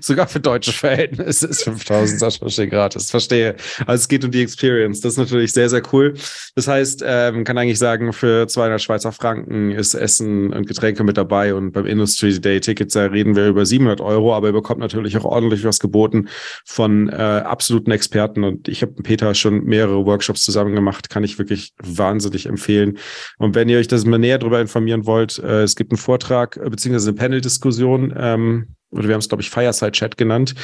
Sogar 0.00 0.26
für 0.26 0.40
deutsche 0.40 0.72
Verhältnisse 0.72 1.48
ist 1.48 1.64
5000 1.64 2.18
Satoshi 2.18 2.66
gratis, 2.68 3.10
verstehe. 3.10 3.56
Also 3.80 4.00
es 4.00 4.08
geht 4.08 4.24
um 4.24 4.30
die 4.30 4.40
Experience, 4.40 5.02
das 5.02 5.12
ist 5.12 5.18
natürlich 5.18 5.52
sehr, 5.52 5.68
sehr 5.68 5.82
cool. 5.92 6.14
Das 6.54 6.66
heißt, 6.66 7.02
äh, 7.04 7.32
man 7.32 7.44
kann 7.44 7.58
eigentlich 7.58 7.78
sagen, 7.78 8.14
für 8.14 8.48
200 8.48 8.80
Schweizer 8.80 9.12
Franken 9.12 9.70
ist 9.70 9.92
Essen 9.92 10.54
und 10.54 10.66
Getränke 10.66 11.04
mit 11.04 11.18
dabei 11.18 11.52
und 11.52 11.72
beim 11.72 11.84
Industry 11.84 12.40
Day 12.40 12.58
Tickets, 12.58 12.94
da 12.94 13.04
reden 13.04 13.36
wir 13.36 13.48
über 13.48 13.66
700 13.66 14.00
Euro, 14.00 14.34
aber 14.34 14.46
ihr 14.46 14.54
bekommt 14.54 14.80
natürlich 14.80 15.14
auch 15.18 15.26
ordentlich 15.26 15.62
was 15.64 15.78
geboten 15.78 16.28
von 16.64 17.10
äh, 17.10 17.12
absoluten 17.12 17.90
Experten 17.90 18.44
und 18.44 18.66
ich 18.66 18.80
habe 18.80 18.94
mit 18.96 19.04
Peter 19.04 19.34
schon 19.34 19.62
mehrere 19.64 20.06
Workshops 20.06 20.40
zusammen 20.42 20.74
gemacht, 20.74 21.10
kann 21.10 21.22
ich 21.22 21.38
wirklich 21.38 21.65
wahnsinnig 21.82 22.46
empfehlen. 22.46 22.98
Und 23.38 23.54
wenn 23.54 23.68
ihr 23.68 23.78
euch 23.78 23.88
das 23.88 24.04
mal 24.04 24.18
näher 24.18 24.38
darüber 24.38 24.60
informieren 24.60 25.06
wollt, 25.06 25.38
äh, 25.38 25.62
es 25.62 25.76
gibt 25.76 25.92
einen 25.92 25.98
Vortrag 25.98 26.56
äh, 26.56 26.68
beziehungsweise 26.68 27.10
eine 27.10 27.18
Panel-Diskussion 27.18 28.14
ähm, 28.16 28.75
oder 28.90 29.08
wir 29.08 29.14
haben 29.14 29.20
es, 29.20 29.28
glaube 29.28 29.42
ich, 29.42 29.50
Fireside 29.50 29.92
Chat 29.92 30.16
genannt, 30.16 30.54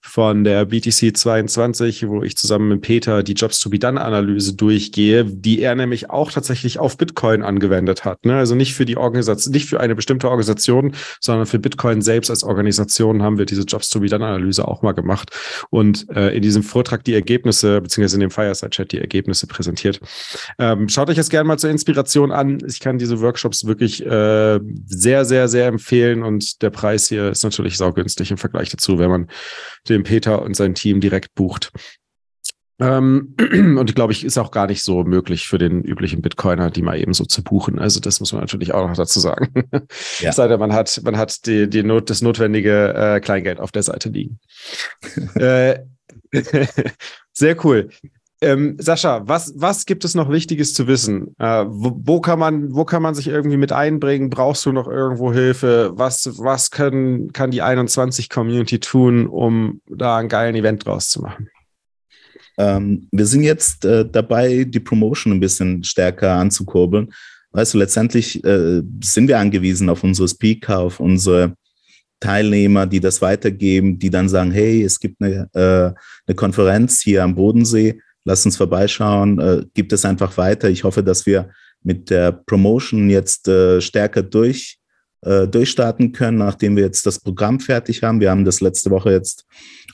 von 0.00 0.44
der 0.44 0.64
BTC 0.66 1.16
22, 1.16 2.08
wo 2.08 2.22
ich 2.22 2.36
zusammen 2.36 2.68
mit 2.68 2.82
Peter 2.82 3.22
die 3.22 3.32
Jobs 3.32 3.60
to 3.60 3.70
be 3.70 3.78
done 3.78 4.00
Analyse 4.00 4.54
durchgehe, 4.54 5.24
die 5.24 5.60
er 5.60 5.74
nämlich 5.74 6.10
auch 6.10 6.30
tatsächlich 6.32 6.78
auf 6.78 6.96
Bitcoin 6.96 7.42
angewendet 7.42 8.04
hat. 8.04 8.24
Ne? 8.24 8.36
Also 8.36 8.54
nicht 8.54 8.74
für 8.74 8.84
die 8.84 8.96
Organisation, 8.96 9.52
nicht 9.52 9.68
für 9.68 9.80
eine 9.80 9.94
bestimmte 9.94 10.28
Organisation, 10.28 10.94
sondern 11.20 11.46
für 11.46 11.58
Bitcoin 11.58 12.02
selbst 12.02 12.30
als 12.30 12.44
Organisation 12.44 13.22
haben 13.22 13.38
wir 13.38 13.46
diese 13.46 13.62
Jobs 13.62 13.88
to 13.90 14.00
be 14.00 14.08
done 14.08 14.24
Analyse 14.24 14.66
auch 14.66 14.82
mal 14.82 14.92
gemacht 14.92 15.30
und 15.70 16.08
äh, 16.10 16.34
in 16.36 16.42
diesem 16.42 16.62
Vortrag 16.62 17.04
die 17.04 17.14
Ergebnisse, 17.14 17.80
beziehungsweise 17.80 18.16
in 18.16 18.20
dem 18.20 18.30
Fireside 18.30 18.70
Chat 18.70 18.92
die 18.92 18.98
Ergebnisse 18.98 19.46
präsentiert. 19.46 20.00
Ähm, 20.58 20.88
schaut 20.88 21.08
euch 21.10 21.16
das 21.16 21.30
gerne 21.30 21.48
mal 21.48 21.58
zur 21.58 21.70
Inspiration 21.70 22.32
an. 22.32 22.58
Ich 22.66 22.80
kann 22.80 22.98
diese 22.98 23.20
Workshops 23.20 23.66
wirklich 23.66 24.04
äh, 24.04 24.60
sehr, 24.86 25.24
sehr, 25.24 25.48
sehr 25.48 25.66
empfehlen 25.66 26.22
und 26.22 26.62
der 26.62 26.70
Preis 26.70 27.08
hier 27.08 27.30
ist 27.30 27.42
natürlich 27.42 27.71
saugünstig 27.76 28.30
im 28.30 28.38
Vergleich 28.38 28.70
dazu, 28.70 28.98
wenn 28.98 29.10
man 29.10 29.28
den 29.88 30.02
Peter 30.02 30.42
und 30.42 30.56
sein 30.56 30.74
Team 30.74 31.00
direkt 31.00 31.34
bucht. 31.34 31.72
Ähm, 32.80 33.36
und 33.78 33.88
ich 33.88 33.94
glaube, 33.94 34.12
ich 34.12 34.24
ist 34.24 34.38
auch 34.38 34.50
gar 34.50 34.66
nicht 34.66 34.82
so 34.82 35.04
möglich 35.04 35.46
für 35.46 35.58
den 35.58 35.82
üblichen 35.82 36.22
Bitcoiner, 36.22 36.70
die 36.70 36.82
mal 36.82 36.98
eben 36.98 37.14
so 37.14 37.24
zu 37.24 37.42
buchen. 37.42 37.78
Also 37.78 38.00
das 38.00 38.20
muss 38.20 38.32
man 38.32 38.40
natürlich 38.40 38.74
auch 38.74 38.88
noch 38.88 38.96
dazu 38.96 39.20
sagen. 39.20 39.52
Ja. 40.20 40.32
Sei 40.32 40.48
denn, 40.48 40.58
man 40.58 40.72
hat, 40.72 41.00
man 41.04 41.16
hat 41.16 41.46
die, 41.46 41.68
die 41.68 41.82
Not, 41.82 42.10
das 42.10 42.22
notwendige 42.22 42.94
äh, 42.94 43.20
Kleingeld 43.20 43.60
auf 43.60 43.72
der 43.72 43.82
Seite 43.82 44.08
liegen. 44.08 44.40
äh, 45.34 45.80
sehr 47.32 47.64
cool. 47.64 47.90
Ähm, 48.42 48.74
Sascha, 48.80 49.22
was, 49.28 49.52
was 49.56 49.86
gibt 49.86 50.04
es 50.04 50.16
noch 50.16 50.28
Wichtiges 50.28 50.74
zu 50.74 50.88
wissen? 50.88 51.28
Äh, 51.38 51.64
wo, 51.68 51.92
wo, 51.94 52.20
kann 52.20 52.40
man, 52.40 52.74
wo 52.74 52.84
kann 52.84 53.00
man 53.00 53.14
sich 53.14 53.28
irgendwie 53.28 53.56
mit 53.56 53.70
einbringen? 53.70 54.30
Brauchst 54.30 54.66
du 54.66 54.72
noch 54.72 54.88
irgendwo 54.88 55.32
Hilfe? 55.32 55.92
Was, 55.94 56.28
was 56.38 56.72
können, 56.72 57.32
kann 57.32 57.52
die 57.52 57.62
21 57.62 58.28
Community 58.28 58.80
tun, 58.80 59.28
um 59.28 59.80
da 59.88 60.16
einen 60.16 60.28
geilen 60.28 60.56
Event 60.56 60.84
draus 60.84 61.08
zu 61.08 61.22
machen? 61.22 61.50
Ähm, 62.58 63.06
wir 63.12 63.26
sind 63.26 63.44
jetzt 63.44 63.84
äh, 63.84 64.04
dabei, 64.10 64.64
die 64.64 64.80
Promotion 64.80 65.32
ein 65.32 65.40
bisschen 65.40 65.84
stärker 65.84 66.32
anzukurbeln. 66.32 67.12
Weißt 67.52 67.74
du, 67.74 67.78
letztendlich 67.78 68.42
äh, 68.42 68.82
sind 69.04 69.28
wir 69.28 69.38
angewiesen 69.38 69.88
auf 69.88 70.02
unsere 70.02 70.26
Speaker, 70.26 70.80
auf 70.80 70.98
unsere 70.98 71.54
Teilnehmer, 72.18 72.86
die 72.86 72.98
das 72.98 73.22
weitergeben, 73.22 74.00
die 74.00 74.10
dann 74.10 74.28
sagen, 74.28 74.50
hey, 74.50 74.82
es 74.82 74.98
gibt 74.98 75.22
eine, 75.22 75.48
äh, 75.52 75.94
eine 76.26 76.34
Konferenz 76.34 77.00
hier 77.02 77.22
am 77.22 77.36
Bodensee 77.36 78.00
Lass 78.24 78.44
uns 78.46 78.56
vorbeischauen, 78.56 79.38
äh, 79.40 79.64
gibt 79.74 79.92
es 79.92 80.04
einfach 80.04 80.36
weiter. 80.36 80.70
Ich 80.70 80.84
hoffe, 80.84 81.02
dass 81.02 81.26
wir 81.26 81.50
mit 81.82 82.10
der 82.10 82.32
Promotion 82.32 83.10
jetzt 83.10 83.48
äh, 83.48 83.80
stärker 83.80 84.22
durch, 84.22 84.78
äh, 85.22 85.48
durchstarten 85.48 86.12
können, 86.12 86.38
nachdem 86.38 86.76
wir 86.76 86.84
jetzt 86.84 87.04
das 87.06 87.18
Programm 87.18 87.60
fertig 87.60 88.02
haben. 88.02 88.20
Wir 88.20 88.30
haben 88.30 88.44
das 88.44 88.60
letzte 88.60 88.90
Woche 88.90 89.10
jetzt 89.10 89.44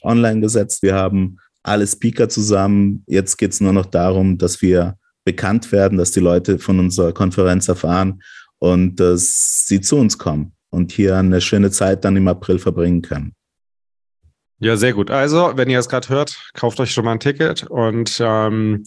online 0.03 0.41
gesetzt. 0.41 0.83
Wir 0.83 0.95
haben 0.95 1.39
alle 1.63 1.87
Speaker 1.87 2.29
zusammen. 2.29 3.03
Jetzt 3.07 3.37
geht 3.37 3.53
es 3.53 3.61
nur 3.61 3.73
noch 3.73 3.87
darum, 3.87 4.39
dass 4.39 4.61
wir 4.61 4.97
bekannt 5.25 5.73
werden, 5.73 5.99
dass 5.99 6.11
die 6.11 6.21
Leute 6.21 6.59
von 6.59 6.79
unserer 6.79 7.13
Konferenz 7.13 7.69
erfahren 7.69 8.23
und 8.59 8.97
dass 8.97 9.65
sie 9.67 9.81
zu 9.81 9.97
uns 9.97 10.19
kommen 10.19 10.53
und 10.71 10.93
hier 10.93 11.17
eine 11.17 11.41
schöne 11.41 11.71
Zeit 11.71 12.05
dann 12.05 12.17
im 12.17 12.29
April 12.29 12.59
verbringen 12.59 13.03
können. 13.03 13.35
Ja, 14.61 14.77
sehr 14.77 14.93
gut. 14.93 15.11
Also, 15.11 15.53
wenn 15.55 15.71
ihr 15.71 15.79
es 15.79 15.89
gerade 15.89 16.09
hört, 16.09 16.37
kauft 16.55 16.81
euch 16.81 16.93
schon 16.93 17.05
mal 17.05 17.13
ein 17.13 17.21
Ticket 17.21 17.65
und 17.65 18.21
ähm, 18.21 18.85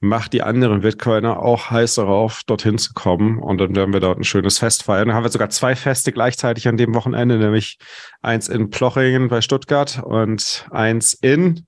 macht 0.00 0.32
die 0.32 0.42
anderen 0.42 0.82
Bitcoiner 0.82 1.40
auch 1.40 1.70
heiß 1.70 1.96
darauf, 1.96 2.42
dorthin 2.46 2.78
zu 2.78 2.92
kommen. 2.94 3.38
Und 3.38 3.58
dann 3.58 3.74
werden 3.74 3.92
wir 3.92 4.00
dort 4.00 4.18
ein 4.18 4.24
schönes 4.24 4.58
Fest 4.58 4.84
feiern. 4.84 5.08
Dann 5.08 5.16
haben 5.16 5.24
wir 5.24 5.30
sogar 5.30 5.50
zwei 5.50 5.74
Feste 5.74 6.12
gleichzeitig 6.12 6.68
an 6.68 6.76
dem 6.76 6.94
Wochenende, 6.94 7.38
nämlich 7.38 7.78
eins 8.22 8.48
in 8.48 8.70
Plochingen 8.70 9.28
bei 9.28 9.40
Stuttgart 9.40 10.00
und 10.04 10.66
eins 10.70 11.14
in 11.14 11.66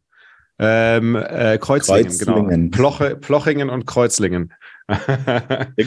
ähm, 0.58 1.16
äh, 1.16 1.58
Kreuzlingen, 1.58 2.16
genau. 2.16 2.32
Kreuzlingen. 2.34 2.70
genau. 2.70 2.76
Ploche, 2.76 3.16
Plochingen 3.16 3.70
und 3.70 3.86
Kreuzlingen. 3.86 4.52
Ja 4.88 4.96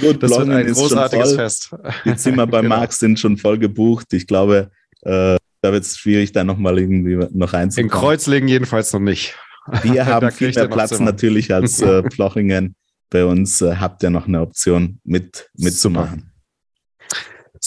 gut, 0.02 0.22
das 0.24 0.32
Plochingen 0.32 0.58
wird 0.58 0.68
ein 0.68 0.74
großartiges 0.74 1.36
Fest. 1.36 1.76
Die 2.06 2.16
Zimmer 2.16 2.46
bei 2.48 2.62
genau. 2.62 2.76
Marx 2.76 3.00
sind 3.00 3.20
schon 3.20 3.38
voll 3.38 3.58
gebucht. 3.58 4.12
Ich 4.12 4.28
glaube, 4.28 4.72
äh, 5.02 5.38
da 5.62 5.72
wird 5.72 5.84
es 5.84 5.97
schwierig, 5.97 6.32
da 6.32 6.43
nochmal 6.43 6.80
irgendwie 6.80 7.16
noch 7.32 7.53
reinzukommen. 7.53 7.91
In 7.91 7.97
Kreuzlingen 7.97 8.47
jedenfalls 8.47 8.93
noch 8.93 8.99
nicht. 8.99 9.36
Wir 9.84 10.05
haben 10.07 10.32
viel 10.32 10.51
mehr 10.51 10.68
Platz 10.68 10.99
natürlich 10.99 11.53
als 11.53 11.82
äh, 11.82 12.03
Plochingen. 12.03 12.76
Bei 13.10 13.26
uns 13.26 13.62
äh, 13.62 13.76
habt 13.76 14.03
ihr 14.03 14.10
noch 14.10 14.28
eine 14.28 14.41
Option 14.41 14.99
mit, 15.03 15.49
mitzumachen. 15.57 16.28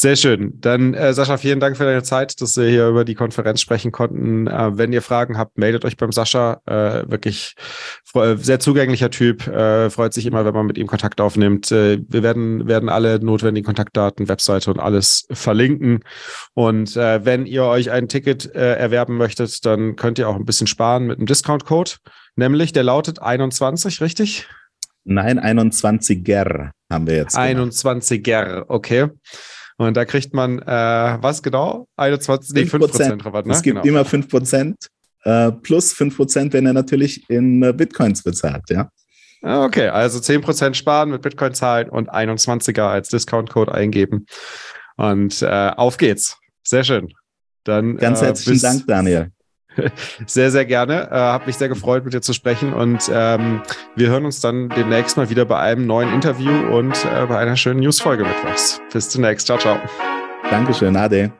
Sehr 0.03 0.17
schön. 0.17 0.55
Dann, 0.61 0.95
äh, 0.95 1.15
Sascha, 1.15 1.37
vielen 1.37 1.61
Dank 1.61 1.77
für 1.77 1.85
deine 1.85 2.03
Zeit, 2.03 2.41
dass 2.41 2.57
wir 2.57 2.69
hier 2.69 2.89
über 2.89 3.05
die 3.05 3.15
Konferenz 3.15 3.61
sprechen 3.61 3.93
konnten. 3.93 4.49
Äh, 4.49 4.77
wenn 4.77 4.93
ihr 4.93 5.01
Fragen 5.01 5.39
habt, 5.39 5.59
meldet 5.59 5.85
euch 5.85 5.97
beim 5.97 6.11
Sascha. 6.11 6.61
Äh, 6.67 7.09
wirklich 7.09 7.55
äh, 8.15 8.35
sehr 8.35 8.59
zugänglicher 8.59 9.13
Typ. 9.13 9.47
Äh, 9.47 9.91
freut 9.91 10.13
sich 10.13 10.27
immer, 10.27 10.45
wenn 10.45 10.55
man 10.55 10.67
mit 10.67 10.77
ihm 10.77 10.89
Kontakt 10.89 11.21
aufnimmt. 11.21 11.71
Äh, 11.71 12.01
wir 12.09 12.25
werden, 12.25 12.67
werden 12.67 12.89
alle 12.89 13.25
notwendigen 13.25 13.65
Kontaktdaten, 13.65 14.29
Webseite 14.29 14.73
und 14.73 14.81
alles 14.81 15.25
verlinken. 15.31 16.01
Und 16.55 16.97
wenn 16.97 17.47
ihr 17.47 17.63
euch 17.63 17.93
ein 17.93 18.09
Ticket 18.09 18.47
erwerben 18.47 19.17
möchtet, 19.17 19.65
dann 19.65 19.95
könnt 19.95 20.19
ihr 20.19 20.29
auch 20.29 20.35
ein 20.35 20.45
bisschen 20.45 20.67
sparen 20.67 21.07
mit 21.07 21.19
einem 21.19 21.27
Discount-Code. 21.27 21.93
Nämlich, 22.35 22.73
der 22.73 22.83
lautet 22.83 23.23
21, 23.23 24.01
richtig? 24.01 24.49
Nein, 25.05 25.39
21er 25.39 26.71
haben 26.91 27.07
wir 27.07 27.17
jetzt. 27.17 27.39
21er, 27.39 28.65
okay. 28.67 29.09
Und 29.79 29.97
da 29.97 30.05
kriegt 30.05 30.35
man, 30.35 30.59
äh, 30.61 31.19
was 31.21 31.43
genau? 31.43 31.89
21, 31.97 32.55
nee, 32.55 32.63
5%, 32.63 33.25
Rabatt, 33.25 33.47
ne? 33.47 33.53
Es 33.53 33.63
gibt 33.63 33.83
genau. 33.83 34.01
immer 34.01 34.09
5%, 34.09 34.75
äh, 35.25 35.53
plus 35.53 35.95
5%, 35.95 36.53
wenn 36.53 36.67
er 36.67 36.73
natürlich 36.73 37.29
in 37.29 37.63
äh, 37.63 37.73
Bitcoins 37.73 38.23
bezahlt, 38.23 38.65
ja. 38.69 38.91
Ah, 39.43 39.65
okay, 39.65 39.89
also 39.89 40.21
10% 40.21 40.75
sparen 40.75 41.11
mit 41.11 41.23
Bitcoin 41.23 41.53
zahlen 41.53 41.89
und 41.89 42.13
21er 42.13 42.83
als 42.83 43.09
Discount-Code 43.09 43.75
eingeben. 43.75 44.27
Und 44.97 45.43
äh, 45.43 45.73
auf 45.77 45.97
geht's. 45.97 46.39
Sehr 46.63 46.85
schön. 46.85 47.09
Dann, 47.65 47.97
Ganz 47.97 48.23
äh, 48.23 48.27
herzlichen 48.27 48.61
Dank, 48.61 48.87
Daniel. 48.87 49.33
Sehr, 50.27 50.51
sehr 50.51 50.65
gerne. 50.65 51.09
Äh, 51.11 51.15
Habe 51.15 51.47
mich 51.47 51.57
sehr 51.57 51.69
gefreut, 51.69 52.05
mit 52.05 52.15
dir 52.15 52.21
zu 52.21 52.33
sprechen. 52.33 52.73
Und 52.73 53.11
ähm, 53.13 53.63
wir 53.97 54.09
hören 54.09 54.25
uns 54.25 54.41
dann 54.41 54.69
demnächst 54.71 55.17
mal 55.17 55.31
wieder 55.31 55.45
bei 55.45 55.59
einem 55.59 55.87
neuen 55.87 56.13
Interview 56.13 56.53
und 56.77 57.05
äh, 57.05 57.27
bei 57.27 57.39
einer 57.39 57.57
schönen 57.57 57.81
Newsfolge 57.81 58.25
mittwochs. 58.25 58.81
Bis 58.93 59.09
zunächst. 59.09 59.47
Ciao, 59.47 59.59
ciao. 59.59 59.79
Dankeschön. 60.51 60.97
Ade. 60.97 61.33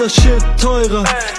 Tag 0.00 0.06
unser 0.06 0.22
Shit 0.22 0.42
teurer. 0.56 1.29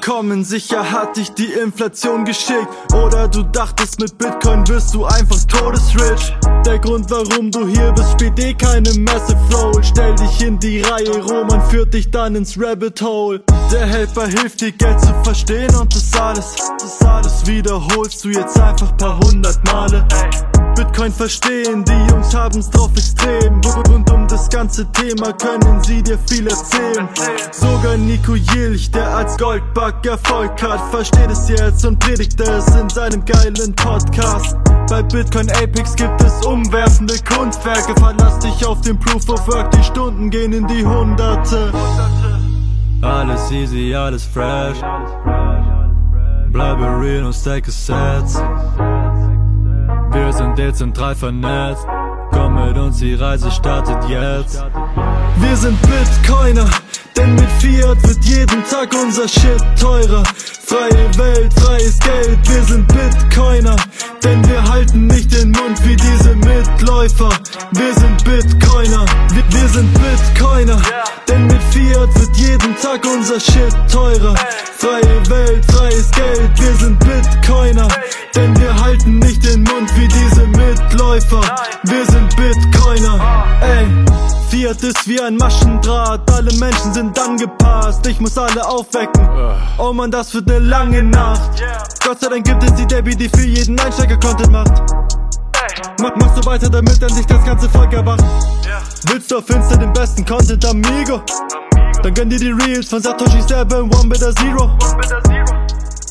Willkommen, 0.00 0.44
sicher 0.44 0.90
hat 0.90 1.18
dich 1.18 1.34
die 1.34 1.52
Inflation 1.52 2.24
geschickt. 2.24 2.68
Oder 2.94 3.28
du 3.28 3.42
dachtest, 3.42 4.00
mit 4.00 4.16
Bitcoin 4.16 4.66
wirst 4.66 4.94
du 4.94 5.04
einfach 5.04 5.44
todesrich. 5.44 6.34
Der 6.64 6.78
Grund, 6.78 7.10
warum 7.10 7.50
du 7.50 7.66
hier 7.68 7.92
bist, 7.92 8.12
spielt 8.12 8.38
eh 8.38 8.54
keine 8.54 8.94
Massive 8.94 9.38
Flow. 9.50 9.72
Stell 9.82 10.14
dich 10.14 10.40
in 10.40 10.58
die 10.58 10.80
Reihe, 10.80 11.22
Roman 11.22 11.60
führt 11.68 11.92
dich 11.92 12.10
dann 12.10 12.34
ins 12.34 12.56
Rabbit 12.58 13.02
Hole. 13.02 13.42
Der 13.70 13.86
Helfer 13.86 14.26
hilft 14.26 14.62
dir 14.62 14.72
Geld 14.72 15.00
zu 15.00 15.14
verstehen 15.22 15.74
und 15.76 15.94
das 15.94 16.18
alles 16.18 16.56
das 16.78 17.06
alles 17.06 17.46
wiederholst 17.46 18.24
du 18.24 18.30
jetzt 18.30 18.58
einfach 18.58 18.96
paar 18.96 19.18
hundert 19.18 19.62
Male. 19.70 20.06
Bitcoin 20.80 21.12
verstehen, 21.12 21.84
die 21.84 22.10
Jungs 22.10 22.34
haben's 22.34 22.70
drauf 22.70 22.90
extrem. 22.96 23.60
Rund 23.86 24.10
um 24.10 24.26
das 24.26 24.48
ganze 24.48 24.90
Thema 24.92 25.30
können 25.34 25.84
sie 25.84 26.02
dir 26.02 26.18
viel 26.26 26.46
erzählen. 26.46 27.06
Sogar 27.52 27.98
Nico 27.98 28.34
Jilch, 28.34 28.90
der 28.90 29.14
als 29.14 29.36
Goldbug 29.36 30.06
Erfolg 30.06 30.62
hat, 30.62 30.80
versteht 30.90 31.30
es 31.30 31.50
jetzt 31.50 31.84
und 31.84 31.98
predigt 31.98 32.40
es 32.40 32.66
in 32.76 32.88
seinem 32.88 33.22
geilen 33.26 33.74
Podcast. 33.76 34.56
Bei 34.88 35.02
Bitcoin 35.02 35.50
Apex 35.50 35.94
gibt 35.94 36.22
es 36.22 36.46
umwerfende 36.46 37.14
Kunstwerke. 37.28 37.94
Verlass 38.00 38.38
dich 38.38 38.64
auf 38.64 38.80
den 38.80 38.98
Proof 38.98 39.28
of 39.28 39.46
Work, 39.48 39.72
die 39.72 39.84
Stunden 39.84 40.30
gehen 40.30 40.54
in 40.54 40.66
die 40.66 40.86
Hunderte. 40.86 41.74
Alles 43.02 43.50
easy, 43.50 43.94
alles 43.94 44.24
fresh. 44.24 44.78
Bleibe 46.50 46.84
real 46.98 47.24
und 47.24 47.34
stacke 47.34 47.70
Sets. 47.70 48.40
Sind 50.50 50.58
dezentral 50.58 51.14
vernetzt. 51.14 51.86
Komm 52.32 52.54
mit 52.54 52.76
uns, 52.76 52.98
die 52.98 53.14
Reise 53.14 53.52
startet 53.52 54.08
jetzt. 54.08 54.60
Wir 55.36 55.56
sind 55.56 55.78
Bitcoiner, 55.82 56.68
denn 57.16 57.36
mit 57.36 57.48
Fiat 57.60 58.02
wird 58.02 58.24
jeden 58.24 58.64
Tag 58.64 58.92
unser 59.00 59.28
Shit 59.28 59.62
teurer. 59.80 60.24
Freie 60.66 61.18
Welt, 61.18 61.52
freies 61.54 61.98
Geld, 62.00 62.38
wir 62.48 62.62
sind 62.64 62.88
Bitcoiner. 62.88 63.76
Denn 64.24 64.48
wir 64.48 64.68
halten 64.68 65.06
nicht 65.06 65.32
den 65.32 65.52
Mund 65.52 65.84
wie 65.84 65.94
diese 65.94 66.34
Mitläufer. 66.34 67.30
Wir 67.72 67.94
sind 67.94 68.24
Bitcoiner, 68.24 69.04
wir, 69.32 69.44
wir 69.50 69.68
sind 69.68 69.92
Bitcoiner. 69.94 70.82
Denn 71.30 71.46
mit 71.46 71.62
Fiat 71.62 72.12
wird 72.18 72.36
jeden 72.36 72.76
Tag 72.82 73.06
unser 73.06 73.38
Shit 73.38 73.72
teurer. 73.90 74.34
Freie 74.78 75.30
Welt, 75.30 75.64
freies 75.66 76.10
Geld, 76.10 76.50
wir 76.60 76.74
sind 76.74 76.98
Bitcoiner. 76.98 77.86
Denn 78.34 78.60
wir 78.60 78.74
halten 78.82 79.20
nicht 79.20 79.44
den 79.44 79.62
Mund 79.62 79.88
wie 79.96 80.08
diese 80.08 80.44
Mitläufer. 80.48 81.40
Wir 81.84 82.04
sind 82.06 82.34
Bitcoiner, 82.36 83.46
ey. 83.60 83.86
Fiat 84.50 84.82
ist 84.82 85.06
wie 85.06 85.20
ein 85.20 85.36
Maschendraht, 85.36 86.28
alle 86.32 86.52
Menschen 86.54 86.92
sind 86.92 87.16
angepasst, 87.16 88.04
ich 88.08 88.18
muss 88.18 88.36
alle 88.36 88.66
aufwecken. 88.66 89.28
Oh 89.78 89.92
man, 89.92 90.10
das 90.10 90.34
wird 90.34 90.48
ne 90.48 90.58
lange 90.58 91.04
Nacht. 91.04 91.62
Gott 92.04 92.20
sei 92.20 92.28
Dank 92.28 92.44
gibt 92.44 92.64
es 92.64 92.74
die 92.74 92.86
Debbie, 92.86 93.14
die 93.14 93.28
für 93.28 93.46
jeden 93.46 93.78
Einsteiger 93.78 94.18
Content 94.18 94.50
macht. 94.50 95.19
Mach, 96.00 96.16
machst 96.16 96.38
du 96.38 96.48
weiter, 96.48 96.68
damit 96.68 97.00
dann 97.02 97.10
sich 97.10 97.26
das 97.26 97.44
ganze 97.44 97.68
Volk 97.68 97.92
erwacht. 97.92 98.24
Willst 99.06 99.30
du 99.30 99.38
auf 99.38 99.48
Insta 99.50 99.76
den 99.76 99.92
besten 99.92 100.24
Content, 100.24 100.64
amigo? 100.64 101.22
Dann 102.02 102.14
gönn 102.14 102.30
dir 102.30 102.38
die 102.38 102.50
Reels 102.50 102.88
von 102.88 103.02
Satoshi 103.02 103.42
7, 103.42 103.92
One 103.92 104.08
Better 104.08 104.34
Zero. 104.34 104.70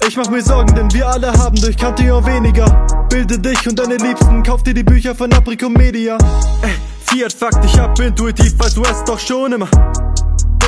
Ich 0.08 0.16
mach 0.18 0.30
mir 0.30 0.42
Sorgen, 0.42 0.74
denn 0.76 0.92
wir 0.94 1.08
alle 1.08 1.32
haben 1.34 1.56
durch 1.56 1.78
Cantillon 1.78 2.26
weniger. 2.26 2.88
Bilde 3.10 3.40
dich 3.40 3.68
und 3.68 3.78
deine 3.80 3.98
Liebsten, 3.98 4.44
kauf 4.44 4.64
dir 4.64 4.74
die 4.74 4.84
Bücher 4.84 5.16
von 5.16 5.32
Aprico 5.34 5.70
Media. 5.70 6.18
Ey, 6.62 6.76
Fiat 7.06 7.34
fuck 7.34 7.62
dich 7.62 7.80
ab, 7.80 8.00
intuitiv 8.00 8.58
weiß 8.60 8.76
du 8.76 8.84
es 8.84 9.04
doch 9.06 9.20
schon 9.20 9.54
immer. 9.54 9.68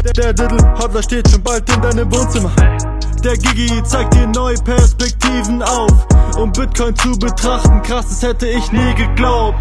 Der, 0.03 0.13
der 0.13 0.33
Diddle 0.33 0.73
Hodler 0.79 1.03
steht 1.03 1.29
schon 1.29 1.43
bald 1.43 1.69
in 1.69 1.81
deinem 1.81 2.11
Wohnzimmer. 2.11 2.51
Der 3.23 3.37
Gigi 3.37 3.83
zeigt 3.83 4.15
dir 4.15 4.25
neue 4.27 4.55
Perspektiven 4.55 5.61
auf. 5.61 6.07
Um 6.37 6.51
Bitcoin 6.51 6.95
zu 6.95 7.11
betrachten, 7.19 7.81
krass, 7.83 8.07
das 8.09 8.23
hätte 8.23 8.47
ich 8.47 8.71
nie 8.71 8.93
geglaubt. 8.95 9.59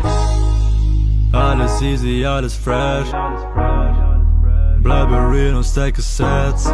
Alles 1.33 1.83
easy, 1.83 2.25
alles 2.25 2.55
fresh. 2.55 3.09
Bleibe 4.83 5.15
real 5.31 5.57
und 5.57 5.65
stacke 5.65 6.01
Sets. 6.01 6.73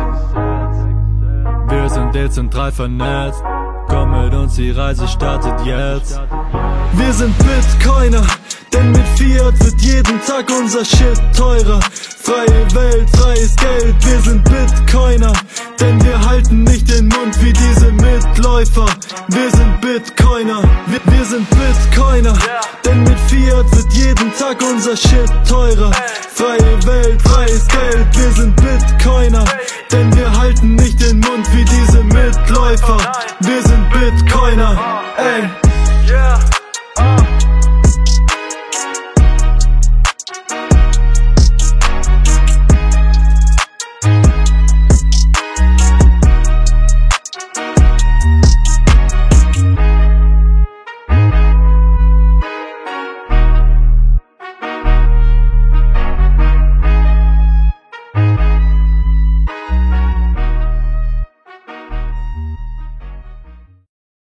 Wir 1.68 1.89
sind 1.91 2.14
dezentral 2.14 2.70
vernetzt. 2.70 3.43
Komm 3.89 4.11
mit 4.22 4.32
uns, 4.32 4.55
die 4.55 4.70
Reise 4.70 5.09
startet 5.09 5.66
jetzt. 5.66 6.20
Wir 6.93 7.12
sind 7.12 7.34
Bitcoiner, 7.39 8.22
denn 8.72 8.92
mit 8.92 9.06
Fiat 9.16 9.54
wird 9.64 9.80
jeden 9.80 10.20
Tag 10.26 10.50
unser 10.50 10.84
Shit 10.84 11.20
teurer. 11.36 11.80
Freie 12.22 12.74
Welt, 12.74 13.08
freies 13.16 13.54
Geld, 13.56 13.94
wir 14.04 14.20
sind 14.20 14.44
Bitcoiner, 14.44 15.32
denn 15.80 16.02
wir 16.04 16.28
halten 16.28 16.64
nicht 16.64 16.88
den 16.90 17.08
Mund 17.08 17.40
wie 17.42 17.52
diese 17.52 17.92
Mitläufer. 17.92 18.86
Wir 19.28 19.50
sind 19.50 19.80
Bitcoiner, 19.80 20.62
wir, 20.86 21.00
wir 21.04 21.24
sind 21.24 21.48
Bitcoiner, 21.50 22.36
denn 22.84 23.02
mit 23.04 23.18
Fiat 23.28 23.66
wird 23.76 23.92
jeden 23.92 24.32
Tag 24.38 24.60
unser 24.62 24.96
Shit 24.96 25.30
teurer. 25.48 25.90
Freie 26.34 26.86
Welt, 26.86 27.22
freies 27.22 27.66
Geld, 27.68 28.06
wir 28.16 28.32
sind 28.32 28.56
Bitcoiner, 28.56 29.44
denn 29.92 30.14
wir 30.16 30.36
halten 30.38 30.74
nicht 30.74 31.00
den 31.00 31.20
Mund 31.20 31.46
wie 31.52 31.64
diese 31.64 32.02
Mitläufer. 32.02 32.98
Wir 33.40 33.62
sind 33.62 33.90
Bitcoiner, 33.90 35.02
ey. 35.16 35.66
Yeah. 36.08 36.55